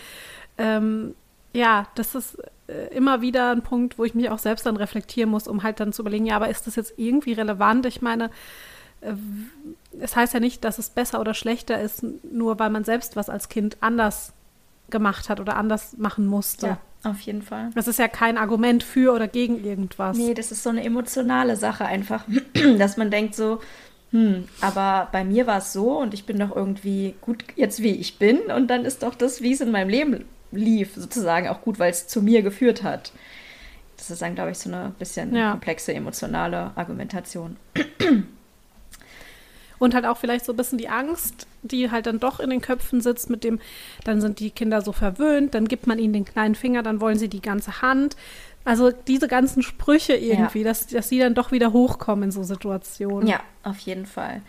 ähm, 0.57 1.15
ja, 1.53 1.87
das 1.95 2.15
ist 2.15 2.37
äh, 2.67 2.93
immer 2.95 3.21
wieder 3.21 3.51
ein 3.51 3.61
Punkt, 3.61 3.97
wo 3.97 4.03
ich 4.03 4.13
mich 4.13 4.29
auch 4.29 4.39
selbst 4.39 4.65
dann 4.65 4.77
reflektieren 4.77 5.29
muss, 5.29 5.47
um 5.47 5.63
halt 5.63 5.79
dann 5.79 5.93
zu 5.93 6.01
überlegen, 6.01 6.25
ja, 6.25 6.35
aber 6.35 6.49
ist 6.49 6.67
das 6.67 6.75
jetzt 6.75 6.93
irgendwie 6.97 7.33
relevant? 7.33 7.85
Ich 7.85 8.01
meine, 8.01 8.29
äh, 9.01 9.13
es 9.99 10.15
heißt 10.15 10.33
ja 10.33 10.39
nicht, 10.39 10.63
dass 10.63 10.77
es 10.77 10.89
besser 10.89 11.19
oder 11.19 11.33
schlechter 11.33 11.79
ist, 11.79 12.03
nur 12.23 12.59
weil 12.59 12.69
man 12.69 12.83
selbst 12.83 13.15
was 13.15 13.29
als 13.29 13.49
Kind 13.49 13.77
anders 13.81 14.33
gemacht 14.89 15.29
hat 15.29 15.39
oder 15.39 15.55
anders 15.57 15.97
machen 15.97 16.27
musste. 16.27 16.67
Ja, 16.67 16.77
auf 17.03 17.21
jeden 17.21 17.41
Fall. 17.41 17.69
Das 17.75 17.87
ist 17.87 17.99
ja 17.99 18.07
kein 18.07 18.37
Argument 18.37 18.83
für 18.83 19.13
oder 19.13 19.27
gegen 19.27 19.63
irgendwas. 19.63 20.17
Nee, 20.17 20.33
das 20.33 20.51
ist 20.51 20.63
so 20.63 20.69
eine 20.69 20.83
emotionale 20.83 21.55
Sache 21.55 21.85
einfach, 21.85 22.25
dass 22.77 22.97
man 22.97 23.11
denkt 23.11 23.35
so, 23.35 23.61
hm, 24.11 24.47
aber 24.61 25.07
bei 25.11 25.23
mir 25.23 25.47
war 25.47 25.59
es 25.59 25.73
so 25.73 25.99
und 25.99 26.13
ich 26.13 26.25
bin 26.25 26.39
doch 26.39 26.55
irgendwie 26.55 27.15
gut 27.21 27.43
jetzt 27.55 27.81
wie 27.81 27.95
ich 27.95 28.19
bin 28.19 28.39
und 28.55 28.67
dann 28.67 28.85
ist 28.85 29.03
doch 29.03 29.15
das, 29.15 29.41
wie 29.41 29.53
es 29.53 29.61
in 29.61 29.71
meinem 29.71 29.89
Leben 29.89 30.25
lief, 30.55 30.95
sozusagen 30.95 31.47
auch 31.47 31.61
gut, 31.61 31.79
weil 31.79 31.91
es 31.91 32.07
zu 32.07 32.21
mir 32.21 32.41
geführt 32.41 32.83
hat. 32.83 33.11
Das 33.97 34.11
ist 34.11 34.21
dann, 34.21 34.35
glaube 34.35 34.51
ich, 34.51 34.57
so 34.57 34.69
eine 34.69 34.93
bisschen 34.99 35.33
ja. 35.35 35.51
komplexe 35.51 35.93
emotionale 35.93 36.71
Argumentation. 36.75 37.57
Und 39.77 39.93
halt 39.93 40.05
auch 40.05 40.17
vielleicht 40.17 40.45
so 40.45 40.53
ein 40.53 40.55
bisschen 40.55 40.77
die 40.77 40.89
Angst, 40.89 41.47
die 41.61 41.91
halt 41.91 42.05
dann 42.05 42.19
doch 42.19 42.39
in 42.39 42.49
den 42.49 42.61
Köpfen 42.61 43.01
sitzt, 43.01 43.29
mit 43.29 43.43
dem, 43.43 43.59
dann 44.03 44.21
sind 44.21 44.39
die 44.39 44.51
Kinder 44.51 44.81
so 44.81 44.91
verwöhnt, 44.91 45.53
dann 45.53 45.67
gibt 45.67 45.85
man 45.85 45.99
ihnen 45.99 46.13
den 46.13 46.25
kleinen 46.25 46.55
Finger, 46.55 46.81
dann 46.81 47.01
wollen 47.01 47.17
sie 47.17 47.27
die 47.27 47.41
ganze 47.41 47.81
Hand. 47.81 48.15
Also 48.63 48.91
diese 48.91 49.27
ganzen 49.27 49.61
Sprüche 49.61 50.15
irgendwie, 50.15 50.59
ja. 50.59 50.65
dass, 50.65 50.87
dass 50.87 51.09
sie 51.09 51.19
dann 51.19 51.35
doch 51.35 51.51
wieder 51.51 51.71
hochkommen 51.73 52.25
in 52.25 52.31
so 52.31 52.43
Situationen. 52.43 53.27
Ja, 53.27 53.41
auf 53.63 53.77
jeden 53.79 54.05
Fall. 54.05 54.41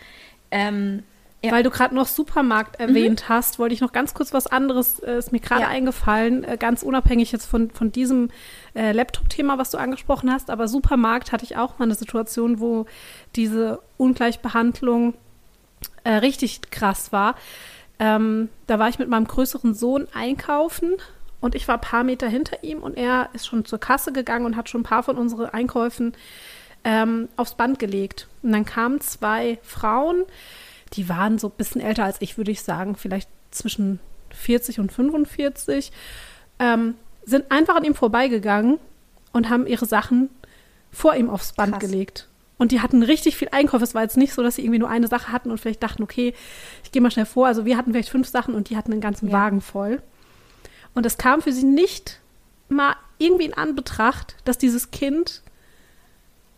Ähm, 0.50 1.02
ja. 1.44 1.52
Weil 1.52 1.62
du 1.62 1.70
gerade 1.70 1.94
noch 1.94 2.06
Supermarkt 2.06 2.80
erwähnt 2.80 3.24
mhm. 3.24 3.28
hast, 3.28 3.58
wollte 3.58 3.74
ich 3.74 3.80
noch 3.80 3.92
ganz 3.92 4.14
kurz 4.14 4.32
was 4.32 4.46
anderes, 4.46 4.98
äh, 5.00 5.18
ist 5.18 5.32
mir 5.32 5.40
gerade 5.40 5.62
ja. 5.62 5.68
eingefallen, 5.68 6.44
äh, 6.44 6.56
ganz 6.58 6.82
unabhängig 6.82 7.30
jetzt 7.30 7.46
von, 7.46 7.70
von 7.70 7.92
diesem 7.92 8.30
äh, 8.74 8.92
Laptop-Thema, 8.92 9.58
was 9.58 9.70
du 9.70 9.78
angesprochen 9.78 10.32
hast, 10.32 10.50
aber 10.50 10.66
Supermarkt 10.66 11.32
hatte 11.32 11.44
ich 11.44 11.56
auch 11.56 11.78
mal 11.78 11.84
eine 11.84 11.94
Situation, 11.94 12.58
wo 12.58 12.86
diese 13.36 13.80
Ungleichbehandlung 13.98 15.14
äh, 16.04 16.12
richtig 16.12 16.62
krass 16.70 17.12
war. 17.12 17.36
Ähm, 17.98 18.48
da 18.66 18.78
war 18.78 18.88
ich 18.88 18.98
mit 18.98 19.08
meinem 19.08 19.26
größeren 19.26 19.74
Sohn 19.74 20.08
einkaufen 20.14 20.94
und 21.40 21.54
ich 21.54 21.68
war 21.68 21.76
ein 21.76 21.80
paar 21.80 22.04
Meter 22.04 22.28
hinter 22.28 22.64
ihm 22.64 22.78
und 22.78 22.96
er 22.96 23.28
ist 23.34 23.46
schon 23.46 23.64
zur 23.64 23.78
Kasse 23.78 24.12
gegangen 24.12 24.46
und 24.46 24.56
hat 24.56 24.68
schon 24.68 24.80
ein 24.80 24.84
paar 24.84 25.02
von 25.02 25.16
unseren 25.16 25.46
Einkäufen 25.46 26.14
ähm, 26.84 27.28
aufs 27.36 27.54
Band 27.54 27.78
gelegt. 27.78 28.28
Und 28.42 28.52
dann 28.52 28.64
kamen 28.64 29.00
zwei 29.00 29.58
Frauen, 29.62 30.24
die 30.92 31.08
waren 31.08 31.38
so 31.38 31.48
ein 31.48 31.54
bisschen 31.56 31.80
älter 31.80 32.04
als 32.04 32.20
ich, 32.20 32.36
würde 32.36 32.50
ich 32.50 32.62
sagen, 32.62 32.96
vielleicht 32.96 33.28
zwischen 33.50 33.98
40 34.30 34.80
und 34.80 34.92
45, 34.92 35.92
ähm, 36.58 36.94
sind 37.24 37.50
einfach 37.50 37.76
an 37.76 37.84
ihm 37.84 37.94
vorbeigegangen 37.94 38.78
und 39.32 39.50
haben 39.50 39.66
ihre 39.66 39.86
Sachen 39.86 40.30
vor 40.90 41.14
ihm 41.14 41.28
aufs 41.28 41.52
Band 41.52 41.72
Krass. 41.72 41.80
gelegt. 41.80 42.28
Und 42.58 42.72
die 42.72 42.80
hatten 42.80 43.02
richtig 43.02 43.36
viel 43.36 43.48
Einkauf. 43.52 43.82
Es 43.82 43.94
war 43.94 44.02
jetzt 44.02 44.16
nicht 44.16 44.32
so, 44.32 44.42
dass 44.42 44.54
sie 44.56 44.62
irgendwie 44.62 44.78
nur 44.78 44.88
eine 44.88 45.08
Sache 45.08 45.30
hatten 45.30 45.50
und 45.50 45.58
vielleicht 45.58 45.82
dachten, 45.82 46.02
okay, 46.02 46.32
ich 46.84 46.92
gehe 46.92 47.02
mal 47.02 47.10
schnell 47.10 47.26
vor. 47.26 47.46
Also 47.46 47.66
wir 47.66 47.76
hatten 47.76 47.92
vielleicht 47.92 48.08
fünf 48.08 48.28
Sachen 48.28 48.54
und 48.54 48.70
die 48.70 48.76
hatten 48.76 48.92
einen 48.92 49.02
ganzen 49.02 49.28
ja. 49.28 49.34
Wagen 49.34 49.60
voll. 49.60 50.00
Und 50.94 51.04
es 51.04 51.18
kam 51.18 51.42
für 51.42 51.52
sie 51.52 51.64
nicht 51.64 52.20
mal 52.68 52.96
irgendwie 53.18 53.44
in 53.44 53.54
Anbetracht, 53.54 54.36
dass 54.44 54.56
dieses 54.56 54.90
Kind 54.90 55.42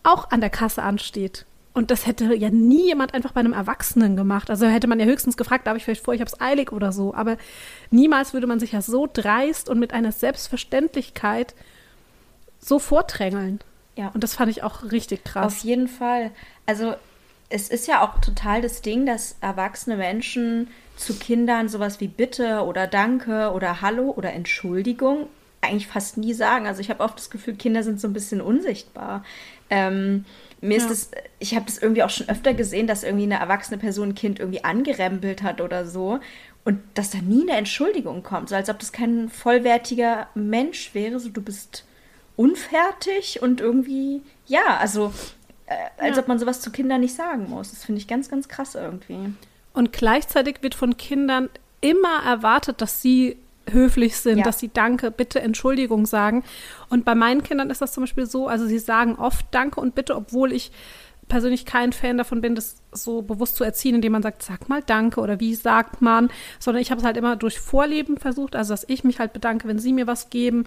auch 0.03 0.31
an 0.31 0.39
der 0.39 0.49
Kasse 0.49 0.81
ansteht. 0.81 1.45
Und 1.79 1.91
das 1.91 2.05
hätte 2.05 2.35
ja 2.35 2.49
nie 2.49 2.87
jemand 2.87 3.13
einfach 3.13 3.31
bei 3.31 3.39
einem 3.39 3.53
Erwachsenen 3.53 4.17
gemacht. 4.17 4.49
Also 4.49 4.67
hätte 4.67 4.87
man 4.87 4.99
ja 4.99 5.05
höchstens 5.05 5.37
gefragt, 5.37 5.65
darf 5.65 5.77
ich 5.77 5.85
vielleicht 5.85 6.03
vor, 6.03 6.13
ich 6.13 6.19
habe 6.19 6.29
es 6.29 6.41
eilig 6.41 6.73
oder 6.73 6.91
so. 6.91 7.13
Aber 7.13 7.37
niemals 7.89 8.33
würde 8.33 8.47
man 8.47 8.59
sich 8.59 8.73
ja 8.73 8.81
so 8.81 9.07
dreist 9.11 9.69
und 9.69 9.79
mit 9.79 9.93
einer 9.93 10.11
Selbstverständlichkeit 10.11 11.55
so 12.59 12.79
vordrängeln. 12.79 13.61
Ja. 13.95 14.09
Und 14.09 14.25
das 14.25 14.33
fand 14.33 14.51
ich 14.51 14.61
auch 14.61 14.91
richtig 14.91 15.23
krass. 15.23 15.45
Auf 15.45 15.59
jeden 15.59 15.87
Fall. 15.87 16.31
Also 16.65 16.95
es 17.47 17.69
ist 17.69 17.87
ja 17.87 18.03
auch 18.05 18.19
total 18.19 18.61
das 18.61 18.81
Ding, 18.81 19.05
dass 19.05 19.37
erwachsene 19.39 19.95
Menschen 19.95 20.67
zu 20.97 21.13
Kindern 21.17 21.69
sowas 21.69 22.01
wie 22.01 22.09
Bitte 22.09 22.65
oder 22.65 22.87
Danke 22.87 23.53
oder 23.53 23.79
Hallo 23.79 24.13
oder 24.17 24.33
Entschuldigung 24.33 25.27
eigentlich 25.61 25.87
fast 25.87 26.17
nie 26.17 26.33
sagen. 26.33 26.67
Also 26.67 26.81
ich 26.81 26.89
habe 26.89 27.03
oft 27.03 27.17
das 27.17 27.29
Gefühl, 27.29 27.55
Kinder 27.55 27.83
sind 27.83 27.99
so 27.99 28.07
ein 28.07 28.13
bisschen 28.13 28.41
unsichtbar. 28.41 29.23
Ähm, 29.69 30.25
mir 30.61 30.77
ja. 30.77 30.83
ist 30.83 30.89
das, 30.89 31.11
ich 31.39 31.55
habe 31.55 31.65
das 31.65 31.77
irgendwie 31.77 32.03
auch 32.03 32.09
schon 32.09 32.29
öfter 32.29 32.53
gesehen, 32.53 32.87
dass 32.87 33.03
irgendwie 33.03 33.25
eine 33.25 33.39
erwachsene 33.39 33.77
Person 33.77 34.09
ein 34.09 34.15
Kind 34.15 34.39
irgendwie 34.39 34.63
angerempelt 34.63 35.43
hat 35.43 35.61
oder 35.61 35.85
so 35.85 36.19
und 36.65 36.81
dass 36.93 37.11
da 37.11 37.19
nie 37.19 37.43
eine 37.43 37.57
Entschuldigung 37.57 38.23
kommt, 38.23 38.49
so 38.49 38.55
als 38.55 38.69
ob 38.69 38.79
das 38.79 38.91
kein 38.91 39.29
vollwertiger 39.29 40.27
Mensch 40.35 40.93
wäre, 40.93 41.19
so 41.19 41.29
du 41.29 41.41
bist 41.41 41.85
unfertig 42.35 43.41
und 43.41 43.61
irgendwie, 43.61 44.21
ja, 44.47 44.77
also 44.77 45.13
äh, 45.65 45.75
als 45.97 46.17
ja. 46.17 46.21
ob 46.21 46.27
man 46.27 46.39
sowas 46.39 46.61
zu 46.61 46.71
Kindern 46.71 47.01
nicht 47.01 47.15
sagen 47.15 47.49
muss. 47.49 47.71
Das 47.71 47.83
finde 47.85 47.99
ich 47.99 48.07
ganz, 48.07 48.29
ganz 48.29 48.47
krass 48.47 48.75
irgendwie. 48.75 49.33
Und 49.73 49.93
gleichzeitig 49.93 50.57
wird 50.61 50.75
von 50.75 50.97
Kindern 50.97 51.49
immer 51.81 52.23
erwartet, 52.25 52.81
dass 52.81 53.01
sie 53.01 53.37
höflich 53.71 54.17
sind, 54.17 54.39
ja. 54.39 54.43
dass 54.43 54.59
sie 54.59 54.69
Danke, 54.71 55.11
Bitte, 55.11 55.41
Entschuldigung 55.41 56.05
sagen. 56.05 56.43
Und 56.89 57.05
bei 57.05 57.15
meinen 57.15 57.43
Kindern 57.43 57.69
ist 57.69 57.81
das 57.81 57.93
zum 57.93 58.03
Beispiel 58.03 58.25
so, 58.25 58.47
also 58.47 58.65
sie 58.65 58.79
sagen 58.79 59.15
oft 59.15 59.45
Danke 59.51 59.79
und 59.79 59.95
Bitte, 59.95 60.15
obwohl 60.15 60.51
ich 60.51 60.71
persönlich 61.29 61.65
kein 61.65 61.93
Fan 61.93 62.17
davon 62.17 62.41
bin, 62.41 62.55
das 62.55 62.77
so 62.91 63.21
bewusst 63.21 63.55
zu 63.55 63.63
erziehen, 63.63 63.95
indem 63.95 64.13
man 64.13 64.23
sagt, 64.23 64.41
sag 64.43 64.67
mal 64.67 64.81
Danke 64.83 65.21
oder 65.21 65.39
wie 65.39 65.55
sagt 65.55 66.01
man, 66.01 66.29
sondern 66.57 66.81
ich 66.81 66.91
habe 66.91 66.99
es 66.99 67.05
halt 67.05 67.17
immer 67.17 67.35
durch 67.35 67.59
Vorleben 67.59 68.17
versucht, 68.17 68.55
also 68.55 68.73
dass 68.73 68.85
ich 68.89 69.03
mich 69.03 69.19
halt 69.19 69.31
bedanke, 69.31 69.67
wenn 69.67 69.79
sie 69.79 69.93
mir 69.93 70.07
was 70.07 70.29
geben. 70.31 70.65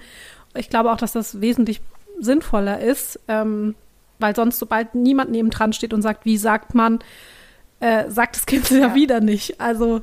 Ich 0.54 0.70
glaube 0.70 0.92
auch, 0.92 0.96
dass 0.96 1.12
das 1.12 1.40
wesentlich 1.40 1.80
sinnvoller 2.18 2.80
ist, 2.80 3.20
ähm, 3.26 3.74
weil 4.20 4.36
sonst, 4.36 4.58
sobald 4.58 4.94
niemand 4.94 5.30
neben 5.30 5.50
dran 5.50 5.72
steht 5.72 5.92
und 5.92 6.02
sagt, 6.02 6.24
wie 6.24 6.38
sagt 6.38 6.74
man, 6.74 7.00
äh, 7.80 8.08
sagt 8.08 8.36
das 8.36 8.46
Kind 8.46 8.70
ja. 8.70 8.78
ja 8.78 8.94
wieder 8.94 9.20
nicht. 9.20 9.60
Also 9.60 10.02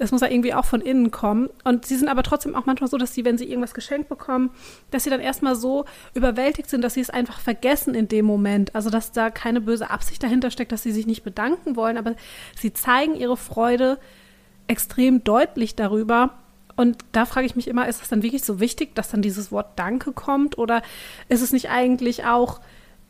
das 0.00 0.12
muss 0.12 0.22
ja 0.22 0.28
irgendwie 0.28 0.54
auch 0.54 0.64
von 0.64 0.80
innen 0.80 1.10
kommen. 1.10 1.50
Und 1.62 1.84
sie 1.84 1.94
sind 1.94 2.08
aber 2.08 2.22
trotzdem 2.22 2.56
auch 2.56 2.64
manchmal 2.64 2.88
so, 2.88 2.96
dass 2.96 3.14
sie, 3.14 3.24
wenn 3.26 3.36
sie 3.36 3.44
irgendwas 3.44 3.74
geschenkt 3.74 4.08
bekommen, 4.08 4.50
dass 4.90 5.04
sie 5.04 5.10
dann 5.10 5.20
erstmal 5.20 5.54
so 5.54 5.84
überwältigt 6.14 6.70
sind, 6.70 6.82
dass 6.82 6.94
sie 6.94 7.02
es 7.02 7.10
einfach 7.10 7.38
vergessen 7.38 7.94
in 7.94 8.08
dem 8.08 8.24
Moment. 8.24 8.74
Also, 8.74 8.88
dass 8.88 9.12
da 9.12 9.28
keine 9.28 9.60
böse 9.60 9.90
Absicht 9.90 10.22
dahinter 10.22 10.50
steckt, 10.50 10.72
dass 10.72 10.82
sie 10.82 10.92
sich 10.92 11.06
nicht 11.06 11.22
bedanken 11.22 11.76
wollen, 11.76 11.98
aber 11.98 12.14
sie 12.58 12.72
zeigen 12.72 13.14
ihre 13.14 13.36
Freude 13.36 13.98
extrem 14.68 15.22
deutlich 15.22 15.76
darüber. 15.76 16.30
Und 16.76 16.96
da 17.12 17.26
frage 17.26 17.44
ich 17.44 17.54
mich 17.54 17.68
immer, 17.68 17.86
ist 17.86 18.00
das 18.00 18.08
dann 18.08 18.22
wirklich 18.22 18.42
so 18.42 18.58
wichtig, 18.58 18.94
dass 18.94 19.10
dann 19.10 19.20
dieses 19.20 19.52
Wort 19.52 19.78
Danke 19.78 20.12
kommt? 20.12 20.56
Oder 20.56 20.80
ist 21.28 21.42
es 21.42 21.52
nicht 21.52 21.68
eigentlich 21.68 22.24
auch 22.24 22.60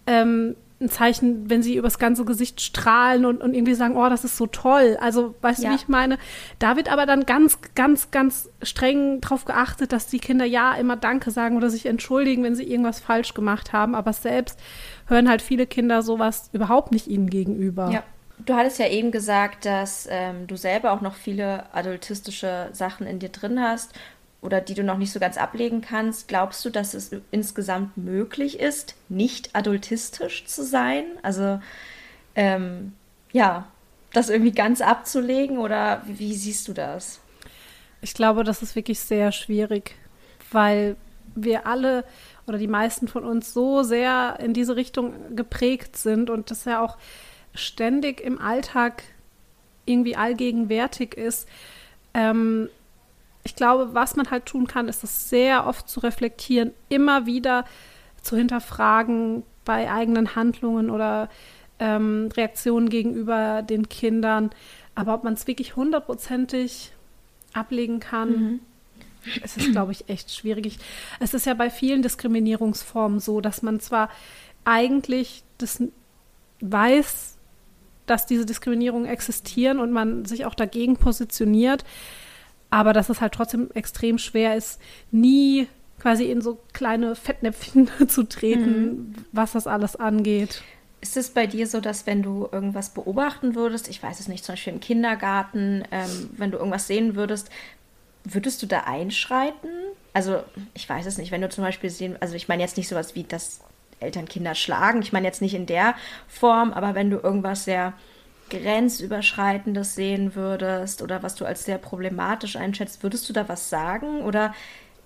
ähm, 0.08 0.56
ein 0.80 0.88
Zeichen, 0.88 1.50
wenn 1.50 1.62
sie 1.62 1.76
übers 1.76 1.98
ganze 1.98 2.24
Gesicht 2.24 2.60
strahlen 2.60 3.26
und, 3.26 3.42
und 3.42 3.54
irgendwie 3.54 3.74
sagen, 3.74 3.96
oh, 3.96 4.08
das 4.08 4.24
ist 4.24 4.36
so 4.36 4.46
toll. 4.46 4.96
Also, 5.00 5.34
weißt 5.42 5.62
ja. 5.62 5.68
du, 5.68 5.74
wie 5.74 5.80
ich 5.80 5.88
meine? 5.88 6.18
Da 6.58 6.76
wird 6.76 6.90
aber 6.90 7.04
dann 7.04 7.26
ganz, 7.26 7.58
ganz, 7.74 8.10
ganz 8.10 8.48
streng 8.62 9.20
darauf 9.20 9.44
geachtet, 9.44 9.92
dass 9.92 10.06
die 10.06 10.18
Kinder 10.18 10.46
ja 10.46 10.74
immer 10.74 10.96
Danke 10.96 11.30
sagen 11.30 11.56
oder 11.56 11.68
sich 11.68 11.84
entschuldigen, 11.84 12.42
wenn 12.42 12.54
sie 12.54 12.64
irgendwas 12.64 12.98
falsch 12.98 13.34
gemacht 13.34 13.74
haben. 13.74 13.94
Aber 13.94 14.12
selbst 14.14 14.58
hören 15.06 15.28
halt 15.28 15.42
viele 15.42 15.66
Kinder 15.66 16.02
sowas 16.02 16.48
überhaupt 16.52 16.92
nicht 16.92 17.08
ihnen 17.08 17.28
gegenüber. 17.28 17.90
Ja. 17.90 18.02
Du 18.46 18.54
hattest 18.54 18.78
ja 18.78 18.88
eben 18.88 19.10
gesagt, 19.10 19.66
dass 19.66 20.08
ähm, 20.10 20.46
du 20.46 20.56
selber 20.56 20.92
auch 20.92 21.02
noch 21.02 21.14
viele 21.14 21.74
adultistische 21.74 22.70
Sachen 22.72 23.06
in 23.06 23.18
dir 23.18 23.28
drin 23.28 23.60
hast 23.60 23.92
oder 24.42 24.60
die 24.60 24.74
du 24.74 24.82
noch 24.82 24.96
nicht 24.96 25.12
so 25.12 25.20
ganz 25.20 25.36
ablegen 25.36 25.82
kannst, 25.82 26.28
glaubst 26.28 26.64
du, 26.64 26.70
dass 26.70 26.94
es 26.94 27.10
insgesamt 27.30 27.96
möglich 27.96 28.58
ist, 28.58 28.94
nicht 29.08 29.54
adultistisch 29.54 30.46
zu 30.46 30.64
sein? 30.64 31.04
Also 31.22 31.60
ähm, 32.34 32.92
ja, 33.32 33.66
das 34.12 34.30
irgendwie 34.30 34.52
ganz 34.52 34.80
abzulegen 34.80 35.58
oder 35.58 36.02
wie, 36.06 36.18
wie 36.18 36.34
siehst 36.34 36.66
du 36.68 36.72
das? 36.72 37.20
Ich 38.00 38.14
glaube, 38.14 38.44
das 38.44 38.62
ist 38.62 38.76
wirklich 38.76 38.98
sehr 39.00 39.30
schwierig, 39.30 39.94
weil 40.50 40.96
wir 41.34 41.66
alle 41.66 42.04
oder 42.46 42.58
die 42.58 42.66
meisten 42.66 43.08
von 43.08 43.24
uns 43.24 43.52
so 43.52 43.82
sehr 43.82 44.38
in 44.40 44.54
diese 44.54 44.74
Richtung 44.74 45.36
geprägt 45.36 45.96
sind 45.96 46.30
und 46.30 46.50
das 46.50 46.64
ja 46.64 46.82
auch 46.82 46.96
ständig 47.54 48.20
im 48.20 48.40
Alltag 48.40 49.02
irgendwie 49.84 50.16
allgegenwärtig 50.16 51.14
ist. 51.14 51.46
Ähm, 52.14 52.68
ich 53.44 53.56
glaube, 53.56 53.94
was 53.94 54.16
man 54.16 54.30
halt 54.30 54.46
tun 54.46 54.66
kann, 54.66 54.88
ist 54.88 55.02
das 55.02 55.30
sehr 55.30 55.66
oft 55.66 55.88
zu 55.88 56.00
reflektieren, 56.00 56.72
immer 56.88 57.26
wieder 57.26 57.64
zu 58.22 58.36
hinterfragen 58.36 59.42
bei 59.64 59.90
eigenen 59.90 60.34
Handlungen 60.36 60.90
oder 60.90 61.28
ähm, 61.78 62.28
Reaktionen 62.36 62.90
gegenüber 62.90 63.62
den 63.62 63.88
Kindern. 63.88 64.50
Aber 64.94 65.14
ob 65.14 65.24
man 65.24 65.34
es 65.34 65.46
wirklich 65.46 65.76
hundertprozentig 65.76 66.92
ablegen 67.54 68.00
kann, 68.00 68.30
mhm. 68.30 68.60
es 69.42 69.56
ist, 69.56 69.72
glaube 69.72 69.92
ich, 69.92 70.08
echt 70.08 70.34
schwierig. 70.34 70.78
Es 71.18 71.34
ist 71.34 71.46
ja 71.46 71.54
bei 71.54 71.70
vielen 71.70 72.02
Diskriminierungsformen 72.02 73.20
so, 73.20 73.40
dass 73.40 73.62
man 73.62 73.80
zwar 73.80 74.10
eigentlich 74.64 75.42
das 75.58 75.82
weiß, 76.60 77.38
dass 78.06 78.26
diese 78.26 78.44
Diskriminierungen 78.44 79.08
existieren 79.08 79.78
und 79.78 79.92
man 79.92 80.24
sich 80.24 80.44
auch 80.44 80.54
dagegen 80.54 80.96
positioniert, 80.96 81.84
aber 82.70 82.92
dass 82.92 83.08
es 83.08 83.20
halt 83.20 83.34
trotzdem 83.34 83.70
extrem 83.74 84.18
schwer 84.18 84.56
ist, 84.56 84.80
nie 85.10 85.66
quasi 86.00 86.24
in 86.30 86.40
so 86.40 86.58
kleine 86.72 87.14
Fettnäpfchen 87.14 87.90
zu 88.08 88.24
treten, 88.24 88.80
mhm. 88.80 89.14
was 89.32 89.52
das 89.52 89.66
alles 89.66 89.96
angeht. 89.96 90.62
Ist 91.02 91.16
es 91.16 91.30
bei 91.30 91.46
dir 91.46 91.66
so, 91.66 91.80
dass 91.80 92.06
wenn 92.06 92.22
du 92.22 92.48
irgendwas 92.50 92.90
beobachten 92.90 93.54
würdest, 93.54 93.88
ich 93.88 94.02
weiß 94.02 94.20
es 94.20 94.28
nicht, 94.28 94.44
zum 94.44 94.54
Beispiel 94.54 94.74
im 94.74 94.80
Kindergarten, 94.80 95.82
ähm, 95.90 96.30
wenn 96.36 96.50
du 96.50 96.58
irgendwas 96.58 96.86
sehen 96.86 97.16
würdest, 97.16 97.50
würdest 98.24 98.62
du 98.62 98.66
da 98.66 98.80
einschreiten? 98.80 99.70
Also 100.12 100.42
ich 100.74 100.88
weiß 100.88 101.06
es 101.06 101.16
nicht, 101.16 101.30
wenn 101.30 101.40
du 101.40 101.48
zum 101.48 101.64
Beispiel 101.64 101.88
sehen, 101.88 102.16
also 102.20 102.34
ich 102.34 102.48
meine 102.48 102.62
jetzt 102.62 102.76
nicht 102.76 102.88
sowas 102.88 103.14
wie, 103.14 103.24
dass 103.24 103.60
Eltern 103.98 104.26
Kinder 104.26 104.54
schlagen, 104.54 105.00
ich 105.02 105.12
meine 105.12 105.26
jetzt 105.26 105.40
nicht 105.40 105.54
in 105.54 105.66
der 105.66 105.94
Form, 106.28 106.72
aber 106.72 106.94
wenn 106.94 107.10
du 107.10 107.18
irgendwas 107.18 107.64
sehr 107.64 107.94
grenzüberschreitendes 108.50 109.94
sehen 109.94 110.34
würdest 110.34 111.02
oder 111.02 111.22
was 111.22 111.34
du 111.36 111.44
als 111.44 111.64
sehr 111.64 111.78
problematisch 111.78 112.56
einschätzt, 112.56 113.02
würdest 113.02 113.28
du 113.28 113.32
da 113.32 113.48
was 113.48 113.70
sagen 113.70 114.22
oder 114.22 114.54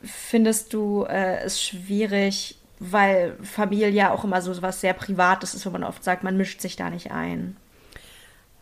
findest 0.02 0.72
du 0.72 1.04
äh, 1.04 1.38
es 1.44 1.62
schwierig, 1.62 2.58
weil 2.78 3.36
Familie 3.42 3.88
ja 3.88 4.12
auch 4.12 4.24
immer 4.24 4.42
so 4.42 4.60
was 4.62 4.80
sehr 4.80 4.94
Privates 4.94 5.54
ist, 5.54 5.64
wo 5.66 5.70
man 5.70 5.84
oft 5.84 6.02
sagt, 6.02 6.24
man 6.24 6.36
mischt 6.36 6.60
sich 6.60 6.76
da 6.76 6.90
nicht 6.90 7.12
ein? 7.12 7.56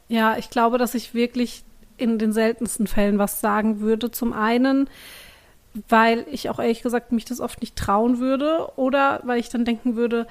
Ja, 0.08 0.36
ich 0.36 0.50
glaube, 0.50 0.78
dass 0.78 0.94
ich 0.94 1.14
wirklich 1.14 1.64
in 1.96 2.18
den 2.18 2.32
seltensten 2.32 2.86
Fällen 2.86 3.18
was 3.18 3.40
sagen 3.40 3.80
würde. 3.80 4.10
Zum 4.10 4.32
einen, 4.32 4.88
weil 5.88 6.26
ich 6.30 6.50
auch 6.50 6.58
ehrlich 6.58 6.82
gesagt 6.82 7.12
mich 7.12 7.24
das 7.24 7.40
oft 7.40 7.60
nicht 7.60 7.76
trauen 7.76 8.18
würde 8.18 8.68
oder 8.76 9.20
weil 9.24 9.38
ich 9.38 9.48
dann 9.48 9.64
denken 9.64 9.96
würde, 9.96 10.26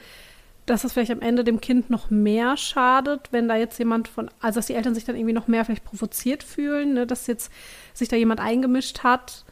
dass 0.66 0.84
es 0.84 0.94
vielleicht 0.94 1.12
am 1.12 1.22
Ende 1.22 1.44
dem 1.44 1.60
Kind 1.60 1.90
noch 1.90 2.10
mehr 2.10 2.56
schadet, 2.56 3.30
wenn 3.32 3.48
da 3.48 3.56
jetzt 3.56 3.78
jemand 3.80 4.08
von, 4.08 4.30
also 4.40 4.60
dass 4.60 4.68
die 4.68 4.76
Eltern 4.76 4.94
sich 4.94 5.06
dann 5.06 5.16
irgendwie 5.16 5.34
noch 5.34 5.48
mehr 5.48 5.66
vielleicht 5.66 5.84
provoziert 5.84 6.44
fühlen, 6.44 6.94
ne, 6.94 7.08
dass 7.08 7.28
jetzt 7.28 7.52
sich 7.94 8.10
da 8.10 8.16
jemand 8.16 8.40
eingemischt 8.40 9.00
hat. 9.04 9.44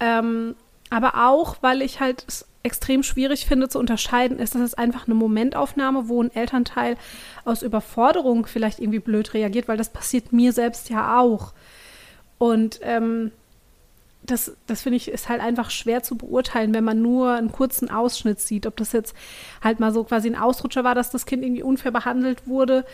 Ähm, 0.00 0.54
aber 0.90 1.28
auch, 1.28 1.56
weil 1.62 1.82
ich 1.82 2.00
halt 2.00 2.24
es 2.28 2.46
extrem 2.62 3.02
schwierig 3.02 3.46
finde 3.46 3.68
zu 3.68 3.78
unterscheiden, 3.78 4.38
ist, 4.38 4.54
dass 4.54 4.62
es 4.62 4.74
einfach 4.74 5.06
eine 5.06 5.14
Momentaufnahme, 5.14 6.08
wo 6.08 6.22
ein 6.22 6.34
Elternteil 6.34 6.96
aus 7.44 7.62
Überforderung 7.62 8.46
vielleicht 8.46 8.80
irgendwie 8.80 8.98
blöd 8.98 9.34
reagiert, 9.34 9.68
weil 9.68 9.76
das 9.76 9.92
passiert 9.92 10.32
mir 10.32 10.52
selbst 10.52 10.90
ja 10.90 11.20
auch. 11.20 11.52
Und 12.38 12.80
ähm, 12.82 13.30
das, 14.26 14.56
das 14.66 14.82
finde 14.82 14.96
ich, 14.96 15.08
ist 15.08 15.28
halt 15.28 15.40
einfach 15.40 15.70
schwer 15.70 16.02
zu 16.02 16.16
beurteilen, 16.16 16.74
wenn 16.74 16.84
man 16.84 17.00
nur 17.00 17.32
einen 17.32 17.52
kurzen 17.52 17.90
Ausschnitt 17.90 18.40
sieht. 18.40 18.66
Ob 18.66 18.76
das 18.76 18.92
jetzt 18.92 19.14
halt 19.62 19.80
mal 19.80 19.92
so 19.92 20.04
quasi 20.04 20.28
ein 20.28 20.36
Ausrutscher 20.36 20.84
war, 20.84 20.94
dass 20.94 21.10
das 21.10 21.26
Kind 21.26 21.42
irgendwie 21.42 21.62
unfair 21.62 21.92
behandelt 21.92 22.46
wurde, 22.46 22.84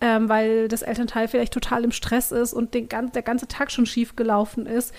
ähm, 0.00 0.28
weil 0.28 0.68
das 0.68 0.82
Elternteil 0.82 1.28
vielleicht 1.28 1.52
total 1.52 1.84
im 1.84 1.92
Stress 1.92 2.32
ist 2.32 2.52
und 2.52 2.74
den, 2.74 2.88
der 2.88 3.22
ganze 3.22 3.48
Tag 3.48 3.70
schon 3.70 3.86
schief 3.86 4.16
gelaufen 4.16 4.66
ist. 4.66 4.94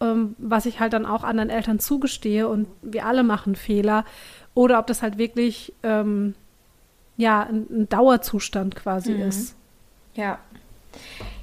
Ähm, 0.00 0.34
was 0.38 0.66
ich 0.66 0.80
halt 0.80 0.92
dann 0.92 1.06
auch 1.06 1.24
anderen 1.24 1.50
Eltern 1.50 1.78
zugestehe 1.78 2.48
und 2.48 2.66
wir 2.82 3.06
alle 3.06 3.22
machen 3.22 3.54
Fehler. 3.54 4.04
Oder 4.54 4.78
ob 4.78 4.86
das 4.86 5.00
halt 5.00 5.16
wirklich 5.16 5.72
ähm, 5.82 6.34
ja 7.16 7.42
ein, 7.42 7.66
ein, 7.70 7.88
Dauerzustand 7.88 8.76
quasi 8.76 9.12
mhm. 9.12 9.22
ist. 9.22 9.56
Ja. 10.14 10.38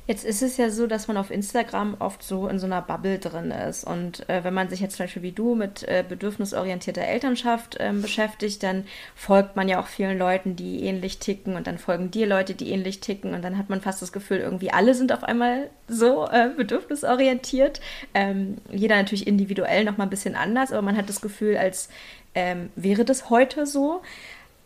Jetzt 0.10 0.26
ist 0.26 0.42
es 0.42 0.58
ja 0.58 0.72
so, 0.72 0.88
dass 0.88 1.08
man 1.08 1.18
auf 1.18 1.30
Instagram 1.30 1.96
oft 2.00 2.24
so 2.24 2.48
in 2.48 2.58
so 2.58 2.66
einer 2.66 2.82
Bubble 2.82 3.20
drin 3.20 3.52
ist. 3.52 3.84
Und 3.84 4.28
äh, 4.28 4.44
wenn 4.44 4.56
man 4.56 4.68
sich 4.68 4.80
jetzt 4.80 4.96
zum 4.96 5.04
Beispiel 5.04 5.22
wie 5.22 5.34
du 5.34 5.54
mit 5.54 5.84
äh, 5.84 6.04
bedürfnisorientierter 6.04 7.04
Elternschaft 7.04 7.80
äh, 7.80 7.94
beschäftigt, 7.94 8.64
dann 8.64 8.86
folgt 9.14 9.56
man 9.56 9.70
ja 9.70 9.80
auch 9.80 9.86
vielen 9.86 10.18
Leuten, 10.18 10.56
die 10.56 10.84
ähnlich 10.84 11.20
ticken. 11.20 11.56
Und 11.56 11.68
dann 11.68 11.78
folgen 11.78 12.10
dir 12.10 12.26
Leute, 12.26 12.56
die 12.56 12.72
ähnlich 12.72 13.02
ticken. 13.02 13.36
Und 13.36 13.44
dann 13.44 13.56
hat 13.60 13.70
man 13.70 13.82
fast 13.82 14.02
das 14.02 14.12
Gefühl, 14.12 14.40
irgendwie 14.40 14.72
alle 14.72 14.96
sind 14.96 15.14
auf 15.14 15.24
einmal 15.24 15.70
so 15.88 16.26
äh, 16.26 16.50
bedürfnisorientiert. 16.58 17.80
Ähm, 18.16 18.58
jeder 18.72 18.96
natürlich 18.96 19.28
individuell 19.28 19.84
nochmal 19.84 20.08
ein 20.08 20.10
bisschen 20.10 20.34
anders, 20.34 20.72
aber 20.72 20.82
man 20.82 20.98
hat 20.98 21.08
das 21.08 21.22
Gefühl, 21.22 21.56
als 21.56 21.88
ähm, 22.34 22.72
wäre 22.76 23.06
das 23.06 23.30
heute 23.30 23.68
so. 23.68 24.02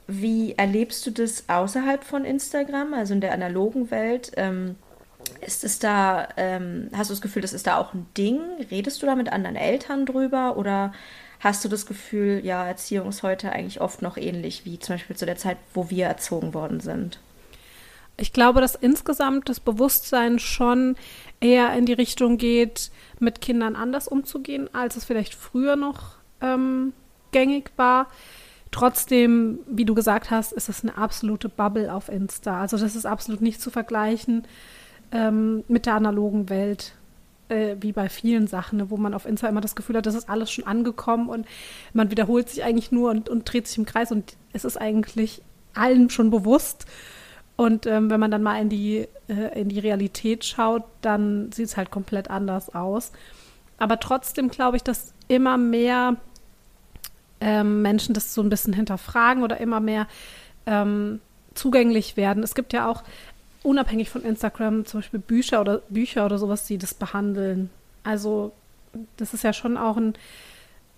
Wie 0.07 0.53
erlebst 0.53 1.05
du 1.05 1.11
das 1.11 1.49
außerhalb 1.49 2.05
von 2.05 2.23
Instagram, 2.23 2.93
also 2.93 3.13
in 3.13 3.19
der 3.19 3.33
analogen 3.33 3.91
Welt? 3.91 4.31
Ähm, 4.37 4.77
ist 5.41 5.63
es 5.63 5.79
da, 5.79 6.27
ähm, 6.37 6.89
hast 6.95 7.09
du 7.09 7.13
das 7.13 7.21
Gefühl, 7.21 7.41
das 7.41 7.53
ist 7.53 7.67
da 7.67 7.77
auch 7.77 7.93
ein 7.93 8.07
Ding? 8.17 8.39
Redest 8.71 9.01
du 9.01 9.05
da 9.05 9.15
mit 9.15 9.31
anderen 9.31 9.55
Eltern 9.55 10.05
drüber 10.05 10.57
oder 10.57 10.93
hast 11.39 11.63
du 11.63 11.69
das 11.69 11.85
Gefühl, 11.85 12.41
ja, 12.43 12.65
Erziehung 12.65 13.09
ist 13.09 13.23
heute 13.23 13.51
eigentlich 13.51 13.81
oft 13.81 14.01
noch 14.01 14.17
ähnlich 14.17 14.65
wie 14.65 14.79
zum 14.79 14.95
Beispiel 14.95 15.15
zu 15.15 15.25
der 15.25 15.35
Zeit, 15.35 15.57
wo 15.73 15.89
wir 15.89 16.05
erzogen 16.05 16.53
worden 16.53 16.79
sind? 16.79 17.19
Ich 18.15 18.31
glaube, 18.31 18.61
dass 18.61 18.75
insgesamt 18.75 19.49
das 19.49 19.59
Bewusstsein 19.59 20.37
schon 20.39 20.95
eher 21.39 21.73
in 21.73 21.85
die 21.85 21.93
Richtung 21.93 22.37
geht, 22.37 22.91
mit 23.19 23.41
Kindern 23.41 23.75
anders 23.75 24.07
umzugehen, 24.07 24.69
als 24.73 24.95
es 24.95 25.05
vielleicht 25.05 25.33
früher 25.33 25.75
noch 25.75 26.17
ähm, 26.41 26.93
gängig 27.31 27.71
war. 27.75 28.07
Trotzdem, 28.71 29.59
wie 29.67 29.85
du 29.85 29.93
gesagt 29.93 30.31
hast, 30.31 30.51
ist 30.51 30.69
es 30.69 30.83
eine 30.83 30.97
absolute 30.97 31.49
Bubble 31.49 31.93
auf 31.93 32.09
Insta. 32.09 32.61
Also 32.61 32.77
das 32.77 32.95
ist 32.95 33.05
absolut 33.05 33.41
nicht 33.41 33.61
zu 33.61 33.69
vergleichen 33.69 34.47
ähm, 35.13 35.63
mit 35.67 35.85
der 35.85 35.93
analogen 35.93 36.49
Welt, 36.49 36.93
äh, 37.47 37.75
wie 37.79 37.91
bei 37.91 38.09
vielen 38.09 38.47
Sachen, 38.47 38.79
ne, 38.79 38.89
wo 38.89 38.97
man 38.97 39.13
auf 39.13 39.25
Insta 39.25 39.47
immer 39.47 39.61
das 39.61 39.75
Gefühl 39.75 39.95
hat, 39.95 40.05
das 40.05 40.15
ist 40.15 40.27
alles 40.27 40.51
schon 40.51 40.65
angekommen 40.65 41.29
und 41.29 41.45
man 41.93 42.11
wiederholt 42.11 42.49
sich 42.49 42.63
eigentlich 42.63 42.91
nur 42.91 43.11
und, 43.11 43.29
und 43.29 43.51
dreht 43.51 43.67
sich 43.67 43.77
im 43.77 43.85
Kreis 43.85 44.11
und 44.11 44.35
es 44.51 44.65
ist 44.65 44.77
eigentlich 44.77 45.41
allen 45.73 46.09
schon 46.09 46.29
bewusst. 46.31 46.85
Und 47.55 47.85
ähm, 47.85 48.09
wenn 48.09 48.19
man 48.19 48.31
dann 48.31 48.41
mal 48.41 48.59
in 48.59 48.69
die, 48.69 49.07
äh, 49.27 49.61
in 49.61 49.69
die 49.69 49.79
Realität 49.79 50.43
schaut, 50.43 50.83
dann 51.01 51.51
sieht 51.51 51.67
es 51.67 51.77
halt 51.77 51.91
komplett 51.91 52.29
anders 52.29 52.73
aus. 52.73 53.11
Aber 53.77 53.99
trotzdem 53.99 54.49
glaube 54.49 54.77
ich, 54.77 54.83
dass 54.83 55.13
immer 55.27 55.57
mehr 55.57 56.15
ähm, 57.39 57.83
Menschen 57.83 58.15
das 58.15 58.33
so 58.33 58.41
ein 58.41 58.49
bisschen 58.49 58.73
hinterfragen 58.73 59.43
oder 59.43 59.59
immer 59.59 59.79
mehr 59.79 60.07
ähm, 60.65 61.19
zugänglich 61.53 62.17
werden. 62.17 62.41
Es 62.41 62.55
gibt 62.55 62.73
ja 62.73 62.89
auch 62.89 63.03
unabhängig 63.63 64.09
von 64.09 64.23
Instagram 64.23 64.85
zum 64.85 64.99
Beispiel 64.99 65.19
Bücher 65.19 65.61
oder 65.61 65.79
Bücher 65.89 66.25
oder 66.25 66.37
sowas, 66.37 66.65
die 66.65 66.77
das 66.77 66.93
behandeln. 66.93 67.69
Also 68.03 68.51
das 69.17 69.33
ist 69.33 69.43
ja 69.43 69.53
schon 69.53 69.77
auch 69.77 69.97
ein, 69.97 70.13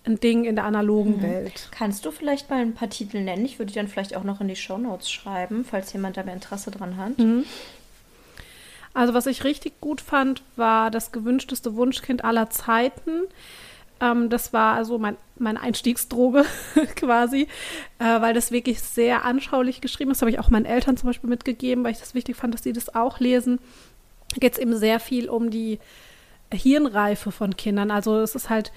ein 0.04 0.20
Ding 0.20 0.44
in 0.44 0.56
der 0.56 0.64
analogen 0.64 1.18
mhm. 1.18 1.22
Welt. 1.22 1.68
Kannst 1.70 2.04
du 2.04 2.10
vielleicht 2.10 2.50
mal 2.50 2.60
ein 2.60 2.74
paar 2.74 2.90
Titel 2.90 3.20
nennen? 3.20 3.44
Ich 3.44 3.58
würde 3.58 3.72
die 3.72 3.78
dann 3.78 3.88
vielleicht 3.88 4.16
auch 4.16 4.24
noch 4.24 4.40
in 4.40 4.48
die 4.48 4.56
Shownotes 4.56 5.10
schreiben, 5.10 5.64
falls 5.64 5.92
jemand 5.92 6.16
da 6.16 6.24
mehr 6.24 6.34
Interesse 6.34 6.70
dran 6.70 6.96
hat. 6.96 7.18
Mhm. 7.18 7.44
Also 8.92 9.12
was 9.14 9.26
ich 9.26 9.44
richtig 9.44 9.80
gut 9.80 10.00
fand, 10.00 10.42
war 10.56 10.90
das 10.90 11.12
gewünschteste 11.12 11.76
Wunschkind 11.76 12.24
aller 12.24 12.48
Zeiten. 12.50 13.22
Ähm, 14.00 14.28
das 14.28 14.52
war 14.52 14.74
also 14.74 14.98
mein, 14.98 15.16
meine 15.38 15.60
Einstiegsdroge 15.60 16.44
quasi, 16.96 17.48
äh, 17.98 18.20
weil 18.20 18.34
das 18.34 18.50
wirklich 18.50 18.80
sehr 18.80 19.24
anschaulich 19.24 19.80
geschrieben 19.80 20.10
ist. 20.10 20.22
Habe 20.22 20.30
ich 20.30 20.38
auch 20.38 20.50
meinen 20.50 20.66
Eltern 20.66 20.96
zum 20.96 21.08
Beispiel 21.08 21.30
mitgegeben, 21.30 21.84
weil 21.84 21.92
ich 21.92 22.00
das 22.00 22.14
wichtig 22.14 22.36
fand, 22.36 22.54
dass 22.54 22.62
sie 22.62 22.72
das 22.72 22.94
auch 22.94 23.20
lesen. 23.20 23.58
Geht 24.38 24.54
es 24.54 24.58
eben 24.58 24.76
sehr 24.76 25.00
viel 25.00 25.28
um 25.28 25.50
die 25.50 25.78
Hirnreife 26.52 27.32
von 27.32 27.56
Kindern. 27.56 27.90
Also 27.90 28.20
es 28.20 28.34
ist 28.34 28.50
halt 28.50 28.72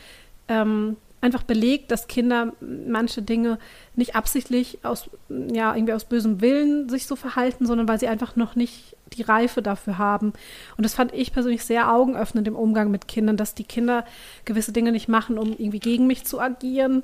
ähm, 0.47 0.95
einfach 1.21 1.43
belegt, 1.43 1.91
dass 1.91 2.07
Kinder 2.07 2.53
manche 2.61 3.21
Dinge 3.21 3.59
nicht 3.95 4.15
absichtlich 4.15 4.79
aus, 4.83 5.09
ja, 5.29 5.75
irgendwie 5.75 5.93
aus 5.93 6.05
bösem 6.05 6.41
Willen 6.41 6.89
sich 6.89 7.07
so 7.07 7.15
verhalten, 7.15 7.65
sondern 7.65 7.87
weil 7.87 7.99
sie 7.99 8.07
einfach 8.07 8.35
noch 8.35 8.55
nicht 8.55 8.95
die 9.13 9.21
Reife 9.21 9.61
dafür 9.61 9.97
haben. 9.97 10.33
Und 10.77 10.83
das 10.83 10.93
fand 10.93 11.13
ich 11.13 11.33
persönlich 11.33 11.63
sehr 11.63 11.93
augenöffnend 11.93 12.47
im 12.47 12.55
Umgang 12.55 12.91
mit 12.91 13.07
Kindern, 13.07 13.37
dass 13.37 13.55
die 13.55 13.63
Kinder 13.63 14.05
gewisse 14.45 14.71
Dinge 14.71 14.91
nicht 14.91 15.07
machen, 15.07 15.37
um 15.37 15.49
irgendwie 15.51 15.79
gegen 15.79 16.07
mich 16.07 16.25
zu 16.25 16.39
agieren, 16.39 17.03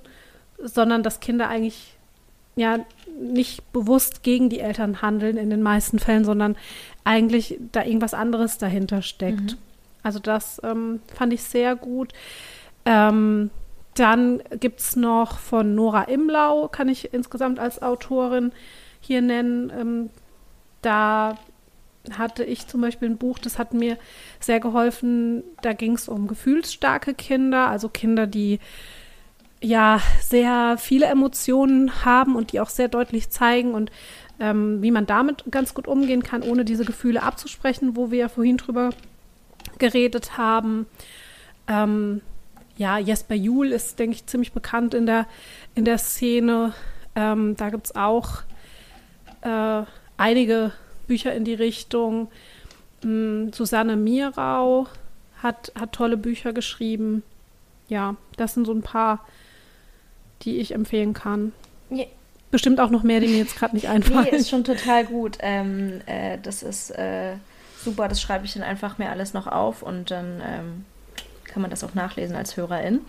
sondern 0.59 1.03
dass 1.03 1.19
Kinder 1.19 1.47
eigentlich 1.47 1.95
ja 2.55 2.79
nicht 3.19 3.71
bewusst 3.73 4.23
gegen 4.23 4.49
die 4.49 4.59
Eltern 4.59 5.01
handeln 5.01 5.37
in 5.37 5.49
den 5.49 5.61
meisten 5.61 5.99
Fällen, 5.99 6.23
sondern 6.23 6.55
eigentlich 7.03 7.59
da 7.71 7.83
irgendwas 7.83 8.13
anderes 8.13 8.57
dahinter 8.57 9.01
steckt. 9.01 9.53
Mhm. 9.53 9.57
Also 10.03 10.19
das 10.19 10.61
ähm, 10.63 11.01
fand 11.13 11.33
ich 11.33 11.43
sehr 11.43 11.75
gut. 11.75 12.13
Ähm, 12.85 13.49
dann 13.95 14.43
gibt 14.59 14.81
es 14.81 14.95
noch 14.95 15.39
von 15.39 15.73
Nora 15.73 16.03
Imlau, 16.03 16.67
kann 16.67 16.89
ich 16.89 17.13
insgesamt 17.13 17.59
als 17.59 17.81
Autorin 17.81 18.51
hier 18.99 19.21
nennen. 19.21 19.71
Ähm, 19.75 20.09
da 20.81 21.37
hatte 22.17 22.43
ich 22.43 22.67
zum 22.67 22.81
Beispiel 22.81 23.09
ein 23.09 23.17
Buch, 23.17 23.39
das 23.39 23.57
hat 23.57 23.73
mir 23.73 23.97
sehr 24.39 24.59
geholfen. 24.59 25.43
Da 25.61 25.73
ging 25.73 25.93
es 25.93 26.07
um 26.07 26.27
gefühlsstarke 26.27 27.13
Kinder, 27.13 27.67
also 27.67 27.89
Kinder, 27.89 28.27
die 28.27 28.59
ja 29.61 29.99
sehr 30.21 30.77
viele 30.77 31.07
Emotionen 31.07 32.05
haben 32.05 32.35
und 32.35 32.51
die 32.51 32.59
auch 32.59 32.69
sehr 32.69 32.87
deutlich 32.87 33.29
zeigen 33.29 33.73
und 33.73 33.91
ähm, 34.39 34.81
wie 34.81 34.91
man 34.91 35.05
damit 35.05 35.45
ganz 35.49 35.73
gut 35.73 35.87
umgehen 35.87 36.23
kann, 36.23 36.43
ohne 36.43 36.65
diese 36.65 36.85
Gefühle 36.85 37.23
abzusprechen, 37.23 37.95
wo 37.95 38.11
wir 38.11 38.19
ja 38.19 38.29
vorhin 38.29 38.57
drüber 38.57 38.89
geredet 39.77 40.37
haben. 40.37 40.87
Ähm, 41.67 42.21
ja, 42.77 42.97
Jesper 42.97 43.35
Juhl 43.35 43.71
ist, 43.71 43.99
denke 43.99 44.15
ich, 44.15 44.25
ziemlich 44.25 44.51
bekannt 44.51 44.93
in 44.93 45.05
der, 45.05 45.25
in 45.73 45.85
der 45.85 45.97
Szene. 45.97 46.73
Ähm, 47.15 47.55
da 47.55 47.69
gibt 47.69 47.87
es 47.87 47.95
auch 47.95 48.41
äh, 49.41 49.83
einige 50.17 50.73
Bücher 51.07 51.33
in 51.33 51.45
die 51.45 51.53
Richtung. 51.53 52.29
Ähm, 53.03 53.51
Susanne 53.53 53.95
Mirau 53.95 54.87
hat, 55.41 55.71
hat 55.75 55.93
tolle 55.93 56.17
Bücher 56.17 56.53
geschrieben. 56.53 57.23
Ja, 57.87 58.15
das 58.37 58.53
sind 58.53 58.65
so 58.65 58.73
ein 58.73 58.81
paar, 58.81 59.25
die 60.41 60.57
ich 60.57 60.73
empfehlen 60.73 61.13
kann. 61.13 61.51
Ja. 61.89 62.05
Bestimmt 62.51 62.79
auch 62.79 62.89
noch 62.89 63.03
mehr, 63.03 63.19
die 63.19 63.27
mir 63.27 63.39
jetzt 63.39 63.57
gerade 63.57 63.75
nicht 63.75 63.89
einfallen. 63.89 64.27
Nee, 64.31 64.37
ist 64.37 64.49
schon 64.49 64.63
total 64.63 65.05
gut. 65.05 65.37
Ähm, 65.41 65.99
äh, 66.05 66.37
das 66.41 66.63
ist 66.63 66.91
äh, 66.91 67.33
super, 67.83 68.07
das 68.07 68.21
schreibe 68.21 68.45
ich 68.45 68.53
dann 68.53 68.63
einfach 68.63 68.97
mir 68.97 69.09
alles 69.09 69.33
noch 69.33 69.47
auf 69.47 69.81
und 69.81 70.09
dann 70.11 70.41
ähm, 70.45 70.85
kann 71.43 71.61
man 71.61 71.71
das 71.71 71.83
auch 71.83 71.93
nachlesen 71.95 72.35
als 72.35 72.55
Hörerin. 72.55 73.01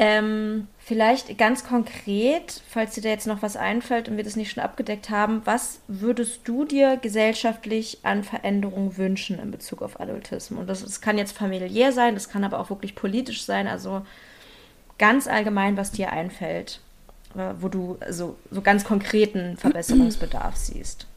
Ähm, 0.00 0.68
vielleicht 0.78 1.36
ganz 1.38 1.64
konkret, 1.64 2.62
falls 2.68 2.94
dir 2.94 3.02
da 3.02 3.08
jetzt 3.08 3.26
noch 3.26 3.42
was 3.42 3.56
einfällt 3.56 4.08
und 4.08 4.16
wir 4.16 4.22
das 4.22 4.36
nicht 4.36 4.52
schon 4.52 4.62
abgedeckt 4.62 5.10
haben, 5.10 5.42
was 5.44 5.80
würdest 5.88 6.42
du 6.44 6.64
dir 6.64 6.96
gesellschaftlich 6.98 7.98
an 8.04 8.22
Veränderungen 8.22 8.96
wünschen 8.96 9.40
in 9.40 9.50
Bezug 9.50 9.82
auf 9.82 9.98
Adultismus? 9.98 10.60
Und 10.60 10.68
das, 10.68 10.84
das 10.84 11.00
kann 11.00 11.18
jetzt 11.18 11.36
familiär 11.36 11.90
sein, 11.90 12.14
das 12.14 12.28
kann 12.28 12.44
aber 12.44 12.60
auch 12.60 12.70
wirklich 12.70 12.94
politisch 12.94 13.42
sein, 13.42 13.66
also 13.66 14.06
ganz 14.98 15.26
allgemein, 15.26 15.76
was 15.76 15.90
dir 15.90 16.12
einfällt, 16.12 16.80
äh, 17.34 17.54
wo 17.58 17.66
du 17.66 17.96
also, 17.98 18.36
so 18.52 18.62
ganz 18.62 18.84
konkreten 18.84 19.56
Verbesserungsbedarf 19.56 20.54
siehst. 20.56 21.08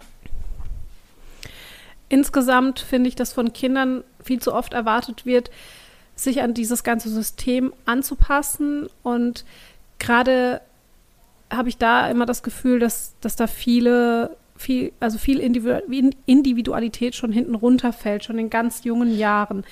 Insgesamt 2.10 2.80
finde 2.80 3.10
ich, 3.10 3.16
dass 3.16 3.32
von 3.32 3.54
Kindern 3.54 4.04
viel 4.24 4.42
zu 4.42 4.56
oft 4.56 4.74
erwartet 4.74 5.28
wird, 5.28 5.52
sich 6.22 6.42
an 6.42 6.54
dieses 6.54 6.84
ganze 6.84 7.10
System 7.10 7.74
anzupassen. 7.86 8.88
Und 9.04 9.44
gerade 10.00 10.62
habe 11.50 11.70
ich 11.70 11.78
da 11.78 12.10
immer 12.10 12.26
das 12.26 12.44
Gefühl, 12.44 12.80
dass, 12.80 13.16
dass 13.22 13.36
da 13.36 13.48
viele, 13.48 14.38
viel, 14.56 14.94
also 15.00 15.18
viel 15.18 15.40
Individualität 15.40 17.16
schon 17.16 17.32
hinten 17.32 17.56
runterfällt, 17.56 18.24
schon 18.24 18.38
in 18.38 18.50
ganz 18.50 18.84
jungen 18.84 19.18
Jahren. 19.18 19.64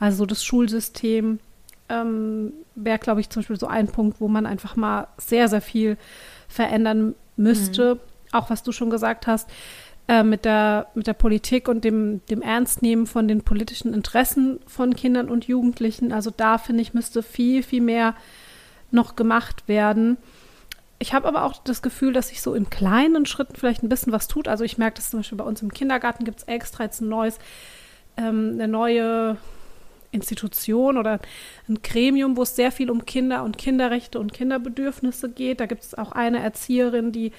Also 0.00 0.24
das 0.24 0.42
Schulsystem 0.42 1.40
ähm, 1.88 2.52
wäre, 2.74 2.98
glaube 2.98 3.20
ich, 3.20 3.28
zum 3.28 3.42
Beispiel 3.42 3.60
so 3.60 3.66
ein 3.66 3.88
Punkt, 3.88 4.20
wo 4.20 4.28
man 4.28 4.46
einfach 4.46 4.76
mal 4.76 5.08
sehr, 5.18 5.48
sehr 5.48 5.62
viel 5.62 5.98
verändern 6.48 7.14
müsste. 7.36 7.96
Mhm. 7.96 8.00
Auch 8.32 8.50
was 8.50 8.62
du 8.62 8.72
schon 8.72 8.90
gesagt 8.90 9.26
hast, 9.26 9.48
äh, 10.08 10.22
mit, 10.22 10.46
der, 10.46 10.88
mit 10.94 11.06
der 11.06 11.12
Politik 11.12 11.68
und 11.68 11.84
dem, 11.84 12.22
dem 12.30 12.40
Ernstnehmen 12.40 13.06
von 13.06 13.28
den 13.28 13.42
politischen 13.42 13.92
Interessen 13.92 14.58
von 14.66 14.96
Kindern 14.96 15.28
und 15.28 15.46
Jugendlichen. 15.46 16.12
Also 16.12 16.32
da 16.34 16.56
finde 16.56 16.82
ich, 16.82 16.94
müsste 16.94 17.22
viel, 17.22 17.62
viel 17.62 17.82
mehr 17.82 18.14
noch 18.90 19.16
gemacht 19.16 19.68
werden. 19.68 20.16
Ich 20.98 21.12
habe 21.12 21.28
aber 21.28 21.44
auch 21.44 21.62
das 21.62 21.82
Gefühl, 21.82 22.12
dass 22.12 22.28
sich 22.28 22.40
so 22.40 22.54
in 22.54 22.70
kleinen 22.70 23.26
Schritten 23.26 23.54
vielleicht 23.54 23.82
ein 23.82 23.88
bisschen 23.88 24.12
was 24.12 24.26
tut. 24.26 24.48
Also 24.48 24.64
ich 24.64 24.78
merke 24.78 24.96
das 24.96 25.10
zum 25.10 25.20
Beispiel 25.20 25.38
bei 25.38 25.44
uns 25.44 25.62
im 25.62 25.72
Kindergarten 25.72 26.24
gibt 26.24 26.38
es 26.38 26.48
extra 26.48 26.84
jetzt 26.84 27.00
ein 27.00 27.08
neues, 27.08 27.38
ähm, 28.16 28.52
eine 28.54 28.66
neue 28.66 29.36
Institution 30.10 30.96
oder 30.96 31.20
ein 31.68 31.82
Gremium, 31.82 32.36
wo 32.36 32.42
es 32.42 32.56
sehr 32.56 32.72
viel 32.72 32.90
um 32.90 33.04
Kinder 33.04 33.44
und 33.44 33.58
Kinderrechte 33.58 34.18
und 34.18 34.32
Kinderbedürfnisse 34.32 35.28
geht. 35.28 35.60
Da 35.60 35.66
gibt 35.66 35.84
es 35.84 35.94
auch 35.94 36.12
eine 36.12 36.42
Erzieherin, 36.42 37.12
die 37.12 37.32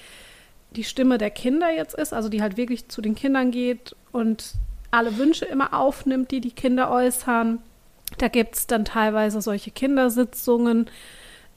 die 0.76 0.84
Stimme 0.84 1.18
der 1.18 1.30
Kinder 1.30 1.70
jetzt 1.74 1.94
ist, 1.94 2.12
also 2.12 2.28
die 2.28 2.42
halt 2.42 2.56
wirklich 2.56 2.88
zu 2.88 3.02
den 3.02 3.14
Kindern 3.14 3.50
geht 3.50 3.96
und 4.12 4.54
alle 4.90 5.16
Wünsche 5.18 5.44
immer 5.44 5.74
aufnimmt, 5.74 6.30
die 6.30 6.40
die 6.40 6.52
Kinder 6.52 6.90
äußern. 6.90 7.58
Da 8.18 8.28
gibt 8.28 8.56
es 8.56 8.66
dann 8.66 8.84
teilweise 8.84 9.40
solche 9.40 9.70
Kindersitzungen, 9.70 10.90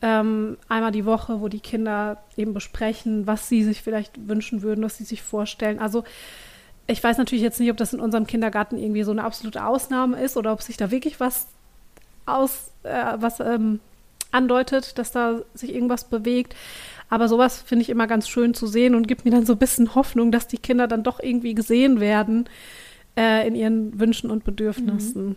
ähm, 0.01 0.57
einmal 0.67 0.91
die 0.91 1.05
Woche, 1.05 1.39
wo 1.41 1.47
die 1.47 1.61
Kinder 1.61 2.17
eben 2.35 2.53
besprechen, 2.53 3.25
was 3.25 3.47
sie 3.47 3.63
sich 3.63 3.81
vielleicht 3.81 4.27
wünschen 4.27 4.61
würden, 4.61 4.83
was 4.83 4.97
sie 4.97 5.05
sich 5.05 5.23
vorstellen. 5.23 5.79
Also 5.79 6.03
ich 6.87 7.01
weiß 7.01 7.17
natürlich 7.17 7.43
jetzt 7.43 7.59
nicht, 7.59 7.71
ob 7.71 7.77
das 7.77 7.93
in 7.93 8.01
unserem 8.01 8.27
Kindergarten 8.27 8.77
irgendwie 8.77 9.03
so 9.03 9.11
eine 9.11 9.23
absolute 9.23 9.65
Ausnahme 9.65 10.21
ist 10.21 10.35
oder 10.35 10.51
ob 10.51 10.61
sich 10.61 10.75
da 10.75 10.91
wirklich 10.91 11.19
was 11.19 11.47
aus, 12.25 12.71
äh, 12.83 13.13
was 13.15 13.39
ähm, 13.39 13.79
andeutet, 14.31 14.97
dass 14.97 15.11
da 15.11 15.41
sich 15.53 15.73
irgendwas 15.73 16.03
bewegt. 16.05 16.55
Aber 17.13 17.27
sowas 17.27 17.61
finde 17.61 17.83
ich 17.83 17.91
immer 17.91 18.07
ganz 18.07 18.27
schön 18.27 18.55
zu 18.55 18.65
sehen 18.65 18.95
und 18.95 19.07
gibt 19.07 19.23
mir 19.23 19.29
dann 19.29 19.45
so 19.45 19.53
ein 19.53 19.59
bisschen 19.59 19.93
Hoffnung, 19.93 20.31
dass 20.31 20.47
die 20.47 20.57
Kinder 20.57 20.87
dann 20.87 21.03
doch 21.03 21.19
irgendwie 21.19 21.53
gesehen 21.53 21.99
werden 21.99 22.49
äh, 23.15 23.47
in 23.47 23.53
ihren 23.53 23.99
Wünschen 23.99 24.31
und 24.31 24.43
Bedürfnissen. 24.43 25.35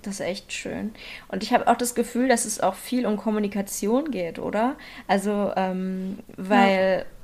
Das 0.00 0.14
ist 0.14 0.20
echt 0.20 0.54
schön. 0.54 0.92
Und 1.28 1.42
ich 1.42 1.52
habe 1.52 1.68
auch 1.68 1.76
das 1.76 1.94
Gefühl, 1.94 2.28
dass 2.28 2.46
es 2.46 2.60
auch 2.60 2.76
viel 2.76 3.04
um 3.04 3.18
Kommunikation 3.18 4.10
geht, 4.10 4.38
oder? 4.38 4.76
Also, 5.06 5.52
ähm, 5.54 6.20
weil. 6.38 7.00
Ja 7.00 7.19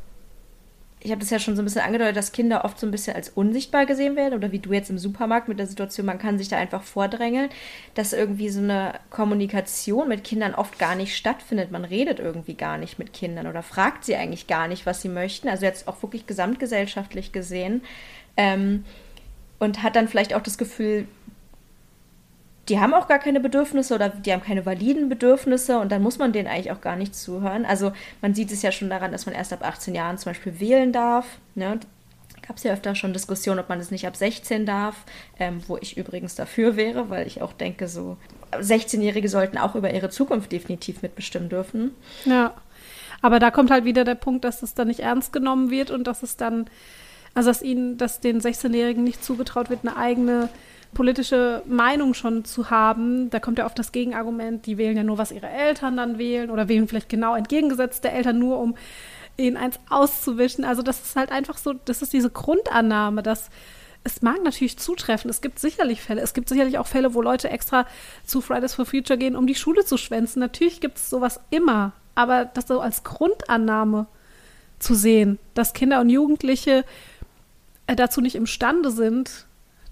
ich 1.06 1.12
habe 1.12 1.20
das 1.20 1.30
ja 1.30 1.38
schon 1.38 1.54
so 1.54 1.62
ein 1.62 1.64
bisschen 1.64 1.82
angedeutet, 1.82 2.16
dass 2.16 2.32
Kinder 2.32 2.64
oft 2.64 2.80
so 2.80 2.86
ein 2.86 2.90
bisschen 2.90 3.14
als 3.14 3.28
unsichtbar 3.28 3.86
gesehen 3.86 4.16
werden 4.16 4.34
oder 4.34 4.50
wie 4.50 4.58
du 4.58 4.72
jetzt 4.72 4.90
im 4.90 4.98
Supermarkt 4.98 5.46
mit 5.46 5.60
der 5.60 5.68
Situation, 5.68 6.04
man 6.04 6.18
kann 6.18 6.36
sich 6.36 6.48
da 6.48 6.56
einfach 6.56 6.82
vordrängeln, 6.82 7.48
dass 7.94 8.12
irgendwie 8.12 8.48
so 8.48 8.58
eine 8.58 8.94
Kommunikation 9.10 10.08
mit 10.08 10.24
Kindern 10.24 10.56
oft 10.56 10.80
gar 10.80 10.96
nicht 10.96 11.14
stattfindet. 11.14 11.70
Man 11.70 11.84
redet 11.84 12.18
irgendwie 12.18 12.54
gar 12.54 12.76
nicht 12.76 12.98
mit 12.98 13.12
Kindern 13.12 13.46
oder 13.46 13.62
fragt 13.62 14.04
sie 14.04 14.16
eigentlich 14.16 14.48
gar 14.48 14.66
nicht, 14.66 14.84
was 14.84 15.00
sie 15.00 15.08
möchten. 15.08 15.48
Also 15.48 15.64
jetzt 15.64 15.86
auch 15.86 16.02
wirklich 16.02 16.26
gesamtgesellschaftlich 16.26 17.30
gesehen. 17.30 17.82
Ähm, 18.36 18.84
und 19.60 19.84
hat 19.84 19.94
dann 19.94 20.08
vielleicht 20.08 20.34
auch 20.34 20.42
das 20.42 20.58
Gefühl, 20.58 21.06
die 22.68 22.80
haben 22.80 22.94
auch 22.94 23.06
gar 23.06 23.18
keine 23.18 23.40
Bedürfnisse 23.40 23.94
oder 23.94 24.08
die 24.08 24.32
haben 24.32 24.42
keine 24.42 24.66
validen 24.66 25.08
Bedürfnisse 25.08 25.78
und 25.78 25.92
dann 25.92 26.02
muss 26.02 26.18
man 26.18 26.32
denen 26.32 26.48
eigentlich 26.48 26.72
auch 26.72 26.80
gar 26.80 26.96
nicht 26.96 27.14
zuhören. 27.14 27.64
Also 27.64 27.92
man 28.22 28.34
sieht 28.34 28.50
es 28.50 28.62
ja 28.62 28.72
schon 28.72 28.90
daran, 28.90 29.12
dass 29.12 29.26
man 29.26 29.34
erst 29.34 29.52
ab 29.52 29.64
18 29.64 29.94
Jahren 29.94 30.18
zum 30.18 30.30
Beispiel 30.30 30.58
wählen 30.58 30.92
darf. 30.92 31.26
Ne? 31.54 31.78
Gab 32.46 32.56
es 32.56 32.64
ja 32.64 32.72
öfter 32.72 32.94
schon 32.94 33.12
Diskussionen, 33.12 33.60
ob 33.60 33.68
man 33.68 33.78
es 33.78 33.90
nicht 33.90 34.06
ab 34.06 34.16
16 34.16 34.66
darf, 34.66 35.04
ähm, 35.38 35.60
wo 35.68 35.76
ich 35.76 35.96
übrigens 35.96 36.34
dafür 36.34 36.76
wäre, 36.76 37.08
weil 37.08 37.26
ich 37.26 37.40
auch 37.40 37.52
denke, 37.52 37.88
so 37.88 38.16
16-Jährige 38.52 39.28
sollten 39.28 39.58
auch 39.58 39.74
über 39.74 39.92
ihre 39.92 40.10
Zukunft 40.10 40.50
definitiv 40.50 41.02
mitbestimmen 41.02 41.48
dürfen. 41.48 41.92
Ja, 42.24 42.54
aber 43.22 43.38
da 43.38 43.50
kommt 43.50 43.70
halt 43.70 43.84
wieder 43.84 44.04
der 44.04 44.14
Punkt, 44.14 44.44
dass 44.44 44.62
es 44.62 44.74
dann 44.74 44.88
nicht 44.88 45.00
ernst 45.00 45.32
genommen 45.32 45.70
wird 45.70 45.90
und 45.90 46.04
dass 46.04 46.22
es 46.22 46.36
dann, 46.36 46.66
also 47.34 47.50
dass 47.50 47.62
ihnen, 47.62 47.96
dass 47.96 48.20
den 48.20 48.40
16-Jährigen 48.40 49.04
nicht 49.04 49.24
zugetraut 49.24 49.70
wird, 49.70 49.80
eine 49.82 49.96
eigene 49.96 50.48
politische 50.96 51.62
Meinung 51.66 52.14
schon 52.14 52.46
zu 52.46 52.70
haben, 52.70 53.28
da 53.28 53.38
kommt 53.38 53.58
ja 53.58 53.66
oft 53.66 53.78
das 53.78 53.92
Gegenargument, 53.92 54.64
die 54.64 54.78
wählen 54.78 54.96
ja 54.96 55.02
nur, 55.02 55.18
was 55.18 55.30
ihre 55.30 55.46
Eltern 55.46 55.98
dann 55.98 56.16
wählen 56.16 56.48
oder 56.48 56.68
wählen 56.68 56.88
vielleicht 56.88 57.10
genau 57.10 57.36
entgegengesetzt 57.36 58.02
der 58.02 58.14
Eltern 58.14 58.38
nur, 58.38 58.58
um 58.58 58.76
ihnen 59.36 59.58
eins 59.58 59.78
auszuwischen. 59.90 60.64
Also 60.64 60.80
das 60.80 61.02
ist 61.02 61.14
halt 61.14 61.32
einfach 61.32 61.58
so, 61.58 61.74
das 61.74 62.00
ist 62.00 62.14
diese 62.14 62.30
Grundannahme, 62.30 63.22
dass 63.22 63.50
es 64.04 64.22
mag 64.22 64.42
natürlich 64.42 64.78
zutreffen. 64.78 65.28
Es 65.28 65.42
gibt 65.42 65.58
sicherlich 65.58 66.00
Fälle. 66.00 66.22
Es 66.22 66.32
gibt 66.32 66.48
sicherlich 66.48 66.78
auch 66.78 66.86
Fälle, 66.86 67.12
wo 67.12 67.20
Leute 67.20 67.50
extra 67.50 67.86
zu 68.24 68.40
Fridays 68.40 68.72
for 68.72 68.86
Future 68.86 69.18
gehen, 69.18 69.36
um 69.36 69.46
die 69.46 69.54
Schule 69.54 69.84
zu 69.84 69.98
schwänzen. 69.98 70.40
Natürlich 70.40 70.80
gibt 70.80 70.96
es 70.96 71.10
sowas 71.10 71.40
immer. 71.50 71.92
Aber 72.14 72.46
das 72.46 72.68
so 72.68 72.80
als 72.80 73.04
Grundannahme 73.04 74.06
zu 74.78 74.94
sehen, 74.94 75.38
dass 75.52 75.74
Kinder 75.74 76.00
und 76.00 76.08
Jugendliche 76.08 76.86
äh, 77.86 77.96
dazu 77.96 78.22
nicht 78.22 78.36
imstande 78.36 78.90
sind, 78.90 79.46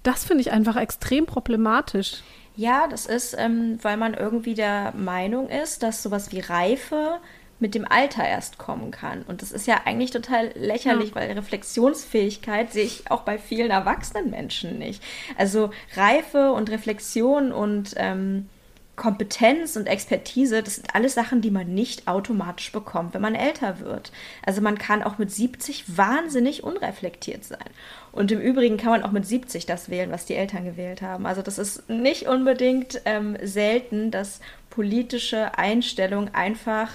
das 0.04 0.24
finde 0.24 0.42
ich 0.42 0.52
einfach 0.52 0.76
extrem 0.76 1.26
problematisch. 1.26 2.22
Ja, 2.56 2.86
das 2.86 3.06
ist, 3.06 3.34
ähm, 3.36 3.78
weil 3.82 3.96
man 3.96 4.14
irgendwie 4.14 4.54
der 4.54 4.92
Meinung 4.96 5.48
ist, 5.48 5.82
dass 5.82 6.02
sowas 6.02 6.30
wie 6.30 6.38
Reife 6.38 7.18
mit 7.58 7.74
dem 7.74 7.90
Alter 7.90 8.26
erst 8.26 8.58
kommen 8.58 8.90
kann. 8.90 9.22
Und 9.22 9.42
das 9.42 9.50
ist 9.50 9.66
ja 9.66 9.82
eigentlich 9.84 10.10
total 10.10 10.52
lächerlich, 10.54 11.10
ja. 11.10 11.14
weil 11.16 11.32
Reflexionsfähigkeit 11.32 12.72
sehe 12.72 12.84
ich 12.84 13.10
auch 13.10 13.22
bei 13.22 13.38
vielen 13.38 13.70
erwachsenen 13.70 14.30
Menschen 14.30 14.78
nicht. 14.78 15.02
Also 15.36 15.70
Reife 15.96 16.52
und 16.52 16.70
Reflexion 16.70 17.52
und 17.52 17.94
ähm, 17.96 18.48
Kompetenz 18.96 19.76
und 19.76 19.86
Expertise, 19.86 20.62
das 20.62 20.76
sind 20.76 20.94
alles 20.94 21.14
Sachen, 21.14 21.40
die 21.40 21.50
man 21.50 21.74
nicht 21.74 22.06
automatisch 22.06 22.70
bekommt, 22.70 23.14
wenn 23.14 23.22
man 23.22 23.34
älter 23.34 23.80
wird. 23.80 24.12
Also 24.46 24.60
man 24.60 24.78
kann 24.78 25.02
auch 25.02 25.18
mit 25.18 25.32
70 25.32 25.96
wahnsinnig 25.96 26.62
unreflektiert 26.62 27.44
sein. 27.44 27.64
Und 28.12 28.30
im 28.30 28.40
Übrigen 28.40 28.76
kann 28.76 28.90
man 28.90 29.02
auch 29.02 29.10
mit 29.10 29.26
70 29.26 29.66
das 29.66 29.90
wählen, 29.90 30.12
was 30.12 30.26
die 30.26 30.36
Eltern 30.36 30.64
gewählt 30.64 31.02
haben. 31.02 31.26
Also 31.26 31.42
das 31.42 31.58
ist 31.58 31.88
nicht 31.88 32.28
unbedingt 32.28 33.00
ähm, 33.04 33.36
selten, 33.42 34.12
dass 34.12 34.40
politische 34.70 35.58
Einstellungen 35.58 36.32
einfach 36.32 36.90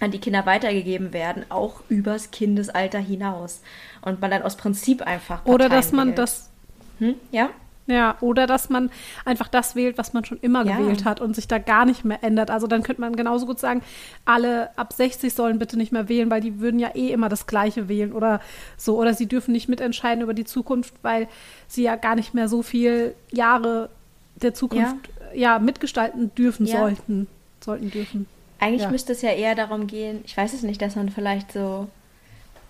an 0.00 0.12
die 0.12 0.20
Kinder 0.20 0.46
weitergegeben 0.46 1.12
werden, 1.12 1.44
auch 1.48 1.80
übers 1.88 2.30
Kindesalter 2.30 3.00
hinaus. 3.00 3.62
Und 4.02 4.20
man 4.20 4.30
dann 4.30 4.42
aus 4.42 4.56
Prinzip 4.56 5.02
einfach. 5.02 5.38
Parteien 5.38 5.54
Oder 5.54 5.68
dass 5.68 5.90
man 5.90 6.08
wählt. 6.08 6.18
das. 6.18 6.50
Hm? 6.98 7.14
Ja? 7.32 7.50
Ja, 7.88 8.18
oder 8.20 8.46
dass 8.46 8.68
man 8.68 8.90
einfach 9.24 9.48
das 9.48 9.74
wählt, 9.74 9.96
was 9.96 10.12
man 10.12 10.22
schon 10.22 10.38
immer 10.42 10.64
ja. 10.64 10.76
gewählt 10.76 11.06
hat 11.06 11.22
und 11.22 11.34
sich 11.34 11.48
da 11.48 11.58
gar 11.58 11.86
nicht 11.86 12.04
mehr 12.04 12.22
ändert. 12.22 12.50
Also 12.50 12.66
dann 12.66 12.82
könnte 12.82 13.00
man 13.00 13.16
genauso 13.16 13.46
gut 13.46 13.58
sagen, 13.58 13.80
alle 14.26 14.76
ab 14.76 14.92
60 14.92 15.32
sollen 15.32 15.58
bitte 15.58 15.78
nicht 15.78 15.90
mehr 15.90 16.06
wählen, 16.10 16.30
weil 16.30 16.42
die 16.42 16.60
würden 16.60 16.78
ja 16.78 16.94
eh 16.94 17.08
immer 17.08 17.30
das 17.30 17.46
Gleiche 17.46 17.88
wählen 17.88 18.12
oder 18.12 18.42
so. 18.76 18.98
Oder 18.98 19.14
sie 19.14 19.26
dürfen 19.26 19.52
nicht 19.52 19.70
mitentscheiden 19.70 20.22
über 20.22 20.34
die 20.34 20.44
Zukunft, 20.44 20.92
weil 21.00 21.28
sie 21.66 21.82
ja 21.82 21.96
gar 21.96 22.14
nicht 22.14 22.34
mehr 22.34 22.48
so 22.48 22.62
viele 22.62 23.14
Jahre 23.30 23.88
der 24.36 24.52
Zukunft 24.52 24.96
ja, 25.32 25.54
ja 25.54 25.58
mitgestalten 25.58 26.34
dürfen 26.34 26.66
ja. 26.66 26.80
sollten. 26.80 27.26
Sollten 27.64 27.90
dürfen. 27.90 28.26
Eigentlich 28.60 28.90
müsste 28.90 29.12
es 29.12 29.22
ja 29.22 29.30
eher 29.30 29.54
darum 29.54 29.86
gehen, 29.86 30.20
ich 30.26 30.36
weiß 30.36 30.52
es 30.52 30.62
nicht, 30.62 30.82
dass 30.82 30.94
man 30.94 31.08
vielleicht 31.08 31.52
so 31.52 31.88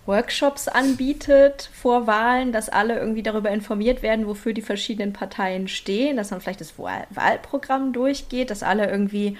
Workshops 0.09 0.69
anbietet 0.69 1.69
vor 1.75 2.07
Wahlen, 2.07 2.51
dass 2.51 2.71
alle 2.71 2.99
irgendwie 2.99 3.23
darüber 3.23 3.51
informiert 3.51 4.03
werden, 4.03 4.27
wofür 4.27 4.55
die 4.55 4.63
verschiedenen 4.63 5.13
Parteien 5.13 5.69
stehen, 5.69 6.17
dass 6.17 6.31
man 6.31 6.41
vielleicht 6.41 6.63
das 6.63 6.79
Wahl 6.79 7.07
Wahlprogramm 7.11 7.93
durchgeht, 7.93 8.51
dass 8.51 8.63
alle 8.63 8.91
irgendwie 8.91 9.37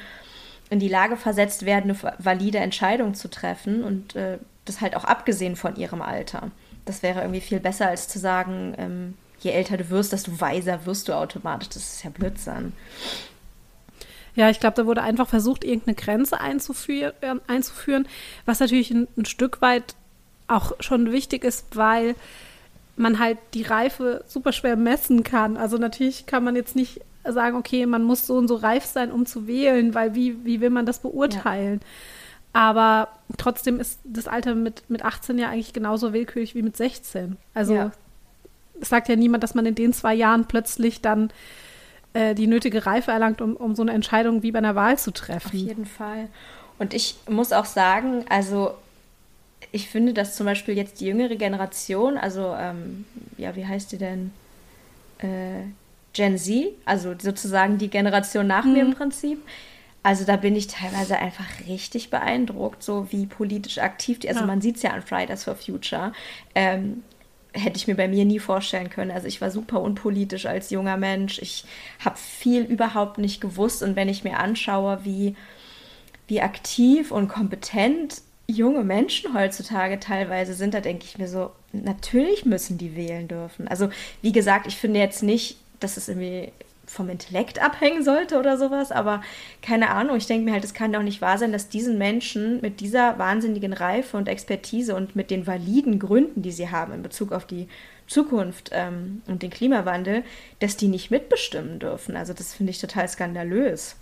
in 0.69 0.79
die 0.79 0.89
Lage 0.89 1.17
versetzt 1.17 1.65
werden, 1.65 1.91
eine 1.91 2.15
valide 2.19 2.59
Entscheidung 2.59 3.15
zu 3.15 3.31
treffen 3.31 3.83
und 3.83 4.15
äh, 4.15 4.37
das 4.67 4.83
halt 4.83 4.95
auch 4.95 5.05
abgesehen 5.05 5.57
von 5.57 5.75
ihrem 5.77 6.03
Alter. 6.03 6.51
Das 6.85 7.03
wäre 7.03 7.23
irgendwie 7.23 7.41
viel 7.41 7.61
besser, 7.61 7.89
als 7.89 8.07
zu 8.07 8.19
sagen, 8.19 8.75
ähm, 8.77 9.15
je 9.41 9.53
älter 9.53 9.79
du 9.79 9.89
wirst, 9.89 10.13
desto 10.13 10.39
weiser 10.39 10.85
wirst 10.85 11.09
du 11.09 11.15
automatisch. 11.15 11.71
Das 11.71 11.95
ist 11.95 12.05
ja 12.05 12.11
Blödsinn. 12.11 12.75
Ja, 14.35 14.51
ich 14.51 14.61
glaube, 14.61 14.77
da 14.77 14.85
wurde 14.85 15.03
einfach 15.03 15.29
versucht, 15.29 15.65
irgendeine 15.65 15.95
Grenze 15.95 16.39
einzuführen, 16.39 17.15
äh, 17.23 17.35
einzuführen 17.47 18.07
was 18.45 18.61
natürlich 18.61 18.91
ein, 18.91 19.09
ein 19.17 19.25
Stück 19.25 19.63
weit 19.63 19.95
auch 20.49 20.73
schon 20.81 21.13
wichtig 21.13 21.45
ist, 21.45 21.77
weil 21.77 22.15
man 22.97 23.19
halt 23.19 23.39
die 23.55 23.63
Reife 23.63 24.25
super 24.27 24.53
schwer 24.53 24.77
messen 24.77 25.23
kann. 25.23 25.57
Also 25.57 25.77
natürlich 25.79 26.27
kann 26.27 26.43
man 26.43 26.57
jetzt 26.57 26.75
nicht 26.75 27.01
sagen, 27.25 27.57
okay, 27.57 27.87
man 27.87 28.03
muss 28.03 28.27
so 28.27 28.37
und 28.37 28.49
so 28.49 28.57
reif 28.57 28.85
sein, 28.85 29.13
um 29.13 29.27
zu 29.27 29.47
wählen, 29.47 29.95
weil 29.95 30.15
wie, 30.15 30.45
wie 30.45 30.61
will 30.61 30.71
man 30.71 30.87
das 30.87 30.99
beurteilen? 31.01 31.81
Ja. 31.83 31.87
Aber 32.53 33.09
trotzdem 33.37 33.79
ist 33.79 34.01
das 34.05 34.27
Alter 34.27 34.55
mit, 34.55 34.83
mit 34.89 35.05
18 35.05 35.39
ja 35.39 35.49
eigentlich 35.51 35.73
genauso 35.73 36.13
willkürlich 36.13 36.55
wie 36.55 36.63
mit 36.63 36.77
16. 36.77 37.37
Also 37.55 37.75
ja. 37.75 37.93
es 38.81 38.89
sagt 38.89 39.09
ja 39.09 39.17
niemand, 39.17 39.43
dass 39.43 39.55
man 39.55 39.67
in 39.67 39.75
den 39.75 39.93
zwei 39.93 40.15
Jahren 40.15 40.47
plötzlich 40.47 41.01
dann 41.03 41.31
äh, 42.15 42.35
die 42.35 42.47
nötige 42.47 42.87
Reife 42.87 43.11
erlangt, 43.11 43.41
um, 43.41 43.55
um 43.55 43.77
so 43.77 43.83
eine 43.83 43.93
Entscheidung 43.93 44.43
wie 44.43 44.51
bei 44.51 44.59
einer 44.59 44.75
Wahl 44.75 44.99
zu 44.99 45.13
treffen. 45.13 45.49
Auf 45.49 45.53
jeden 45.55 45.87
Fall. 45.87 46.29
Und 46.79 46.95
ich 46.95 47.17
muss 47.29 47.53
auch 47.53 47.67
sagen, 47.67 48.25
also 48.29 48.75
ich 49.73 49.89
finde, 49.89 50.15
dass 50.15 50.37
zum 50.37 50.47
Beispiel 50.47 50.77
jetzt 50.77 51.01
die 51.01 51.07
jüngere 51.07 51.37
Generation, 51.37 52.17
also 52.17 52.55
ähm, 52.59 53.05
ja, 53.37 53.55
wie 53.57 53.67
heißt 53.67 53.93
die 53.93 53.99
denn? 53.99 54.33
Äh, 55.19 55.65
Gen 56.15 56.39
Z, 56.39 56.73
also 56.85 57.15
sozusagen 57.19 57.79
die 57.79 57.91
Generation 57.91 58.47
nach 58.47 58.65
mhm. 58.65 58.73
mir 58.73 58.83
im 58.83 58.89
mhm. 58.89 58.95
Prinzip. 58.95 59.39
Also 60.03 60.25
da 60.25 60.37
bin 60.37 60.57
ich 60.57 60.69
teilweise 60.69 61.19
einfach 61.19 61.45
richtig 61.67 62.11
beeindruckt, 62.11 62.83
so 62.83 63.09
wie 63.11 63.27
politisch 63.27 63.79
aktiv 63.79 64.19
die, 64.19 64.29
also 64.29 64.41
ja. 64.41 64.47
man 64.47 64.61
sieht 64.61 64.77
es 64.77 64.83
ja 64.83 64.91
an 64.91 65.03
Fridays 65.03 65.45
for 65.45 65.55
Future, 65.55 66.13
ähm, 66.55 67.03
hätte 67.53 67.77
ich 67.77 67.89
mir 67.89 67.97
bei 67.97 68.09
mir 68.09 68.25
nie 68.25 68.39
vorstellen 68.39 68.91
können. 68.91 69.11
Also 69.11 69.27
ich 69.27 69.41
war 69.41 69.51
super 69.51 69.81
unpolitisch 69.81 70.47
als 70.47 70.71
junger 70.71 70.97
Mensch. 70.97 71.41
Ich 71.41 71.65
habe 72.05 72.17
viel 72.17 72.63
überhaupt 72.63 73.19
nicht 73.19 73.41
gewusst 73.41 73.83
und 73.83 73.97
wenn 73.97 74.09
ich 74.09 74.25
mir 74.25 74.39
anschaue, 74.39 75.01
wie, 75.05 75.35
wie 76.27 76.41
aktiv 76.41 77.11
und 77.11 77.29
kompetent 77.29 78.23
junge 78.51 78.83
Menschen 78.83 79.35
heutzutage 79.35 80.01
teilweise 80.01 80.55
sind, 80.55 80.75
da 80.75 80.81
denke 80.81 81.05
ich 81.05 81.19
mir 81.19 81.29
so, 81.29 81.51
natürlich 81.73 82.47
müssen 82.47 82.79
die 82.79 82.97
wählen 82.97 83.29
dürfen. 83.29 83.69
Also 83.69 83.91
wie 84.23 84.33
gesagt, 84.33 84.67
ich 84.67 84.77
finde 84.77 85.01
jetzt 85.01 85.23
nicht, 85.23 85.59
dass 85.81 85.97
es 85.97 86.09
irgendwie 86.09 86.51
vom 86.87 87.11
Intellekt 87.11 87.61
abhängen 87.63 88.03
sollte 88.03 88.39
oder 88.39 88.57
sowas, 88.57 88.91
aber 88.91 89.23
keine 89.61 89.91
Ahnung, 89.91 90.17
ich 90.17 90.27
denke 90.27 90.47
mir 90.47 90.53
halt, 90.53 90.65
es 90.65 90.73
kann 90.73 90.93
doch 90.93 91.03
nicht 91.03 91.21
wahr 91.21 91.37
sein, 91.37 91.53
dass 91.53 91.69
diesen 91.69 91.99
Menschen 91.99 92.63
mit 92.63 92.81
dieser 92.81 93.19
wahnsinnigen 93.19 93.75
Reife 93.75 94.17
und 94.17 94.27
Expertise 94.27 94.97
und 94.97 95.15
mit 95.15 95.31
den 95.31 95.47
validen 95.47 95.99
Gründen, 95.99 96.41
die 96.41 96.53
sie 96.53 96.71
haben 96.71 96.95
in 96.95 97.03
Bezug 97.03 97.33
auf 97.33 97.47
die 97.47 97.69
Zukunft 98.07 98.71
ähm, 98.73 99.21
und 99.27 99.43
den 99.43 99.51
Klimawandel, 99.51 100.25
dass 100.61 100.79
die 100.79 100.89
nicht 100.89 101.11
mitbestimmen 101.11 101.79
dürfen. 101.79 102.17
Also 102.17 102.33
das 102.33 102.55
finde 102.55 102.71
ich 102.71 102.81
total 102.81 103.07
skandalös, 103.07 103.97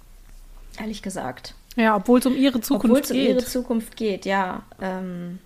ehrlich 0.78 1.02
gesagt. 1.02 1.56
Ja, 1.76 1.96
obwohl 1.96 2.18
es 2.18 2.26
um 2.26 2.36
ihre 2.36 2.60
Zukunft 2.60 2.84
obwohl 2.84 3.00
geht. 3.00 3.10
Obwohl 3.10 3.16
es 3.16 3.28
um 3.28 3.36
ihre 3.36 3.44
Zukunft 3.44 3.96
geht, 3.96 4.24
ja. 4.26 4.62
Ähm, 4.80 5.38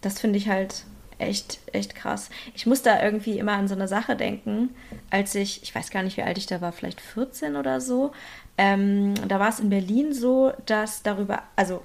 das 0.00 0.20
finde 0.20 0.38
ich 0.38 0.48
halt 0.48 0.84
echt, 1.18 1.60
echt 1.72 1.94
krass. 1.94 2.30
Ich 2.54 2.66
muss 2.66 2.82
da 2.82 3.02
irgendwie 3.02 3.38
immer 3.38 3.52
an 3.52 3.68
so 3.68 3.74
eine 3.74 3.88
Sache 3.88 4.16
denken, 4.16 4.70
als 5.10 5.34
ich, 5.34 5.62
ich 5.62 5.74
weiß 5.74 5.90
gar 5.90 6.02
nicht, 6.02 6.16
wie 6.16 6.22
alt 6.22 6.38
ich 6.38 6.46
da 6.46 6.60
war, 6.60 6.72
vielleicht 6.72 7.00
14 7.00 7.56
oder 7.56 7.80
so. 7.80 8.12
Ähm, 8.58 9.14
da 9.28 9.38
war 9.38 9.48
es 9.48 9.60
in 9.60 9.70
Berlin 9.70 10.12
so, 10.12 10.52
dass 10.66 11.02
darüber, 11.02 11.42
also 11.56 11.82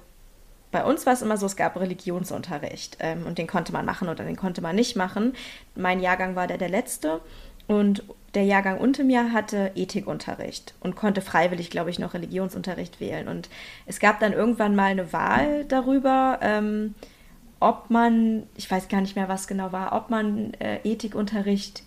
bei 0.70 0.84
uns 0.84 1.06
war 1.06 1.14
es 1.14 1.22
immer 1.22 1.38
so, 1.38 1.46
es 1.46 1.56
gab 1.56 1.76
Religionsunterricht 1.76 2.98
ähm, 3.00 3.26
und 3.26 3.38
den 3.38 3.46
konnte 3.46 3.72
man 3.72 3.86
machen 3.86 4.08
oder 4.08 4.24
den 4.24 4.36
konnte 4.36 4.60
man 4.60 4.76
nicht 4.76 4.96
machen. 4.96 5.34
Mein 5.74 6.00
Jahrgang 6.00 6.36
war 6.36 6.46
der 6.46 6.58
der 6.58 6.68
letzte 6.68 7.20
und 7.68 8.02
der 8.34 8.44
Jahrgang 8.44 8.78
unter 8.78 9.04
mir 9.04 9.32
hatte 9.32 9.72
Ethikunterricht 9.74 10.74
und 10.80 10.96
konnte 10.96 11.20
freiwillig, 11.20 11.70
glaube 11.70 11.90
ich, 11.90 11.98
noch 11.98 12.14
Religionsunterricht 12.14 13.00
wählen. 13.00 13.28
Und 13.28 13.48
es 13.86 14.00
gab 14.00 14.20
dann 14.20 14.32
irgendwann 14.32 14.74
mal 14.74 14.90
eine 14.90 15.12
Wahl 15.12 15.64
darüber, 15.64 16.38
ähm, 16.42 16.94
ob 17.60 17.90
man, 17.90 18.44
ich 18.56 18.70
weiß 18.70 18.88
gar 18.88 19.00
nicht 19.00 19.16
mehr, 19.16 19.28
was 19.28 19.46
genau 19.46 19.72
war, 19.72 19.92
ob 19.92 20.10
man 20.10 20.52
äh, 20.54 20.78
Ethikunterricht 20.84 21.82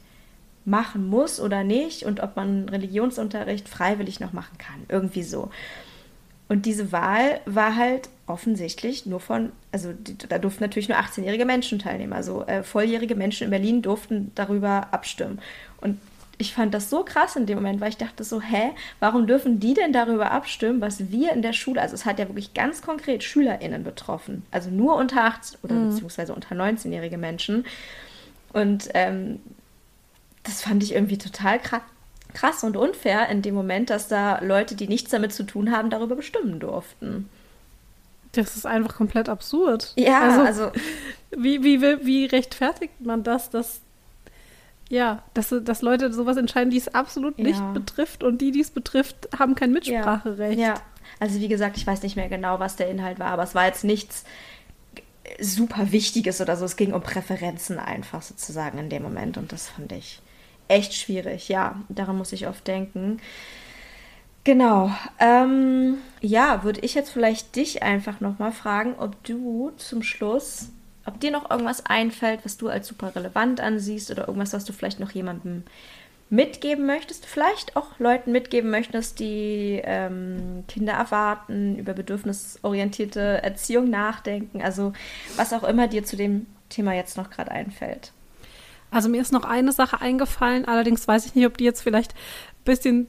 machen 0.66 1.08
muss 1.08 1.40
oder 1.40 1.64
nicht 1.64 2.06
und 2.06 2.20
ob 2.22 2.36
man 2.36 2.70
Religionsunterricht 2.70 3.68
freiwillig 3.68 4.20
noch 4.20 4.34
machen 4.34 4.58
kann. 4.58 4.84
Irgendwie 4.90 5.24
so. 5.24 5.50
Und 6.52 6.66
diese 6.66 6.92
Wahl 6.92 7.40
war 7.46 7.78
halt 7.78 8.10
offensichtlich 8.28 9.06
nur 9.06 9.22
von, 9.22 9.54
also 9.72 9.94
die, 9.94 10.18
da 10.18 10.38
durften 10.38 10.66
natürlich 10.66 10.90
nur 10.90 10.98
18-jährige 10.98 11.46
Menschen 11.46 11.80
teilnehmen. 11.80 12.12
Also 12.12 12.46
äh, 12.46 12.62
volljährige 12.62 13.16
Menschen 13.16 13.46
in 13.46 13.52
Berlin 13.52 13.82
durften 13.82 14.34
darüber 14.36 14.90
abstimmen. 14.92 15.40
Und 15.80 15.98
ich 16.40 16.54
fand 16.54 16.74
das 16.74 16.90
so 16.90 17.06
krass 17.06 17.38
in 17.38 17.46
dem 17.46 17.56
Moment, 17.56 17.80
weil 17.80 17.88
ich 17.88 17.96
dachte 17.96 18.26
so, 18.26 18.42
hä, 18.42 18.72
warum 19.00 19.28
dürfen 19.28 19.62
die 19.62 19.74
denn 19.74 19.94
darüber 19.94 20.32
abstimmen, 20.32 20.82
was 20.82 21.10
wir 21.10 21.32
in 21.32 21.42
der 21.42 21.54
Schule, 21.54 21.82
also 21.82 21.96
es 21.96 22.06
hat 22.06 22.20
ja 22.20 22.28
wirklich 22.28 22.54
ganz 22.54 22.82
konkret 22.82 23.24
SchülerInnen 23.24 23.86
betroffen, 23.86 24.44
also 24.52 24.70
nur 24.70 24.98
unter 24.98 25.24
18 25.24 25.60
oder 25.64 25.76
mhm. 25.76 25.92
beziehungsweise 25.92 26.36
unter 26.36 26.54
19-jährige 26.54 27.18
Menschen. 27.18 27.64
Und 28.52 28.90
ähm, 28.94 29.40
das 30.44 30.64
fand 30.64 30.84
ich 30.84 30.96
irgendwie 30.96 31.18
total 31.18 31.60
krass 31.60 31.84
krass 32.34 32.64
und 32.64 32.78
unfair 32.78 33.30
in 33.30 33.42
dem 33.42 33.56
Moment, 33.56 33.90
dass 33.90 34.08
da 34.08 34.40
Leute, 34.40 34.76
die 34.76 34.88
nichts 34.88 35.12
damit 35.12 35.34
zu 35.34 35.44
tun 35.44 35.72
haben, 35.72 35.90
darüber 35.90 36.16
bestimmen 36.16 36.60
durften. 36.60 37.30
Das 38.34 38.56
ist 38.56 38.66
einfach 38.66 38.96
komplett 38.96 39.28
absurd. 39.28 39.94
Ja, 39.98 40.22
also, 40.22 40.42
also 40.42 40.72
wie, 41.32 41.64
wie, 41.64 41.82
wie 41.82 42.26
rechtfertigt 42.26 43.02
man 43.02 43.24
das, 43.24 43.50
dass 43.50 43.82
ja, 44.90 45.24
dass, 45.34 45.56
dass 45.64 45.82
Leute 45.82 46.12
sowas 46.12 46.36
entscheiden, 46.36 46.70
die 46.70 46.78
es 46.78 46.94
absolut 46.94 47.38
ja. 47.38 47.46
nicht 47.46 47.74
betrifft 47.74 48.24
und 48.24 48.42
die, 48.42 48.52
die 48.52 48.60
es 48.60 48.72
betrifft, 48.72 49.30
haben 49.40 49.56
kein 49.56 49.72
Mitspracherecht. 49.72 50.60
Ja. 50.60 50.68
ja, 50.68 50.82
also 51.18 51.40
wie 51.40 51.48
gesagt, 51.48 51.78
ich 51.78 51.88
weiß 51.88 52.04
nicht 52.04 52.18
mehr 52.18 52.28
genau, 52.28 52.60
was 52.60 52.76
der 52.76 52.90
Inhalt 52.90 53.18
war, 53.18 53.28
aber 53.28 53.44
es 53.44 53.56
war 53.56 53.66
jetzt 53.66 53.86
nichts 53.86 54.26
super 55.40 55.94
Wichtiges 55.94 56.42
oder 56.42 56.58
so. 56.58 56.66
Es 56.66 56.76
ging 56.76 56.94
um 56.94 57.02
Präferenzen 57.02 57.80
einfach 57.80 58.22
sozusagen 58.22 58.78
in 58.80 58.90
dem 58.90 59.04
Moment 59.04 59.38
und 59.38 59.54
das 59.54 59.70
fand 59.70 59.94
ich 59.94 60.20
echt 60.72 60.94
schwierig. 60.94 61.50
Ja, 61.50 61.76
daran 61.90 62.18
muss 62.18 62.34
ich 62.34 62.48
oft 62.48 62.68
denken. 62.68 63.20
Genau. 64.44 64.92
Ähm, 65.20 65.98
ja, 66.22 66.64
würde 66.64 66.80
ich 66.82 66.96
jetzt 66.96 67.12
vielleicht 67.12 67.56
dich 67.56 67.84
einfach 67.84 68.20
nochmal 68.20 68.52
fragen, 68.52 68.96
ob 68.98 69.24
du 69.24 69.72
zum 69.78 70.02
Schluss 70.02 70.70
ob 71.06 71.20
dir 71.20 71.32
noch 71.32 71.50
irgendwas 71.50 71.86
einfällt, 71.86 72.42
was 72.44 72.58
du 72.58 72.70
als 72.70 72.88
super 72.88 73.16
relevant 73.16 73.60
ansiehst 73.60 74.12
oder 74.12 74.28
irgendwas, 74.28 74.54
was 74.54 74.66
du 74.66 74.74
vielleicht 74.74 75.00
noch 75.00 75.12
jemandem 75.12 75.64
mitgeben 76.30 76.86
möchtest, 76.86 77.26
vielleicht 77.26 77.76
auch 77.76 78.00
Leuten 78.00 78.32
mitgeben 78.32 78.70
möchtest, 78.70 79.20
die 79.20 79.82
ähm, 79.84 80.64
Kinder 80.68 80.94
erwarten, 80.94 81.78
über 81.78 81.94
bedürfnisorientierte 81.94 83.44
Erziehung 83.44 83.90
nachdenken, 83.90 84.62
also 84.62 84.94
was 85.36 85.52
auch 85.52 85.64
immer 85.64 85.88
dir 85.88 86.06
zu 86.06 86.16
dem 86.16 86.48
Thema 86.70 86.94
jetzt 86.94 87.18
noch 87.18 87.30
gerade 87.30 87.52
einfällt. 87.52 88.14
Also 88.92 89.10
mir 89.10 89.22
ist 89.22 89.32
noch 89.32 89.46
eine 89.46 89.72
Sache 89.72 90.02
eingefallen, 90.02 90.66
allerdings 90.66 91.08
weiß 91.08 91.26
ich 91.26 91.34
nicht, 91.34 91.48
ob 91.48 91.58
die 91.58 91.64
jetzt 91.64 91.82
vielleicht 91.82 92.14
ein 92.14 92.66
bisschen 92.66 93.08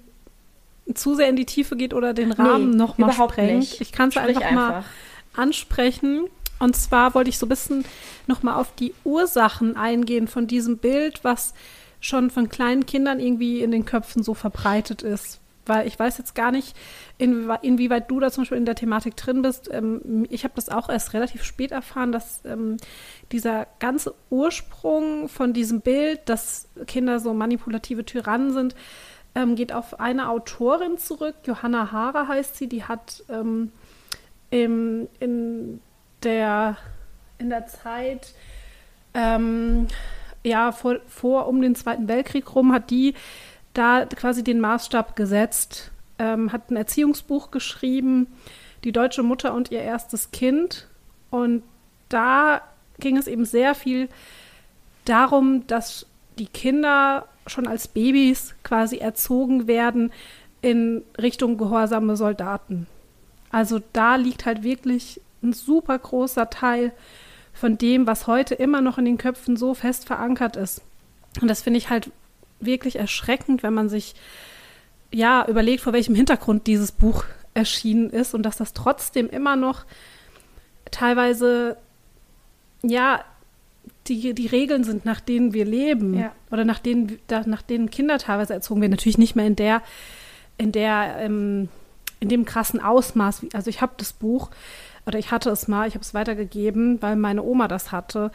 zu 0.94 1.14
sehr 1.14 1.28
in 1.28 1.36
die 1.36 1.46
Tiefe 1.46 1.76
geht 1.76 1.92
oder 1.92 2.14
den 2.14 2.32
Rahmen 2.32 2.70
nee, 2.70 2.76
noch 2.76 2.98
mal 2.98 3.12
sprengt. 3.12 3.58
Nicht. 3.58 3.80
Ich 3.80 3.92
kann 3.92 4.08
es 4.08 4.16
einfach, 4.16 4.42
einfach 4.42 4.52
mal 4.52 4.84
ansprechen. 5.34 6.28
Und 6.58 6.76
zwar 6.76 7.14
wollte 7.14 7.30
ich 7.30 7.38
so 7.38 7.46
ein 7.46 7.48
bisschen 7.48 7.84
nochmal 8.26 8.54
auf 8.54 8.74
die 8.76 8.94
Ursachen 9.04 9.76
eingehen 9.76 10.28
von 10.28 10.46
diesem 10.46 10.78
Bild, 10.78 11.24
was 11.24 11.54
schon 12.00 12.30
von 12.30 12.48
kleinen 12.48 12.86
Kindern 12.86 13.20
irgendwie 13.20 13.62
in 13.62 13.70
den 13.70 13.84
Köpfen 13.84 14.22
so 14.22 14.34
verbreitet 14.34 15.02
ist. 15.02 15.40
Weil 15.64 15.86
ich 15.86 15.98
weiß 15.98 16.18
jetzt 16.18 16.34
gar 16.34 16.50
nicht, 16.50 16.76
inwieweit, 17.18 17.62
inwieweit 17.62 18.10
du 18.10 18.18
da 18.18 18.30
zum 18.30 18.42
Beispiel 18.42 18.58
in 18.58 18.64
der 18.64 18.74
Thematik 18.74 19.16
drin 19.16 19.42
bist. 19.42 19.70
Ähm, 19.72 20.26
ich 20.28 20.44
habe 20.44 20.54
das 20.56 20.68
auch 20.68 20.88
erst 20.88 21.14
relativ 21.14 21.44
spät 21.44 21.70
erfahren, 21.70 22.10
dass 22.10 22.44
ähm, 22.44 22.78
dieser 23.30 23.66
ganze 23.78 24.14
Ursprung 24.30 25.28
von 25.28 25.52
diesem 25.52 25.80
Bild, 25.80 26.28
dass 26.28 26.68
Kinder 26.86 27.20
so 27.20 27.32
manipulative 27.32 28.04
Tyrannen 28.04 28.52
sind, 28.52 28.74
ähm, 29.34 29.54
geht 29.54 29.72
auf 29.72 30.00
eine 30.00 30.28
Autorin 30.28 30.98
zurück. 30.98 31.36
Johanna 31.44 31.92
Hara 31.92 32.28
heißt 32.28 32.56
sie. 32.56 32.68
Die 32.68 32.84
hat 32.84 33.24
ähm, 33.28 33.72
im, 34.50 35.08
in 35.20 35.80
der, 36.22 36.76
in 37.38 37.50
der 37.50 37.66
Zeit, 37.66 38.34
ähm, 39.14 39.88
ja, 40.44 40.72
vor, 40.72 40.96
vor 41.06 41.46
um 41.48 41.62
den 41.62 41.74
Zweiten 41.74 42.08
Weltkrieg 42.08 42.54
rum, 42.54 42.72
hat 42.72 42.90
die 42.90 43.14
da 43.74 44.06
quasi 44.06 44.44
den 44.44 44.60
Maßstab 44.60 45.16
gesetzt, 45.16 45.90
ähm, 46.18 46.52
hat 46.52 46.70
ein 46.70 46.76
Erziehungsbuch 46.76 47.50
geschrieben, 47.50 48.26
die 48.84 48.92
deutsche 48.92 49.22
Mutter 49.22 49.54
und 49.54 49.70
ihr 49.70 49.80
erstes 49.80 50.30
Kind. 50.30 50.88
Und 51.30 51.62
da 52.08 52.62
ging 52.98 53.16
es 53.16 53.26
eben 53.26 53.44
sehr 53.44 53.74
viel 53.74 54.08
darum, 55.04 55.66
dass 55.66 56.06
die 56.38 56.46
Kinder 56.46 57.26
schon 57.46 57.66
als 57.66 57.88
Babys 57.88 58.54
quasi 58.62 58.98
erzogen 58.98 59.66
werden 59.66 60.12
in 60.60 61.02
Richtung 61.20 61.58
gehorsame 61.58 62.16
Soldaten. 62.16 62.86
Also 63.50 63.80
da 63.92 64.16
liegt 64.16 64.46
halt 64.46 64.62
wirklich 64.62 65.20
ein 65.42 65.52
super 65.52 65.98
großer 65.98 66.50
Teil 66.50 66.92
von 67.52 67.76
dem, 67.76 68.06
was 68.06 68.26
heute 68.26 68.54
immer 68.54 68.80
noch 68.80 68.98
in 68.98 69.04
den 69.04 69.18
Köpfen 69.18 69.56
so 69.56 69.74
fest 69.74 70.06
verankert 70.06 70.56
ist. 70.56 70.82
Und 71.40 71.48
das 71.48 71.62
finde 71.62 71.78
ich 71.78 71.90
halt 71.90 72.10
wirklich 72.64 72.96
erschreckend, 72.96 73.62
wenn 73.62 73.74
man 73.74 73.88
sich 73.88 74.14
ja 75.12 75.46
überlegt, 75.48 75.82
vor 75.82 75.92
welchem 75.92 76.14
Hintergrund 76.14 76.66
dieses 76.66 76.92
Buch 76.92 77.24
erschienen 77.54 78.08
ist 78.10 78.34
und 78.34 78.42
dass 78.44 78.56
das 78.56 78.72
trotzdem 78.72 79.28
immer 79.28 79.56
noch 79.56 79.84
teilweise, 80.90 81.76
ja, 82.82 83.24
die, 84.08 84.34
die 84.34 84.46
Regeln 84.46 84.84
sind, 84.84 85.04
nach 85.04 85.20
denen 85.20 85.52
wir 85.52 85.64
leben 85.64 86.14
Ja. 86.18 86.32
oder 86.50 86.64
nach 86.64 86.78
denen, 86.78 87.18
da, 87.28 87.42
nach 87.46 87.62
denen 87.62 87.90
Kinder 87.90 88.18
teilweise 88.18 88.52
erzogen 88.52 88.80
werden. 88.80 88.90
Natürlich 88.92 89.18
nicht 89.18 89.36
mehr 89.36 89.46
in 89.46 89.56
der, 89.56 89.82
in 90.58 90.72
der, 90.72 91.16
ähm, 91.18 91.68
in 92.20 92.28
dem 92.28 92.44
krassen 92.44 92.80
Ausmaß. 92.80 93.42
wie- 93.42 93.48
Also 93.54 93.70
ich 93.70 93.80
habe 93.80 93.92
das 93.96 94.12
Buch 94.12 94.50
oder 95.06 95.18
ich 95.18 95.30
hatte 95.30 95.50
es 95.50 95.68
mal, 95.68 95.86
ich 95.88 95.94
habe 95.94 96.02
es 96.04 96.14
weitergegeben, 96.14 97.00
weil 97.02 97.16
meine 97.16 97.42
Oma 97.42 97.68
das 97.68 97.92
hatte. 97.92 98.30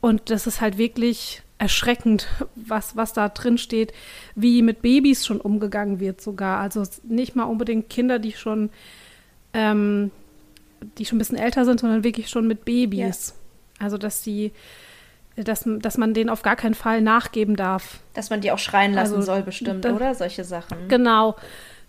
Und 0.00 0.30
das 0.30 0.46
ist 0.46 0.60
halt 0.60 0.78
wirklich 0.78 1.42
erschreckend, 1.62 2.26
was, 2.56 2.96
was 2.96 3.12
da 3.12 3.28
drin 3.28 3.56
steht, 3.56 3.92
wie 4.34 4.62
mit 4.62 4.82
Babys 4.82 5.24
schon 5.24 5.40
umgegangen 5.40 6.00
wird 6.00 6.20
sogar. 6.20 6.58
Also 6.58 6.82
nicht 7.04 7.36
mal 7.36 7.44
unbedingt 7.44 7.88
Kinder, 7.88 8.18
die 8.18 8.32
schon, 8.32 8.70
ähm, 9.54 10.10
die 10.98 11.04
schon 11.04 11.16
ein 11.16 11.20
bisschen 11.20 11.38
älter 11.38 11.64
sind, 11.64 11.78
sondern 11.78 12.02
wirklich 12.02 12.28
schon 12.28 12.48
mit 12.48 12.64
Babys. 12.64 13.34
Also 13.78 13.96
dass 13.96 14.22
die, 14.22 14.50
dass, 15.36 15.62
dass 15.64 15.98
man 15.98 16.14
denen 16.14 16.30
auf 16.30 16.42
gar 16.42 16.56
keinen 16.56 16.74
Fall 16.74 17.00
nachgeben 17.00 17.54
darf. 17.54 18.00
Dass 18.14 18.28
man 18.28 18.40
die 18.40 18.50
auch 18.50 18.58
schreien 18.58 18.92
lassen 18.92 19.14
Also, 19.14 19.26
soll, 19.26 19.42
bestimmt, 19.42 19.84
da- 19.84 19.92
oder? 19.94 20.16
Solche 20.16 20.42
Sachen. 20.42 20.88
Genau, 20.88 21.36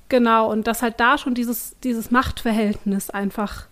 genau. 0.08 0.52
Und 0.52 0.68
dass 0.68 0.84
halt 0.84 1.00
da 1.00 1.18
schon 1.18 1.34
dieses, 1.34 1.76
dieses 1.84 2.12
Machtverhältnis 2.12 3.10
einfach 3.10 3.66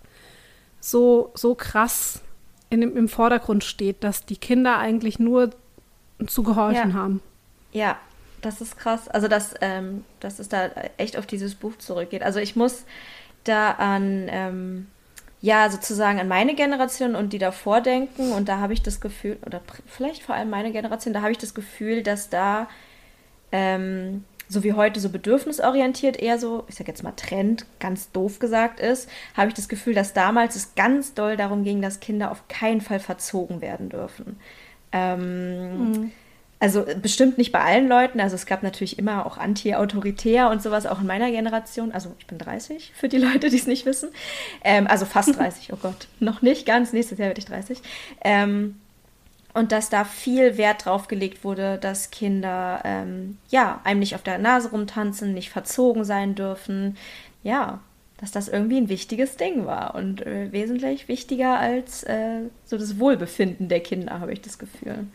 so, 0.80 1.30
so 1.34 1.54
krass 1.54 2.22
in 2.70 2.82
im 2.82 3.06
Vordergrund 3.08 3.62
steht, 3.62 4.02
dass 4.02 4.26
die 4.26 4.36
Kinder 4.36 4.78
eigentlich 4.78 5.20
nur 5.20 5.50
zu 6.26 6.42
gehorchen 6.42 6.90
Ja. 6.90 6.94
haben. 6.94 7.20
Ja, 7.72 7.96
das 8.42 8.60
ist 8.60 8.76
krass. 8.78 9.08
Also, 9.08 9.28
dass, 9.28 9.54
ähm, 9.60 10.04
dass 10.20 10.38
es 10.38 10.48
da 10.48 10.70
echt 10.96 11.16
auf 11.16 11.26
dieses 11.26 11.54
Buch 11.54 11.76
zurückgeht. 11.78 12.22
Also, 12.22 12.38
ich 12.38 12.56
muss 12.56 12.84
da 13.44 13.72
an, 13.72 14.26
ähm, 14.28 14.86
ja, 15.40 15.68
sozusagen 15.70 16.20
an 16.20 16.28
meine 16.28 16.54
Generation 16.54 17.16
und 17.16 17.32
die 17.32 17.38
davor 17.38 17.80
denken. 17.80 18.32
Und 18.32 18.48
da 18.48 18.58
habe 18.58 18.72
ich 18.72 18.82
das 18.82 19.00
Gefühl, 19.00 19.38
oder 19.44 19.60
vielleicht 19.86 20.22
vor 20.22 20.34
allem 20.34 20.50
meine 20.50 20.70
Generation, 20.72 21.12
da 21.12 21.22
habe 21.22 21.32
ich 21.32 21.38
das 21.38 21.54
Gefühl, 21.54 22.02
dass 22.02 22.30
da, 22.30 22.68
ähm, 23.50 24.24
so 24.48 24.62
wie 24.62 24.74
heute 24.74 25.00
so 25.00 25.08
bedürfnisorientiert 25.08 26.16
eher 26.20 26.38
so, 26.38 26.64
ich 26.68 26.74
sag 26.74 26.86
jetzt 26.86 27.02
mal 27.02 27.12
Trend, 27.12 27.64
ganz 27.80 28.12
doof 28.12 28.38
gesagt 28.38 28.80
ist, 28.80 29.08
habe 29.34 29.48
ich 29.48 29.54
das 29.54 29.68
Gefühl, 29.68 29.94
dass 29.94 30.12
damals 30.12 30.56
es 30.56 30.74
ganz 30.74 31.14
doll 31.14 31.36
darum 31.36 31.64
ging, 31.64 31.80
dass 31.80 32.00
Kinder 32.00 32.30
auf 32.30 32.46
keinen 32.48 32.80
Fall 32.82 33.00
verzogen 33.00 33.60
werden 33.60 33.88
dürfen. 33.88 34.38
Ähm, 34.92 36.12
also 36.62 36.86
äh, 36.86 36.94
bestimmt 36.94 37.38
nicht 37.38 37.50
bei 37.50 37.60
allen 37.60 37.88
Leuten. 37.88 38.20
Also 38.20 38.36
es 38.36 38.46
gab 38.46 38.62
natürlich 38.62 38.96
immer 38.96 39.26
auch 39.26 39.36
anti-autoritär 39.36 40.48
und 40.48 40.62
sowas, 40.62 40.86
auch 40.86 41.00
in 41.00 41.06
meiner 41.08 41.30
Generation. 41.30 41.90
Also 41.90 42.14
ich 42.20 42.26
bin 42.28 42.38
30, 42.38 42.92
für 42.94 43.08
die 43.08 43.18
Leute, 43.18 43.50
die 43.50 43.56
es 43.56 43.66
nicht 43.66 43.84
wissen. 43.84 44.10
Ähm, 44.62 44.86
also 44.86 45.04
fast 45.04 45.36
30, 45.38 45.72
oh 45.72 45.78
Gott. 45.82 46.06
Noch 46.20 46.40
nicht 46.40 46.64
ganz, 46.64 46.92
nächstes 46.92 47.18
Jahr 47.18 47.28
werde 47.28 47.40
ich 47.40 47.46
30. 47.46 47.82
Ähm, 48.22 48.76
und 49.54 49.72
dass 49.72 49.90
da 49.90 50.04
viel 50.04 50.56
Wert 50.56 50.86
drauf 50.86 51.08
gelegt 51.08 51.42
wurde, 51.42 51.78
dass 51.78 52.10
Kinder 52.10 52.80
ähm, 52.84 53.38
ja 53.50 53.80
einem 53.82 53.98
nicht 53.98 54.14
auf 54.14 54.22
der 54.22 54.38
Nase 54.38 54.70
rumtanzen, 54.70 55.34
nicht 55.34 55.50
verzogen 55.50 56.04
sein 56.04 56.36
dürfen. 56.36 56.96
Ja, 57.42 57.80
dass 58.22 58.30
das 58.30 58.46
irgendwie 58.46 58.76
ein 58.76 58.88
wichtiges 58.88 59.36
Ding 59.36 59.66
war 59.66 59.96
und 59.96 60.24
äh, 60.24 60.52
wesentlich 60.52 61.08
wichtiger 61.08 61.58
als 61.58 62.04
äh, 62.04 62.42
so 62.64 62.78
das 62.78 63.00
Wohlbefinden 63.00 63.68
der 63.68 63.80
Kinder, 63.80 64.20
habe 64.20 64.32
ich 64.32 64.40
das 64.40 64.60
Gefühl. 64.60 65.08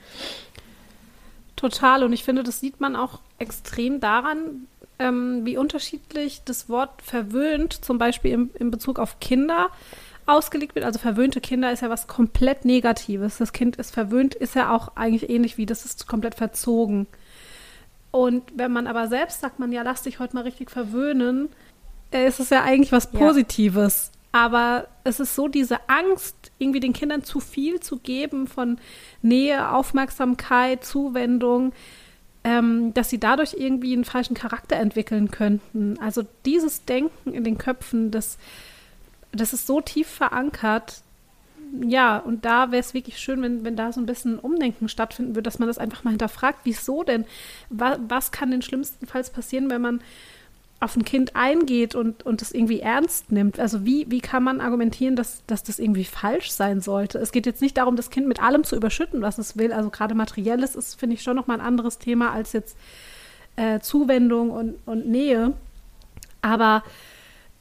Total. 1.55 2.03
Und 2.03 2.12
ich 2.12 2.26
finde, 2.26 2.43
das 2.43 2.60
sieht 2.60 2.82
man 2.82 2.97
auch 2.97 3.22
extrem 3.39 4.01
daran, 4.01 4.68
ähm, 4.99 5.45
wie 5.45 5.55
unterschiedlich 5.55 6.41
das 6.43 6.68
Wort 6.68 7.01
verwöhnt, 7.01 7.74
zum 7.74 7.97
Beispiel 7.97 8.34
im, 8.34 8.49
in 8.60 8.72
Bezug 8.72 8.99
auf 8.99 9.22
Kinder, 9.22 9.70
ausgelegt 10.26 10.76
wird. 10.76 10.84
Also 10.84 10.99
verwöhnte 10.99 11.39
Kinder 11.39 11.72
ist 11.72 11.82
ja 11.82 11.89
was 11.89 12.08
komplett 12.08 12.66
Negatives. 12.66 13.38
Das 13.38 13.53
Kind 13.53 13.78
ist 13.78 13.93
verwöhnt, 13.93 14.36
ist 14.36 14.53
ja 14.53 14.76
auch 14.76 14.97
eigentlich 14.97 15.30
ähnlich 15.30 15.58
wie 15.58 15.66
das 15.66 15.86
ist 15.86 16.08
komplett 16.08 16.36
verzogen. 16.36 17.08
Und 18.12 18.43
wenn 18.53 18.74
man 18.74 18.86
aber 18.86 19.08
selbst 19.08 19.39
sagt, 19.39 19.60
man 19.60 19.72
ja, 19.72 19.84
lass 19.84 20.01
dich 20.01 20.20
heute 20.20 20.36
mal 20.36 20.43
richtig 20.43 20.72
verwöhnen, 20.72 21.47
ist 22.12 22.39
es 22.39 22.49
ja 22.49 22.64
eigentlich 22.64 22.91
was 22.91 23.10
Ja. 23.12 23.20
Positives. 23.20 24.12
Aber 24.32 24.88
es 25.03 25.20
ist 25.20 25.36
so 25.36 25.47
diese 25.47 25.89
Angst, 25.89 26.36
irgendwie 26.60 26.80
den 26.80 26.93
Kindern 26.93 27.24
zu 27.24 27.39
viel 27.39 27.80
zu 27.80 27.97
geben 27.97 28.47
von 28.47 28.78
Nähe, 29.22 29.72
Aufmerksamkeit, 29.72 30.84
Zuwendung, 30.86 31.74
ähm, 32.43 32.93
dass 32.93 33.10
sie 33.10 33.20
dadurch 33.20 33.55
irgendwie 33.58 33.93
einen 33.93 34.05
falschen 34.05 34.36
Charakter 34.36 34.76
entwickeln 34.76 35.32
könnten. 35.32 35.97
Also 35.99 36.24
dieses 36.45 36.86
Denken 36.86 37.34
in 37.34 37.43
den 37.43 37.58
Köpfen, 37.58 38.12
das, 38.12 38.38
das 39.32 39.53
ist 39.53 39.66
so 39.66 39.82
tief 39.82 40.08
verankert. 40.08 41.01
Ja, 41.82 42.18
und 42.18 42.45
da 42.45 42.72
wäre 42.72 42.80
es 42.80 42.93
wirklich 42.93 43.20
schön, 43.20 43.41
wenn, 43.41 43.66
wenn 43.66 43.76
da 43.76 43.91
so 43.91 43.99
ein 43.99 44.05
bisschen 44.05 44.39
Umdenken 44.39 44.88
stattfinden 44.88 45.36
würde, 45.36 45.43
dass 45.43 45.60
man 45.60 45.68
das 45.68 45.78
einfach 45.78 46.03
mal 46.03 46.12
hinterfragt, 46.12 46.60
wieso 46.64 47.03
denn? 47.03 47.26
Wa 47.70 47.97
was 48.08 48.32
kann 48.32 48.51
denn 48.51 48.62
schlimmstenfalls 48.62 49.32
passieren, 49.32 49.70
wenn 49.70 49.82
man 49.82 50.01
auf 50.80 50.95
ein 50.95 51.05
Kind 51.05 51.36
eingeht 51.36 51.95
und, 51.95 52.23
und 52.25 52.41
das 52.41 52.51
irgendwie 52.51 52.82
ernst 52.82 53.32
nimmt. 53.32 53.59
Also 53.59 53.84
wie, 53.84 54.05
wie 54.09 54.21
kann 54.21 54.43
man 54.43 54.61
argumentieren, 54.61 55.15
dass, 55.15 55.43
dass 55.47 55.63
das 55.63 55.80
irgendwie 55.80 56.03
falsch 56.03 56.51
sein 56.51 56.82
sollte? 56.82 57.17
Es 57.17 57.32
geht 57.32 57.47
jetzt 57.47 57.61
nicht 57.61 57.78
darum, 57.78 57.95
das 57.95 58.11
Kind 58.11 58.28
mit 58.28 58.41
allem 58.41 58.63
zu 58.63 58.75
überschütten, 58.75 59.21
was 59.21 59.39
es 59.39 59.57
will. 59.57 59.73
Also 59.73 59.89
gerade 59.89 60.13
materielles 60.13 60.75
ist, 60.75 60.99
finde 60.99 61.15
ich, 61.15 61.23
schon 61.23 61.36
nochmal 61.36 61.59
ein 61.59 61.65
anderes 61.65 61.97
Thema 61.97 62.32
als 62.32 62.53
jetzt 62.53 62.78
äh, 63.55 63.80
Zuwendung 63.80 64.51
und, 64.51 64.75
und 64.86 65.07
Nähe. 65.07 65.53
Aber 66.43 66.84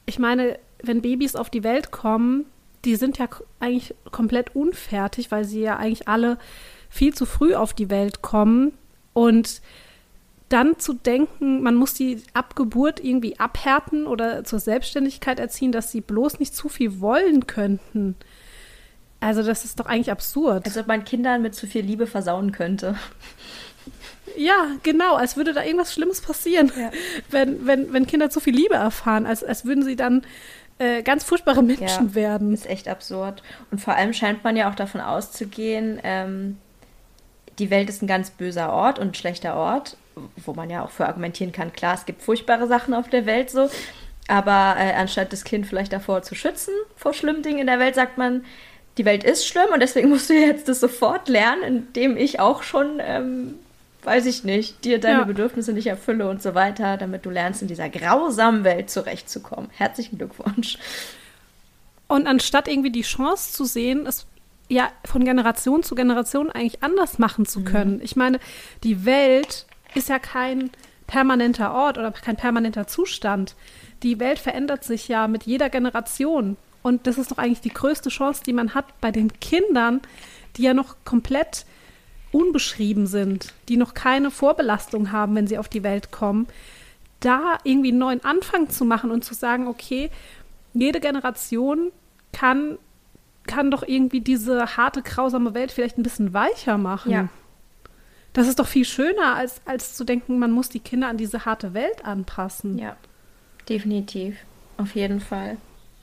ich 0.05 0.19
meine, 0.19 0.59
wenn 0.83 1.01
Babys 1.01 1.37
auf 1.37 1.49
die 1.49 1.65
Welt 1.65 1.91
kommen, 1.91 2.45
die 2.85 2.97
sind 2.97 3.17
ja 3.17 3.29
eigentlich 3.61 3.95
komplett 4.13 4.55
unfertig, 4.55 5.31
weil 5.31 5.45
sie 5.45 5.63
ja 5.63 5.79
eigentlich 5.79 6.07
alle 6.07 6.39
viel 6.91 7.15
zu 7.15 7.25
früh 7.25 7.55
auf 7.55 7.73
die 7.73 7.89
Welt 7.89 8.21
kommen. 8.21 8.75
Und 9.15 9.63
dann 10.49 10.79
zu 10.79 10.93
denken, 10.93 11.63
man 11.63 11.75
muss 11.75 11.95
die 11.95 12.23
ab 12.33 12.55
Geburt 12.55 13.03
irgendwie 13.03 13.39
abhärten 13.41 14.07
oder 14.07 14.45
zur 14.45 14.61
Selbstständigkeit 14.61 15.41
erziehen, 15.41 15.73
dass 15.73 15.91
sie 15.91 16.01
bloß 16.01 16.39
nicht 16.39 16.55
zu 16.55 16.69
viel 16.69 17.01
wollen 17.01 17.47
könnten. 17.47 18.15
Also 19.19 19.43
das 19.43 19.65
ist 19.65 19.81
doch 19.81 19.87
eigentlich 19.87 20.11
absurd. 20.11 20.67
Als 20.67 20.77
ob 20.77 20.87
man 20.87 21.05
Kindern 21.05 21.43
mit 21.43 21.55
zu 21.55 21.67
viel 21.67 21.85
Liebe 21.85 22.07
versauen 22.07 22.53
könnte. 22.53 22.97
ja, 24.37 24.67
genau, 24.83 25.15
als 25.17 25.37
würde 25.37 25.53
da 25.53 25.65
irgendwas 25.65 25.93
Schlimmes 25.93 26.21
passieren, 26.21 26.71
Ja. 26.79 26.91
wenn, 27.31 27.67
wenn, 27.67 27.93
wenn 27.93 28.07
Kinder 28.07 28.31
zu 28.31 28.41
viel 28.41 28.55
Liebe 28.55 28.75
erfahren, 28.75 29.27
als, 29.27 29.43
als 29.43 29.65
würden 29.65 29.83
sie 29.85 29.97
dann 29.97 30.23
äh, 30.79 31.03
ganz 31.03 31.25
furchtbare 31.25 31.63
Menschen 31.63 32.09
Ja. 32.09 32.15
werden. 32.15 32.53
Ist 32.53 32.67
echt 32.69 32.87
absurd. 32.89 33.43
Und 33.71 33.81
vor 33.81 33.95
allem 33.95 34.13
scheint 34.13 34.45
man 34.45 34.57
ja 34.57 34.71
auch 34.71 34.75
davon 34.75 35.01
auszugehen, 35.01 35.99
ähm, 36.05 36.59
die 37.59 37.71
Welt 37.71 37.89
ist 37.89 38.03
ein 38.03 38.07
ganz 38.07 38.31
böser 38.31 38.71
Ort 38.71 38.99
und 38.99 39.09
ein 39.09 39.15
schlechter 39.15 39.57
Ort, 39.57 39.97
wo 40.45 40.55
man 40.55 40.71
ja 40.71 40.83
auch 40.83 40.91
für 40.91 41.07
argumentieren 41.07 41.53
kann, 41.53 41.73
klar, 41.73 41.95
es 41.95 42.07
gibt 42.07 42.23
furchtbare 42.23 42.67
Sachen 42.67 42.95
auf 42.95 43.09
der 43.09 43.27
Welt 43.27 43.51
so, 43.51 43.69
aber 44.29 44.77
äh, 44.79 44.93
anstatt 44.95 45.33
das 45.33 45.45
Kind 45.45 45.67
vielleicht 45.67 45.93
davor 45.93 46.23
zu 46.23 46.35
schützen, 46.35 46.73
vor 46.97 47.13
schlimmen 47.13 47.43
Dingen 47.43 47.59
in 47.59 47.67
der 47.67 47.79
Welt, 47.79 47.95
sagt 47.95 48.19
man, 48.19 48.45
die 48.99 49.05
Welt 49.05 49.25
ist 49.25 49.47
schlimm 49.47 49.69
und 49.73 49.81
deswegen 49.81 50.09
musst 50.11 50.31
du 50.31 50.35
jetzt 50.35 50.69
das 50.69 50.81
sofort 50.81 51.29
lernen, 51.29 51.63
indem 51.63 52.17
ich 52.17 52.41
auch 52.41 52.63
schon, 52.63 53.01
ähm, 53.01 53.55
weiß 54.05 54.27
ich 54.27 54.45
nicht, 54.45 54.85
dir 54.85 54.99
deine 54.99 55.21
Ja. 55.21 55.25
Bedürfnisse 55.25 55.73
nicht 55.73 55.87
erfülle 55.87 56.29
und 56.29 56.43
so 56.43 56.55
weiter, 56.55 56.97
damit 56.97 57.27
du 57.27 57.31
lernst, 57.31 57.63
in 57.63 57.69
dieser 57.69 57.89
grausamen 57.89 58.65
Welt 58.65 58.89
zurechtzukommen. 58.89 59.69
Herzlichen 59.77 60.17
Glückwunsch. 60.17 60.79
Und 62.09 62.27
anstatt 62.27 62.69
irgendwie 62.69 62.93
die 62.93 63.03
Chance 63.03 63.53
zu 63.53 63.65
sehen, 63.65 64.07
es 64.07 64.27
ja 64.69 64.89
von 65.05 65.25
Generation 65.25 65.83
zu 65.83 65.95
Generation 65.95 66.51
eigentlich 66.51 66.83
anders 66.83 67.19
machen 67.19 67.47
zu 67.47 67.63
können. 67.63 68.01
Ich 68.03 68.17
meine, 68.17 68.41
die 68.83 69.05
Welt 69.05 69.67
ist 69.95 70.09
ja 70.09 70.19
kein 70.19 70.71
permanenter 71.07 71.73
Ort 71.73 71.99
oder 71.99 72.11
kein 72.13 72.37
permanenter 72.37 72.87
Zustand. 72.87 73.55
Die 74.03 74.19
Welt 74.19 74.39
verändert 74.39 74.85
sich 74.85 75.09
ja 75.09 75.29
mit 75.29 75.45
jeder 75.45 75.71
Generation. 75.71 76.57
Und 76.83 77.07
das 77.07 77.19
ist 77.19 77.31
doch 77.31 77.39
eigentlich 77.39 77.61
die 77.61 77.75
größte 77.75 78.11
Chance, 78.11 78.43
die 78.45 78.53
man 78.53 78.75
hat 78.75 79.01
bei 79.01 79.11
den 79.11 79.33
Kindern, 79.41 80.01
die 80.57 80.63
ja 80.63 80.75
noch 80.75 80.97
komplett 81.05 81.67
unbeschrieben 82.33 83.07
sind, 83.07 83.55
die 83.69 83.77
noch 83.77 83.95
keine 83.95 84.31
Vorbelastung 84.31 85.13
haben, 85.13 85.35
wenn 85.35 85.47
sie 85.47 85.59
auf 85.59 85.69
die 85.69 85.83
Welt 85.83 86.11
kommen, 86.11 86.47
da 87.21 87.59
irgendwie 87.65 87.89
einen 87.89 87.99
neuen 87.99 88.25
Anfang 88.25 88.69
zu 88.69 88.85
machen 88.85 89.11
und 89.11 89.25
zu 89.25 89.35
sagen, 89.35 89.69
okay, 89.69 90.11
jede 90.75 91.01
Generation 91.01 91.91
kann, 92.33 92.79
kann 93.47 93.71
doch 93.71 93.83
irgendwie 93.83 94.21
diese 94.21 94.77
harte, 94.77 95.03
grausame 95.03 95.55
Welt 95.55 95.73
vielleicht 95.73 95.99
ein 95.99 96.03
bisschen 96.03 96.35
weicher 96.35 96.79
machen. 96.79 97.13
Ja. 97.13 97.29
Das 98.37 98.49
ist 98.49 98.59
doch 98.59 98.67
viel 98.67 98.85
schöner, 98.85 99.35
als, 99.35 99.63
als 99.65 99.95
zu 99.95 100.05
denken, 100.05 100.39
man 100.39 100.53
muss 100.53 100.69
die 100.69 100.81
Kinder 100.81 101.09
an 101.09 101.17
diese 101.17 101.47
harte 101.47 101.73
Welt 101.73 102.05
anpassen. 102.05 102.77
Ja, 102.77 102.95
definitiv. 103.67 104.37
Auf 104.77 104.95
jeden 104.95 105.21
Fall. 105.21 105.57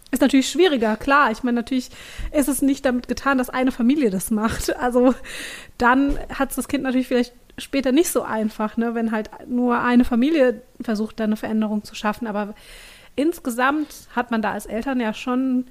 Ist 0.09 0.23
natürlich 0.23 0.49
schwieriger, 0.49 0.97
klar. 0.97 1.29
Ich 1.29 1.43
meine, 1.43 1.57
natürlich 1.57 1.91
ist 2.31 2.47
es 2.47 2.63
nicht 2.63 2.85
damit 2.85 3.07
getan, 3.07 3.37
dass 3.37 3.51
eine 3.51 3.71
Familie 3.71 4.09
das 4.09 4.31
macht. 4.31 4.75
Also 4.79 5.13
dann 5.77 6.17
hat 6.33 6.49
es 6.49 6.55
das 6.55 6.67
Kind 6.67 6.85
natürlich 6.85 7.07
vielleicht 7.07 7.35
später 7.59 7.91
nicht 7.91 8.09
so 8.09 8.23
einfach, 8.23 8.77
ne, 8.77 8.95
wenn 8.95 9.11
halt 9.11 9.29
nur 9.47 9.79
eine 9.81 10.03
Familie 10.03 10.63
versucht, 10.81 11.19
da 11.19 11.25
eine 11.25 11.37
Veränderung 11.37 11.83
zu 11.83 11.93
schaffen. 11.93 12.25
Aber 12.25 12.55
insgesamt 13.15 14.07
hat 14.15 14.31
man 14.31 14.41
da 14.41 14.53
als 14.53 14.65
Eltern 14.65 14.99
ja 14.99 15.13
schon 15.13 15.67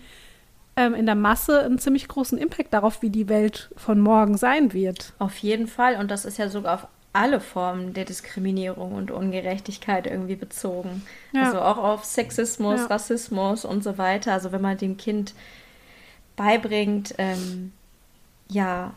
ähm, 0.77 0.95
in 0.95 1.07
der 1.07 1.15
Masse 1.15 1.63
einen 1.63 1.79
ziemlich 1.79 2.09
großen 2.09 2.39
Impact 2.39 2.73
darauf, 2.73 3.03
wie 3.03 3.11
die 3.11 3.29
Welt 3.29 3.71
von 3.77 4.01
morgen 4.01 4.37
sein 4.37 4.73
wird. 4.73 5.13
Auf 5.19 5.39
jeden 5.39 5.67
Fall. 5.67 5.97
Und 5.97 6.11
das 6.11 6.25
ist 6.25 6.39
ja 6.39 6.49
sogar 6.49 6.75
auf 6.75 6.87
alle 7.13 7.41
Formen 7.41 7.93
der 7.93 8.07
Diskriminierung 8.07 8.93
und 8.93 9.11
Ungerechtigkeit 9.11 10.07
irgendwie 10.07 10.37
bezogen. 10.37 11.03
Ja. 11.33 11.45
Also 11.45 11.61
auch 11.61 11.77
auf 11.77 12.05
Sexismus, 12.05 12.81
ja. 12.81 12.87
Rassismus 12.87 13.65
und 13.65 13.85
so 13.85 13.99
weiter. 13.99 14.33
Also 14.33 14.53
wenn 14.53 14.63
man 14.63 14.79
dem 14.79 14.97
Kind 14.97 15.35
beibringt, 16.37 17.15
ähm, 17.19 17.73
ja, 18.49 18.95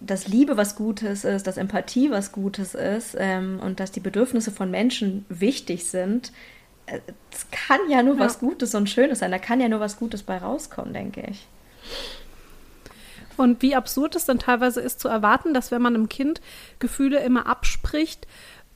dass 0.00 0.26
Liebe 0.26 0.56
was 0.56 0.74
Gutes 0.74 1.24
ist, 1.24 1.46
dass 1.46 1.58
Empathie 1.58 2.10
was 2.10 2.32
Gutes 2.32 2.74
ist 2.74 3.14
ähm, 3.18 3.60
und 3.62 3.78
dass 3.78 3.92
die 3.92 4.00
Bedürfnisse 4.00 4.50
von 4.50 4.70
Menschen 4.70 5.24
wichtig 5.28 5.86
sind, 5.86 6.32
es 7.30 7.46
kann 7.50 7.80
ja 7.88 8.02
nur 8.02 8.14
ja. 8.14 8.20
was 8.20 8.38
Gutes 8.38 8.74
und 8.74 8.88
Schönes 8.88 9.20
sein. 9.20 9.30
Da 9.30 9.38
kann 9.38 9.60
ja 9.60 9.68
nur 9.68 9.80
was 9.80 9.98
Gutes 9.98 10.22
bei 10.22 10.38
rauskommen, 10.38 10.92
denke 10.92 11.22
ich. 11.30 11.46
Und 13.36 13.62
wie 13.62 13.76
absurd 13.76 14.16
es 14.16 14.24
dann 14.24 14.38
teilweise 14.38 14.80
ist 14.80 15.00
zu 15.00 15.08
erwarten, 15.08 15.54
dass 15.54 15.70
wenn 15.70 15.80
man 15.80 15.94
einem 15.94 16.08
Kind 16.08 16.40
Gefühle 16.80 17.20
immer 17.20 17.46
abspricht 17.46 18.26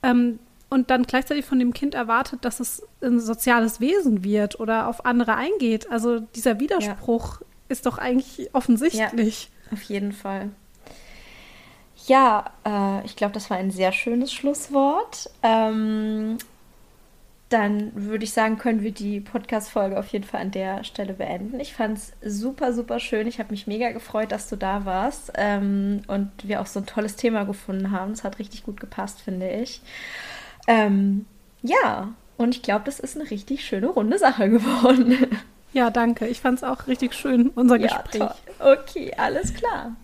ähm, 0.01 0.39
und 0.69 0.89
dann 0.89 1.03
gleichzeitig 1.03 1.45
von 1.45 1.59
dem 1.59 1.73
Kind 1.73 1.95
erwartet, 1.95 2.45
dass 2.45 2.59
es 2.59 2.81
ein 3.01 3.19
soziales 3.19 3.81
Wesen 3.81 4.23
wird 4.23 4.59
oder 4.59 4.87
auf 4.87 5.05
andere 5.05 5.35
eingeht. 5.35 5.91
Also 5.91 6.21
dieser 6.21 6.59
Widerspruch 6.59 7.41
ja. 7.41 7.47
ist 7.67 7.85
doch 7.85 7.97
eigentlich 7.97 8.49
offensichtlich. 8.53 9.49
Ja, 9.65 9.73
auf 9.73 9.83
jeden 9.83 10.13
Fall. 10.13 10.49
Ja, 12.07 12.45
äh, 12.65 13.05
ich 13.05 13.15
glaube, 13.15 13.33
das 13.33 13.49
war 13.49 13.57
ein 13.57 13.71
sehr 13.71 13.91
schönes 13.91 14.33
Schlusswort. 14.33 15.29
Ähm, 15.41 16.37
dann 17.53 17.91
würde 17.93 18.23
ich 18.23 18.33
sagen, 18.33 18.57
können 18.57 18.81
wir 18.81 18.91
die 18.91 19.19
Podcast-Folge 19.19 19.97
auf 19.97 20.07
jeden 20.07 20.25
Fall 20.25 20.41
an 20.41 20.51
der 20.51 20.83
Stelle 20.83 21.13
beenden. 21.13 21.59
Ich 21.59 21.73
fand 21.73 21.99
es 21.99 22.13
super, 22.25 22.73
super 22.73 22.99
schön. 22.99 23.27
Ich 23.27 23.37
habe 23.37 23.51
mich 23.51 23.67
mega 23.67 23.91
gefreut, 23.91 24.31
dass 24.31 24.49
du 24.49 24.55
da 24.55 24.85
warst 24.85 25.31
ähm, 25.35 26.01
und 26.07 26.31
wir 26.41 26.61
auch 26.61 26.65
so 26.65 26.79
ein 26.79 26.87
tolles 26.87 27.15
Thema 27.15 27.43
gefunden 27.43 27.91
haben. 27.91 28.11
Es 28.11 28.23
hat 28.23 28.39
richtig 28.39 28.63
gut 28.63 28.79
gepasst, 28.79 29.21
finde 29.21 29.49
ich. 29.49 29.81
Ähm, 30.67 31.25
ja, 31.61 32.13
und 32.37 32.55
ich 32.55 32.63
glaube, 32.63 32.85
das 32.85 32.99
ist 32.99 33.15
eine 33.15 33.29
richtig 33.29 33.63
schöne, 33.63 33.87
runde 33.87 34.17
Sache 34.17 34.49
geworden. 34.49 35.15
Ja, 35.73 35.89
danke. 35.89 36.27
Ich 36.27 36.39
fand 36.41 36.59
es 36.59 36.63
auch 36.63 36.87
richtig 36.87 37.13
schön, 37.13 37.49
unser 37.49 37.79
Gespräch. 37.79 38.21
Ja, 38.21 38.35
toll. 38.59 38.77
Okay, 38.77 39.13
alles 39.17 39.53
klar. 39.53 39.95